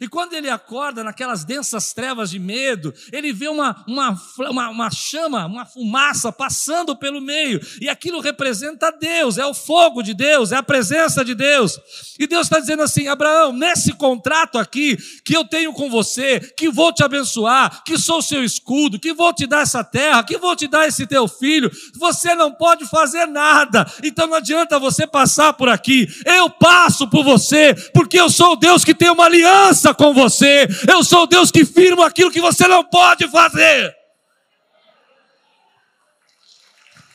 E 0.00 0.08
quando 0.08 0.34
ele 0.34 0.48
acorda 0.48 1.02
naquelas 1.02 1.44
densas 1.44 1.92
trevas 1.92 2.30
de 2.30 2.38
medo, 2.38 2.94
ele 3.12 3.32
vê 3.32 3.48
uma, 3.48 3.84
uma, 3.88 4.16
uma, 4.38 4.68
uma, 4.70 4.90
chama, 4.90 5.46
uma 5.46 5.66
fumaça 5.66 6.30
passando 6.30 6.94
pelo 6.96 7.20
meio, 7.20 7.60
e 7.80 7.88
aquilo 7.88 8.20
representa 8.20 8.92
Deus, 8.92 9.36
é 9.36 9.44
o 9.44 9.54
fogo 9.54 10.02
de 10.02 10.14
Deus, 10.14 10.52
é 10.52 10.56
a 10.56 10.62
presença 10.62 11.24
de 11.24 11.34
Deus. 11.34 11.78
E 12.18 12.26
Deus 12.26 12.46
está 12.46 12.60
dizendo 12.60 12.82
assim: 12.82 13.08
Abraão, 13.08 13.52
nesse 13.52 13.92
contrato 13.92 14.58
aqui 14.58 14.96
que 15.24 15.36
eu 15.36 15.44
tenho 15.44 15.72
com 15.72 15.90
você, 15.90 16.40
que 16.40 16.70
vou 16.70 16.92
te 16.92 17.02
abençoar, 17.02 17.82
que 17.84 17.98
sou 17.98 18.22
seu 18.22 18.44
escudo, 18.44 18.98
que 18.98 19.12
vou 19.12 19.32
te 19.32 19.46
dar 19.46 19.62
essa 19.62 19.82
terra, 19.82 20.22
que 20.22 20.38
vou 20.38 20.54
te 20.54 20.68
dar 20.68 20.86
esse 20.86 21.06
teu 21.06 21.26
filho, 21.26 21.70
você 21.98 22.34
não 22.34 22.52
pode 22.52 22.86
fazer 22.88 23.26
nada, 23.26 23.90
então 24.04 24.26
não 24.26 24.36
adianta 24.36 24.78
você 24.78 25.06
passar 25.06 25.52
por 25.54 25.68
aqui, 25.68 26.08
eu 26.24 26.48
passo 26.48 27.08
por 27.08 27.24
você, 27.24 27.74
porque 27.92 28.18
eu 28.20 28.30
sou 28.30 28.52
o 28.52 28.56
Deus 28.56 28.84
que 28.84 28.94
tem 28.94 29.10
uma 29.10 29.24
aliança 29.24 29.79
aliança 29.80 29.94
com 29.94 30.12
você. 30.12 30.68
Eu 30.88 31.02
sou 31.02 31.26
Deus 31.26 31.50
que 31.50 31.64
firma 31.64 32.06
aquilo 32.06 32.30
que 32.30 32.40
você 32.40 32.68
não 32.68 32.84
pode 32.84 33.26
fazer. 33.28 33.94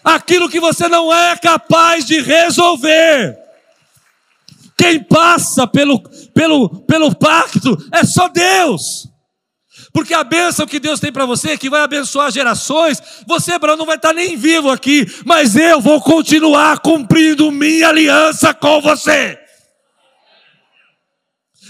Aquilo 0.03 0.49
que 0.49 0.59
você 0.59 0.87
não 0.87 1.13
é 1.13 1.35
capaz 1.37 2.05
de 2.05 2.19
resolver. 2.19 3.37
Quem 4.77 5.01
passa 5.03 5.65
pelo, 5.65 5.99
pelo, 6.33 6.81
pelo 6.81 7.15
pacto 7.15 7.77
é 7.91 8.03
só 8.03 8.27
Deus. 8.27 9.07
Porque 9.91 10.13
a 10.13 10.23
bênção 10.23 10.67
que 10.67 10.79
Deus 10.79 10.99
tem 10.99 11.11
para 11.11 11.25
você, 11.25 11.57
que 11.57 11.69
vai 11.69 11.81
abençoar 11.81 12.31
gerações, 12.31 13.01
você, 13.25 13.53
Abraão, 13.53 13.77
não 13.77 13.85
vai 13.85 13.95
estar 13.95 14.13
nem 14.13 14.35
vivo 14.35 14.69
aqui, 14.69 15.05
mas 15.25 15.55
eu 15.55 15.79
vou 15.79 16.01
continuar 16.01 16.79
cumprindo 16.79 17.51
minha 17.51 17.89
aliança 17.89 18.53
com 18.53 18.81
você. 18.81 19.44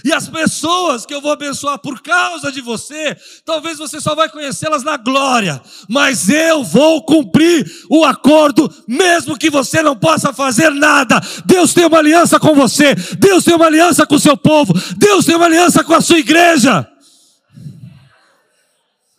E 0.06 0.14
as 0.14 0.30
pessoas 0.30 1.04
que 1.04 1.16
eu 1.16 1.20
vou 1.20 1.32
abençoar 1.32 1.80
por 1.80 2.00
causa 2.00 2.52
de 2.52 2.62
você, 2.62 3.18
talvez 3.44 3.80
você 3.80 4.00
só 4.00 4.14
vai 4.14 4.30
conhecê-las 4.30 4.84
na 4.84 4.98
glória, 4.98 5.60
mas 5.90 6.30
eu 6.30 6.64
vou 6.64 7.04
cumprir 7.04 7.66
o 7.90 8.06
acordo, 8.06 8.72
mesmo 8.88 9.36
que 9.36 9.50
você 9.50 9.82
não 9.82 9.98
possa 9.98 10.32
fazer 10.32 10.70
nada. 10.70 11.20
Deus 11.44 11.74
tem 11.74 11.88
uma 11.88 11.98
aliança 11.98 12.40
com 12.40 12.54
você, 12.54 12.94
Deus 13.18 13.44
tem 13.44 13.56
uma 13.56 13.66
aliança 13.66 14.06
com 14.06 14.14
o 14.14 14.20
seu 14.20 14.38
povo, 14.38 14.74
Deus 14.96 15.26
tem 15.26 15.36
uma 15.36 15.48
aliança 15.48 15.84
com 15.84 15.96
a 15.96 16.02
sua 16.02 16.20
igreja. 16.20 16.88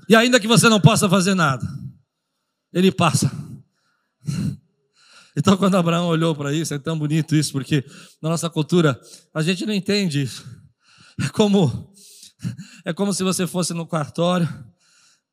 E 0.09 0.15
ainda 0.15 0.39
que 0.39 0.47
você 0.47 0.69
não 0.69 0.81
possa 0.81 1.09
fazer 1.09 1.35
nada, 1.35 1.67
Ele 2.73 2.93
passa. 2.93 3.29
Então, 5.37 5.57
quando 5.57 5.77
Abraão 5.77 6.07
olhou 6.07 6.33
para 6.33 6.53
isso, 6.53 6.73
é 6.73 6.79
tão 6.79 6.97
bonito 6.97 7.35
isso, 7.35 7.51
porque 7.51 7.85
na 8.23 8.31
nossa 8.31 8.49
cultura 8.49 8.99
a 9.35 9.43
gente 9.43 9.67
não 9.67 9.75
entende 9.75 10.23
isso. 10.23 10.56
É 11.21 11.29
como, 11.29 11.93
é 12.85 12.93
como 12.93 13.13
se 13.13 13.23
você 13.23 13.47
fosse 13.47 13.73
no 13.73 13.87
cartório 13.87 14.49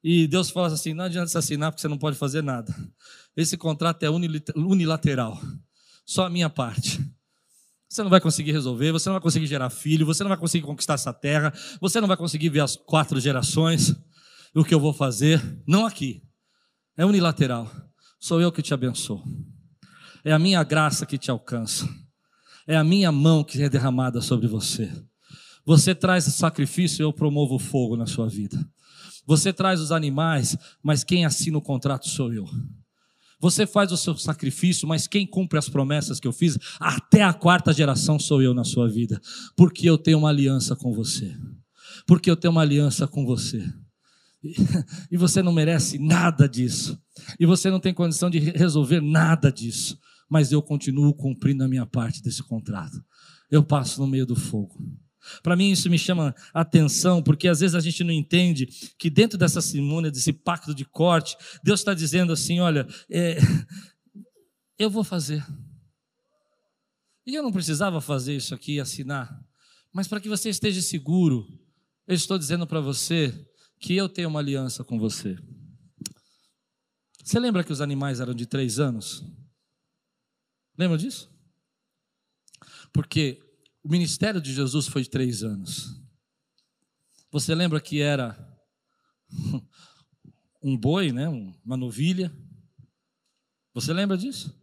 e 0.03 0.27
Deus 0.27 0.49
falasse 0.49 0.75
assim: 0.75 0.93
não 0.93 1.05
adianta 1.05 1.27
se 1.27 1.37
assinar 1.37 1.71
porque 1.71 1.81
você 1.81 1.87
não 1.87 1.97
pode 1.97 2.17
fazer 2.17 2.41
nada. 2.41 2.73
Esse 3.35 3.57
contrato 3.57 4.03
é 4.03 4.09
unilateral, 4.09 5.41
só 6.05 6.25
a 6.25 6.29
minha 6.29 6.49
parte. 6.49 7.03
Você 7.89 8.01
não 8.01 8.09
vai 8.09 8.21
conseguir 8.21 8.51
resolver, 8.51 8.91
você 8.91 9.09
não 9.09 9.15
vai 9.15 9.21
conseguir 9.21 9.45
gerar 9.45 9.69
filho, 9.69 10.05
você 10.05 10.23
não 10.23 10.29
vai 10.29 10.37
conseguir 10.37 10.65
conquistar 10.65 10.95
essa 10.95 11.13
terra, 11.13 11.53
você 11.79 12.01
não 12.01 12.07
vai 12.07 12.17
conseguir 12.17 12.49
ver 12.49 12.61
as 12.61 12.75
quatro 12.75 13.19
gerações 13.19 13.95
o 14.55 14.63
que 14.63 14.73
eu 14.73 14.79
vou 14.79 14.93
fazer, 14.93 15.41
não 15.67 15.85
aqui. 15.85 16.21
É 16.95 17.05
unilateral. 17.05 17.69
Sou 18.19 18.39
eu 18.39 18.51
que 18.51 18.61
te 18.61 18.73
abençoo. 18.73 19.23
É 20.23 20.31
a 20.31 20.39
minha 20.39 20.63
graça 20.63 21.05
que 21.05 21.17
te 21.17 21.31
alcança. 21.31 21.89
É 22.67 22.75
a 22.75 22.83
minha 22.83 23.11
mão 23.11 23.43
que 23.43 23.61
é 23.61 23.67
derramada 23.69 24.21
sobre 24.21 24.47
você. 24.47 24.91
Você 25.65 25.95
traz 25.95 26.25
sacrifício, 26.25 27.03
eu 27.03 27.13
promovo 27.13 27.57
fogo 27.57 27.95
na 27.95 28.05
sua 28.05 28.27
vida. 28.27 28.63
Você 29.25 29.53
traz 29.53 29.79
os 29.79 29.91
animais, 29.91 30.57
mas 30.81 31.03
quem 31.03 31.25
assina 31.25 31.57
o 31.57 31.61
contrato 31.61 32.09
sou 32.09 32.33
eu. 32.33 32.45
Você 33.39 33.67
faz 33.67 33.91
o 33.91 33.97
seu 33.97 34.15
sacrifício, 34.15 34.87
mas 34.87 35.07
quem 35.07 35.27
cumpre 35.27 35.59
as 35.59 35.67
promessas 35.67 36.19
que 36.19 36.27
eu 36.27 36.31
fiz, 36.31 36.57
até 36.79 37.23
a 37.23 37.33
quarta 37.33 37.73
geração 37.73 38.17
sou 38.17 38.41
eu 38.41 38.53
na 38.53 38.63
sua 38.63 38.87
vida. 38.89 39.19
Porque 39.55 39.89
eu 39.89 39.97
tenho 39.97 40.19
uma 40.19 40.29
aliança 40.29 40.75
com 40.75 40.93
você. 40.93 41.35
Porque 42.07 42.31
eu 42.31 42.37
tenho 42.37 42.51
uma 42.51 42.61
aliança 42.61 43.05
com 43.05 43.25
você. 43.25 43.65
E 45.11 45.15
você 45.17 45.41
não 45.41 45.51
merece 45.51 45.97
nada 45.99 46.47
disso. 46.47 46.97
E 47.39 47.45
você 47.45 47.69
não 47.69 47.79
tem 47.79 47.93
condição 47.93 48.29
de 48.29 48.39
resolver 48.39 49.01
nada 49.01 49.51
disso. 49.51 49.97
Mas 50.29 50.51
eu 50.51 50.61
continuo 50.61 51.13
cumprindo 51.13 51.63
a 51.63 51.67
minha 51.67 51.85
parte 51.85 52.21
desse 52.21 52.43
contrato. 52.43 53.03
Eu 53.51 53.63
passo 53.63 54.01
no 54.01 54.07
meio 54.07 54.25
do 54.25 54.35
fogo. 54.35 54.75
Para 55.41 55.55
mim 55.55 55.71
isso 55.71 55.89
me 55.89 55.97
chama 55.97 56.35
atenção, 56.53 57.21
porque 57.21 57.47
às 57.47 57.59
vezes 57.59 57.75
a 57.75 57.79
gente 57.79 58.03
não 58.03 58.11
entende 58.11 58.67
que 58.97 59.09
dentro 59.09 59.37
dessa 59.37 59.61
cerimônia, 59.61 60.11
desse 60.11 60.33
pacto 60.33 60.73
de 60.73 60.85
corte, 60.85 61.35
Deus 61.63 61.79
está 61.79 61.93
dizendo 61.93 62.33
assim: 62.33 62.59
olha, 62.59 62.87
é, 63.09 63.37
eu 64.77 64.89
vou 64.89 65.03
fazer. 65.03 65.45
E 67.25 67.35
eu 67.35 67.43
não 67.43 67.51
precisava 67.51 68.01
fazer 68.01 68.35
isso 68.35 68.53
aqui, 68.53 68.79
assinar. 68.79 69.33
Mas 69.93 70.07
para 70.07 70.19
que 70.19 70.27
você 70.27 70.49
esteja 70.49 70.81
seguro, 70.81 71.47
eu 72.07 72.15
estou 72.15 72.37
dizendo 72.37 72.67
para 72.67 72.81
você 72.81 73.33
que 73.79 73.95
eu 73.95 74.09
tenho 74.09 74.29
uma 74.29 74.39
aliança 74.39 74.83
com 74.83 74.99
você. 74.99 75.37
Você 77.23 77.39
lembra 77.39 77.63
que 77.63 77.71
os 77.71 77.79
animais 77.79 78.19
eram 78.19 78.33
de 78.33 78.45
três 78.45 78.79
anos? 78.79 79.23
Lembra 80.77 80.97
disso? 80.97 81.31
Porque 82.91 83.42
o 83.83 83.89
ministério 83.89 84.41
de 84.41 84.53
Jesus 84.53 84.87
foi 84.87 85.03
de 85.03 85.09
três 85.09 85.43
anos. 85.43 86.01
Você 87.31 87.53
lembra 87.53 87.81
que 87.81 88.01
era 88.01 88.37
um 90.63 90.77
boi, 90.77 91.11
né? 91.11 91.27
uma 91.27 91.75
novilha? 91.75 92.33
Você 93.73 93.91
lembra 93.91 94.17
disso? 94.17 94.57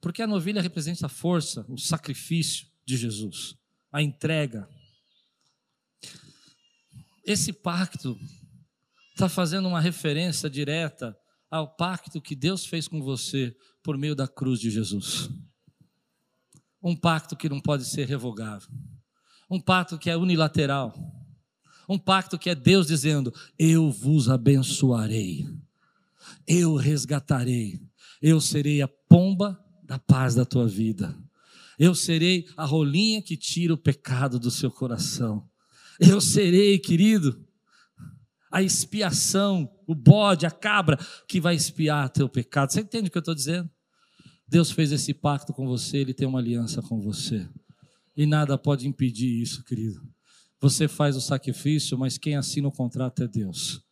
Porque 0.00 0.20
a 0.20 0.26
novilha 0.26 0.60
representa 0.60 1.06
a 1.06 1.08
força, 1.08 1.64
o 1.68 1.78
sacrifício 1.78 2.66
de 2.84 2.96
Jesus, 2.96 3.56
a 3.90 4.02
entrega. 4.02 4.68
Esse 7.24 7.52
pacto 7.52 8.18
está 9.12 9.28
fazendo 9.28 9.66
uma 9.66 9.80
referência 9.80 10.50
direta 10.50 11.16
ao 11.50 11.74
pacto 11.74 12.20
que 12.20 12.36
Deus 12.36 12.66
fez 12.66 12.86
com 12.86 13.00
você 13.02 13.56
por 13.82 13.96
meio 13.96 14.14
da 14.14 14.28
cruz 14.28 14.60
de 14.60 14.70
Jesus. 14.70 15.30
Um 16.86 16.94
pacto 16.94 17.34
que 17.34 17.48
não 17.48 17.60
pode 17.60 17.84
ser 17.84 18.06
revogável. 18.06 18.68
Um 19.50 19.60
pacto 19.60 19.98
que 19.98 20.08
é 20.08 20.16
unilateral. 20.16 20.94
Um 21.88 21.98
pacto 21.98 22.38
que 22.38 22.48
é 22.48 22.54
Deus 22.54 22.86
dizendo: 22.86 23.34
Eu 23.58 23.90
vos 23.90 24.28
abençoarei. 24.28 25.48
Eu 26.46 26.76
resgatarei. 26.76 27.80
Eu 28.22 28.40
serei 28.40 28.82
a 28.82 28.86
pomba 28.86 29.60
da 29.82 29.98
paz 29.98 30.36
da 30.36 30.44
tua 30.44 30.68
vida. 30.68 31.12
Eu 31.76 31.92
serei 31.92 32.46
a 32.56 32.64
rolinha 32.64 33.20
que 33.20 33.36
tira 33.36 33.74
o 33.74 33.78
pecado 33.78 34.38
do 34.38 34.48
seu 34.48 34.70
coração. 34.70 35.44
Eu 35.98 36.20
serei, 36.20 36.78
querido, 36.78 37.44
a 38.48 38.62
expiação, 38.62 39.68
o 39.88 39.94
bode, 39.94 40.46
a 40.46 40.52
cabra 40.52 40.96
que 41.26 41.40
vai 41.40 41.56
expiar 41.56 42.10
teu 42.10 42.28
pecado. 42.28 42.72
Você 42.72 42.80
entende 42.82 43.08
o 43.08 43.10
que 43.10 43.18
eu 43.18 43.20
estou 43.20 43.34
dizendo? 43.34 43.68
Deus 44.48 44.70
fez 44.70 44.92
esse 44.92 45.12
pacto 45.12 45.52
com 45.52 45.66
você, 45.66 45.98
Ele 45.98 46.14
tem 46.14 46.26
uma 46.26 46.38
aliança 46.38 46.80
com 46.80 47.00
você. 47.00 47.48
E 48.16 48.26
nada 48.26 48.56
pode 48.56 48.86
impedir 48.86 49.42
isso, 49.42 49.64
querido. 49.64 50.00
Você 50.60 50.88
faz 50.88 51.16
o 51.16 51.20
sacrifício, 51.20 51.98
mas 51.98 52.16
quem 52.16 52.36
assina 52.36 52.68
o 52.68 52.72
contrato 52.72 53.22
é 53.22 53.28
Deus. 53.28 53.82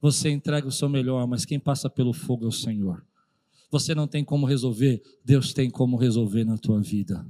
Você 0.00 0.30
entrega 0.30 0.66
o 0.66 0.72
seu 0.72 0.88
melhor, 0.88 1.26
mas 1.26 1.44
quem 1.44 1.58
passa 1.58 1.88
pelo 1.88 2.12
fogo 2.12 2.44
é 2.44 2.48
o 2.48 2.52
Senhor. 2.52 3.04
Você 3.70 3.94
não 3.94 4.06
tem 4.06 4.24
como 4.24 4.46
resolver, 4.46 5.02
Deus 5.24 5.52
tem 5.52 5.70
como 5.70 5.96
resolver 5.96 6.44
na 6.44 6.56
tua 6.56 6.80
vida. 6.80 7.26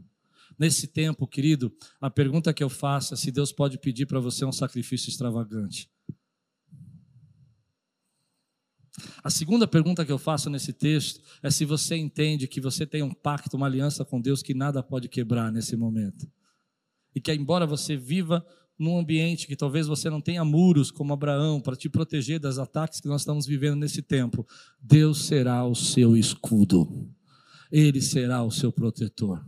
Nesse 0.59 0.87
tempo, 0.87 1.27
querido, 1.27 1.73
a 2.01 2.11
pergunta 2.11 2.53
que 2.53 2.63
eu 2.63 2.69
faço 2.69 3.15
é 3.15 3.17
se 3.17 3.31
Deus 3.31 3.53
pode 3.53 3.79
pedir 3.79 4.07
para 4.07 4.21
você 4.21 4.45
um 4.45 4.53
sacrifício 4.53 5.09
extravagante. 5.09 5.89
A 9.23 9.31
segunda 9.31 9.67
pergunta 9.67 10.05
que 10.05 10.13
eu 10.13 10.19
faço 10.19 10.51
nesse 10.51 10.73
texto 10.73 11.21
é 11.43 11.51
se 11.51 11.65
você 11.65 11.97
entende 11.97 12.49
que 12.49 12.61
você 12.61 12.87
tem 12.87 13.03
um 13.03 13.13
pacto, 13.13 13.57
uma 13.57 13.67
aliança 13.67 14.05
com 14.05 14.21
Deus 14.21 14.43
que 14.43 14.55
nada 14.55 14.83
pode 14.83 15.09
quebrar 15.09 15.53
nesse 15.53 15.77
momento. 15.77 16.27
E 17.15 17.21
que, 17.21 17.33
embora 17.33 17.67
você 17.67 17.97
viva 17.97 18.45
num 18.79 18.99
ambiente 18.99 19.47
que 19.47 19.57
talvez 19.57 19.87
você 19.87 20.09
não 20.09 20.21
tenha 20.21 20.45
muros 20.45 20.91
como 20.91 21.13
Abraão 21.13 21.61
para 21.61 21.75
te 21.75 21.89
proteger 21.89 22.39
dos 22.39 22.59
ataques 22.59 23.01
que 23.01 23.09
nós 23.09 23.23
estamos 23.23 23.45
vivendo 23.45 23.81
nesse 23.81 24.01
tempo, 24.03 24.47
Deus 24.81 25.25
será 25.27 25.65
o 25.65 25.75
seu 25.75 26.17
escudo, 26.17 27.11
Ele 27.73 28.01
será 28.01 28.43
o 28.45 28.51
seu 28.51 28.71
protetor. 28.71 29.45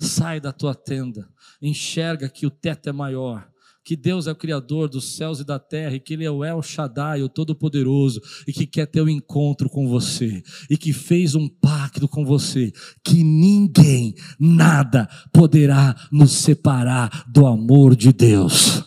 Sai 0.00 0.40
da 0.40 0.52
tua 0.52 0.74
tenda, 0.74 1.28
enxerga 1.62 2.28
que 2.28 2.46
o 2.46 2.50
teto 2.50 2.88
é 2.88 2.92
maior, 2.92 3.48
que 3.88 3.96
Deus 3.96 4.26
é 4.26 4.32
o 4.32 4.36
Criador 4.36 4.86
dos 4.86 5.16
céus 5.16 5.40
e 5.40 5.44
da 5.44 5.58
terra, 5.58 5.94
e 5.94 6.00
que 6.00 6.12
Ele 6.12 6.26
é 6.26 6.30
o 6.30 6.44
El 6.44 6.60
Shaddai, 6.60 7.22
o 7.22 7.28
Todo-Poderoso, 7.28 8.20
e 8.46 8.52
que 8.52 8.66
quer 8.66 8.84
ter 8.84 9.00
um 9.00 9.08
encontro 9.08 9.70
com 9.70 9.88
você, 9.88 10.42
e 10.68 10.76
que 10.76 10.92
fez 10.92 11.34
um 11.34 11.48
pacto 11.48 12.06
com 12.06 12.22
você, 12.22 12.70
que 13.02 13.24
ninguém, 13.24 14.14
nada 14.38 15.08
poderá 15.32 15.96
nos 16.12 16.32
separar 16.32 17.24
do 17.32 17.46
amor 17.46 17.96
de 17.96 18.12
Deus. 18.12 18.84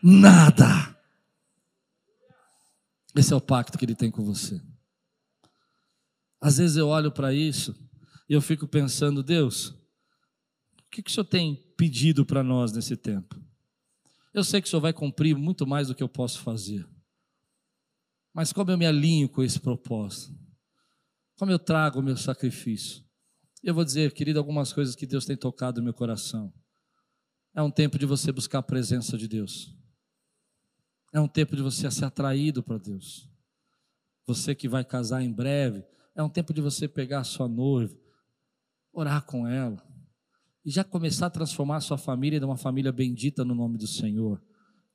Nada. 0.00 0.96
Esse 3.16 3.32
é 3.32 3.36
o 3.36 3.40
pacto 3.40 3.76
que 3.76 3.84
Ele 3.84 3.96
tem 3.96 4.08
com 4.08 4.24
você. 4.24 4.60
Às 6.40 6.58
vezes 6.58 6.76
eu 6.76 6.86
olho 6.86 7.10
para 7.10 7.34
isso 7.34 7.74
e 8.30 8.34
eu 8.34 8.40
fico 8.40 8.68
pensando, 8.68 9.20
Deus, 9.20 9.70
o 9.70 10.90
que, 10.92 11.02
que 11.02 11.10
o 11.10 11.12
Senhor 11.12 11.24
tem 11.24 11.56
pedido 11.76 12.24
para 12.24 12.44
nós 12.44 12.72
nesse 12.72 12.96
tempo? 12.96 13.43
Eu 14.34 14.42
sei 14.42 14.60
que 14.60 14.66
o 14.66 14.70
Senhor 14.70 14.82
vai 14.82 14.92
cumprir 14.92 15.36
muito 15.36 15.64
mais 15.64 15.86
do 15.86 15.94
que 15.94 16.02
eu 16.02 16.08
posso 16.08 16.40
fazer. 16.40 16.84
Mas 18.34 18.52
como 18.52 18.72
eu 18.72 18.76
me 18.76 18.84
alinho 18.84 19.28
com 19.28 19.44
esse 19.44 19.60
propósito? 19.60 20.36
Como 21.36 21.52
eu 21.52 21.58
trago 21.58 22.00
o 22.00 22.02
meu 22.02 22.16
sacrifício? 22.16 23.04
Eu 23.62 23.72
vou 23.72 23.84
dizer, 23.84 24.12
querido, 24.12 24.40
algumas 24.40 24.72
coisas 24.72 24.96
que 24.96 25.06
Deus 25.06 25.24
tem 25.24 25.36
tocado 25.36 25.80
no 25.80 25.84
meu 25.84 25.94
coração. 25.94 26.52
É 27.54 27.62
um 27.62 27.70
tempo 27.70 27.96
de 27.96 28.04
você 28.04 28.32
buscar 28.32 28.58
a 28.58 28.62
presença 28.62 29.16
de 29.16 29.28
Deus. 29.28 29.72
É 31.12 31.20
um 31.20 31.28
tempo 31.28 31.54
de 31.54 31.62
você 31.62 31.88
ser 31.88 32.04
atraído 32.04 32.60
para 32.60 32.76
Deus. 32.76 33.30
Você 34.26 34.52
que 34.52 34.68
vai 34.68 34.84
casar 34.84 35.22
em 35.22 35.32
breve, 35.32 35.84
é 36.12 36.22
um 36.24 36.28
tempo 36.28 36.52
de 36.52 36.60
você 36.60 36.88
pegar 36.88 37.20
a 37.20 37.24
sua 37.24 37.46
noiva, 37.46 37.96
orar 38.92 39.24
com 39.24 39.46
ela, 39.46 39.80
e 40.64 40.70
já 40.70 40.82
começar 40.82 41.26
a 41.26 41.30
transformar 41.30 41.76
a 41.76 41.80
sua 41.80 41.98
família 41.98 42.38
em 42.38 42.44
uma 42.44 42.56
família 42.56 42.90
bendita 42.90 43.44
no 43.44 43.54
nome 43.54 43.76
do 43.76 43.86
Senhor. 43.86 44.42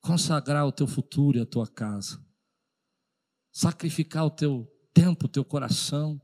Consagrar 0.01 0.65
o 0.65 0.71
teu 0.71 0.87
futuro 0.87 1.37
e 1.37 1.41
a 1.41 1.45
tua 1.45 1.67
casa. 1.67 2.19
Sacrificar 3.51 4.25
o 4.25 4.31
teu 4.31 4.67
tempo, 4.93 5.25
o 5.25 5.29
teu 5.29 5.45
coração, 5.45 6.19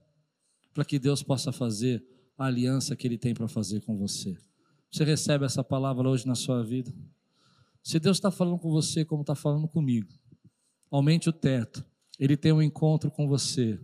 para 0.73 0.83
que 0.83 0.97
Deus 0.97 1.21
possa 1.21 1.51
fazer 1.51 2.03
a 2.37 2.45
aliança 2.45 2.95
que 2.95 3.07
Ele 3.07 3.17
tem 3.17 3.33
para 3.33 3.47
fazer 3.47 3.81
com 3.81 3.97
você. 3.97 4.35
Você 4.91 5.03
recebe 5.03 5.45
essa 5.45 5.63
palavra 5.63 6.09
hoje 6.09 6.25
na 6.25 6.35
sua 6.35 6.63
vida? 6.63 6.93
Se 7.83 7.99
Deus 7.99 8.17
está 8.17 8.31
falando 8.31 8.57
com 8.57 8.71
você 8.71 9.05
como 9.05 9.21
está 9.21 9.35
falando 9.35 9.67
comigo, 9.67 10.11
aumente 10.89 11.29
o 11.29 11.33
teto. 11.33 11.85
Ele 12.17 12.35
tem 12.35 12.51
um 12.51 12.61
encontro 12.61 13.11
com 13.11 13.27
você. 13.27 13.79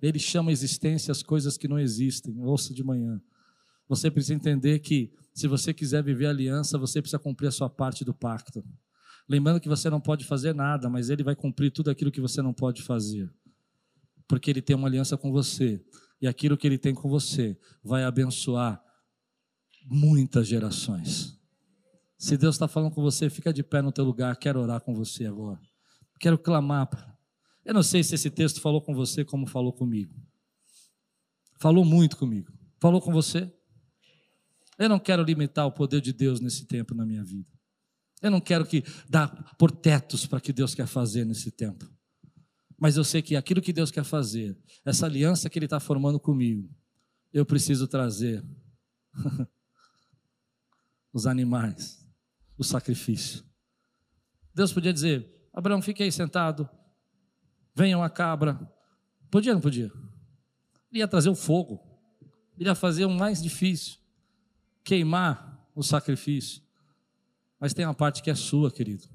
Ele 0.00 0.18
chama 0.18 0.50
a 0.50 0.52
existência 0.52 1.10
as 1.10 1.22
coisas 1.22 1.56
que 1.56 1.66
não 1.66 1.78
existem. 1.78 2.38
Ouça 2.40 2.72
de 2.72 2.84
manhã. 2.84 3.20
Você 3.88 4.10
precisa 4.10 4.34
entender 4.34 4.78
que 4.78 5.12
se 5.32 5.46
você 5.46 5.74
quiser 5.74 6.02
viver 6.02 6.26
aliança, 6.26 6.78
você 6.78 7.00
precisa 7.02 7.18
cumprir 7.18 7.48
a 7.48 7.52
sua 7.52 7.68
parte 7.68 8.04
do 8.04 8.14
pacto. 8.14 8.64
Lembrando 9.28 9.60
que 9.60 9.68
você 9.68 9.90
não 9.90 10.00
pode 10.00 10.24
fazer 10.24 10.54
nada, 10.54 10.88
mas 10.88 11.10
ele 11.10 11.22
vai 11.22 11.34
cumprir 11.34 11.70
tudo 11.70 11.90
aquilo 11.90 12.10
que 12.10 12.20
você 12.20 12.40
não 12.42 12.52
pode 12.52 12.82
fazer. 12.82 13.32
Porque 14.28 14.50
ele 14.50 14.62
tem 14.62 14.76
uma 14.76 14.88
aliança 14.88 15.16
com 15.16 15.32
você. 15.32 15.82
E 16.20 16.26
aquilo 16.26 16.56
que 16.56 16.66
ele 16.66 16.78
tem 16.78 16.94
com 16.94 17.08
você 17.08 17.58
vai 17.82 18.04
abençoar 18.04 18.82
muitas 19.86 20.46
gerações. 20.46 21.38
Se 22.16 22.36
Deus 22.36 22.54
está 22.54 22.68
falando 22.68 22.92
com 22.92 23.02
você, 23.02 23.28
fica 23.28 23.52
de 23.52 23.62
pé 23.62 23.82
no 23.82 23.92
teu 23.92 24.04
lugar. 24.04 24.36
Quero 24.36 24.60
orar 24.60 24.80
com 24.80 24.94
você 24.94 25.26
agora. 25.26 25.60
Quero 26.20 26.38
clamar. 26.38 26.88
Eu 27.64 27.74
não 27.74 27.82
sei 27.82 28.02
se 28.02 28.14
esse 28.14 28.30
texto 28.30 28.60
falou 28.60 28.80
com 28.80 28.94
você 28.94 29.24
como 29.24 29.46
falou 29.46 29.72
comigo. 29.72 30.14
Falou 31.60 31.84
muito 31.84 32.16
comigo. 32.16 32.52
Falou 32.80 33.00
com 33.00 33.12
você? 33.12 33.52
Eu 34.78 34.88
não 34.88 34.98
quero 34.98 35.22
limitar 35.22 35.66
o 35.66 35.72
poder 35.72 36.00
de 36.00 36.12
Deus 36.12 36.40
nesse 36.40 36.66
tempo 36.66 36.94
na 36.94 37.06
minha 37.06 37.22
vida. 37.22 37.48
Eu 38.20 38.30
não 38.30 38.40
quero 38.40 38.66
que 38.66 38.82
dar 39.08 39.54
por 39.56 39.70
tetos 39.70 40.26
para 40.26 40.40
que 40.40 40.52
Deus 40.52 40.74
quer 40.74 40.86
fazer 40.86 41.24
nesse 41.24 41.50
tempo. 41.50 41.88
Mas 42.78 42.96
eu 42.96 43.04
sei 43.04 43.22
que 43.22 43.36
aquilo 43.36 43.60
que 43.62 43.72
Deus 43.72 43.90
quer 43.90 44.04
fazer, 44.04 44.58
essa 44.84 45.06
aliança 45.06 45.48
que 45.48 45.58
Ele 45.58 45.66
está 45.66 45.78
formando 45.78 46.18
comigo, 46.18 46.68
eu 47.32 47.44
preciso 47.44 47.86
trazer 47.86 48.44
os 51.12 51.26
animais, 51.26 52.04
o 52.58 52.64
sacrifício. 52.64 53.44
Deus 54.54 54.72
podia 54.72 54.92
dizer: 54.92 55.48
Abraão, 55.52 55.82
fique 55.82 56.02
aí 56.02 56.10
sentado, 56.10 56.68
venha 57.74 57.96
uma 57.96 58.10
cabra. 58.10 58.58
Podia 59.30 59.52
ou 59.52 59.56
não 59.56 59.62
podia? 59.62 59.90
Ele 60.90 61.00
ia 61.00 61.08
trazer 61.08 61.28
o 61.28 61.34
fogo, 61.34 61.80
ele 62.58 62.68
ia 62.68 62.74
fazer 62.74 63.04
o 63.04 63.10
mais 63.10 63.42
difícil 63.42 64.03
queimar 64.84 65.66
o 65.74 65.82
sacrifício. 65.82 66.62
Mas 67.58 67.72
tem 67.72 67.84
uma 67.84 67.94
parte 67.94 68.22
que 68.22 68.30
é 68.30 68.34
sua, 68.34 68.70
querido. 68.70 69.08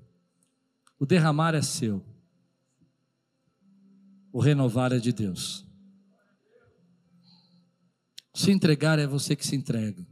O 0.99 1.05
derramar 1.05 1.53
é 1.53 1.61
seu. 1.61 2.03
O 4.34 4.39
renovar 4.39 4.91
é 4.91 4.99
de 4.99 5.13
Deus. 5.13 5.65
Se 8.34 8.51
entregar 8.51 8.99
é 8.99 9.07
você 9.07 9.36
que 9.36 9.45
se 9.45 9.55
entrega. 9.55 10.05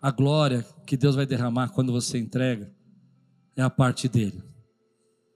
A 0.00 0.10
glória 0.10 0.62
que 0.86 0.96
Deus 0.96 1.14
vai 1.14 1.26
derramar 1.26 1.70
quando 1.70 1.92
você 1.92 2.18
entrega 2.18 2.74
é 3.56 3.62
a 3.62 3.70
parte 3.70 4.08
dele. 4.08 4.42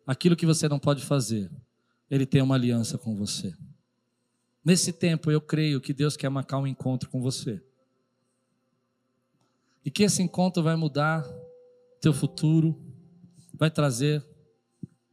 Aquilo 0.06 0.36
que 0.36 0.46
você 0.46 0.68
não 0.68 0.78
pode 0.78 1.04
fazer, 1.04 1.50
ele 2.10 2.26
tem 2.26 2.42
uma 2.42 2.54
aliança 2.54 2.98
com 2.98 3.14
você. 3.14 3.54
Nesse 4.64 4.92
tempo, 4.92 5.30
eu 5.30 5.40
creio 5.40 5.80
que 5.80 5.92
Deus 5.92 6.16
quer 6.16 6.28
marcar 6.28 6.58
um 6.58 6.66
encontro 6.66 7.08
com 7.08 7.20
você. 7.20 7.62
E 9.88 9.90
que 9.90 10.02
esse 10.02 10.22
encontro 10.22 10.62
vai 10.62 10.76
mudar 10.76 11.26
teu 11.98 12.12
futuro, 12.12 12.78
vai 13.54 13.70
trazer 13.70 14.22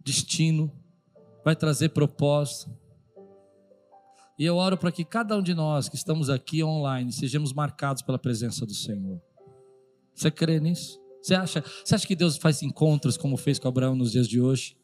destino, 0.01 0.69
vai 1.45 1.55
trazer 1.55 1.93
propósito. 1.93 2.78
E 4.38 4.43
eu 4.43 4.57
oro 4.57 4.78
para 4.78 4.91
que 4.91 5.05
cada 5.05 5.38
um 5.38 5.41
de 5.41 5.53
nós 5.53 5.88
que 5.88 5.95
estamos 5.95 6.30
aqui 6.30 6.61
online 6.61 7.09
sejamos 7.13 7.53
marcados 7.53 8.01
pela 8.01 8.19
presença 8.19 8.65
do 8.65 8.73
Senhor. 8.73 9.21
Você 10.13 10.30
crê 10.30 10.59
nisso? 10.59 10.99
Você 11.21 11.36
acha, 11.36 11.63
você 11.82 11.95
acha 11.95 12.05
que 12.05 12.13
Deus 12.13 12.36
faz 12.36 12.61
encontros 12.61 13.15
como 13.15 13.38
fez 13.38 13.57
com 13.57 13.69
Abraão 13.69 13.95
nos 13.95 14.11
dias 14.11 14.28
de 14.28 14.41
hoje? 14.41 14.76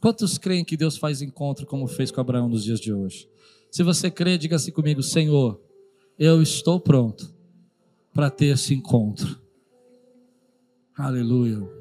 Quantos 0.00 0.38
creem 0.38 0.64
que 0.64 0.78
Deus 0.78 0.96
faz 0.96 1.20
encontro 1.20 1.66
como 1.66 1.86
fez 1.86 2.10
com 2.10 2.22
Abraão 2.22 2.48
nos 2.48 2.64
dias 2.64 2.80
de 2.80 2.90
hoje? 2.90 3.28
Se 3.70 3.82
você 3.82 4.10
crê, 4.10 4.38
diga 4.38 4.56
assim 4.56 4.72
comigo: 4.72 5.02
Senhor, 5.02 5.60
eu 6.18 6.40
estou 6.40 6.80
pronto 6.80 7.38
para 8.12 8.30
ter 8.30 8.46
esse 8.46 8.74
encontro. 8.74 9.40
Aleluia. 10.96 11.79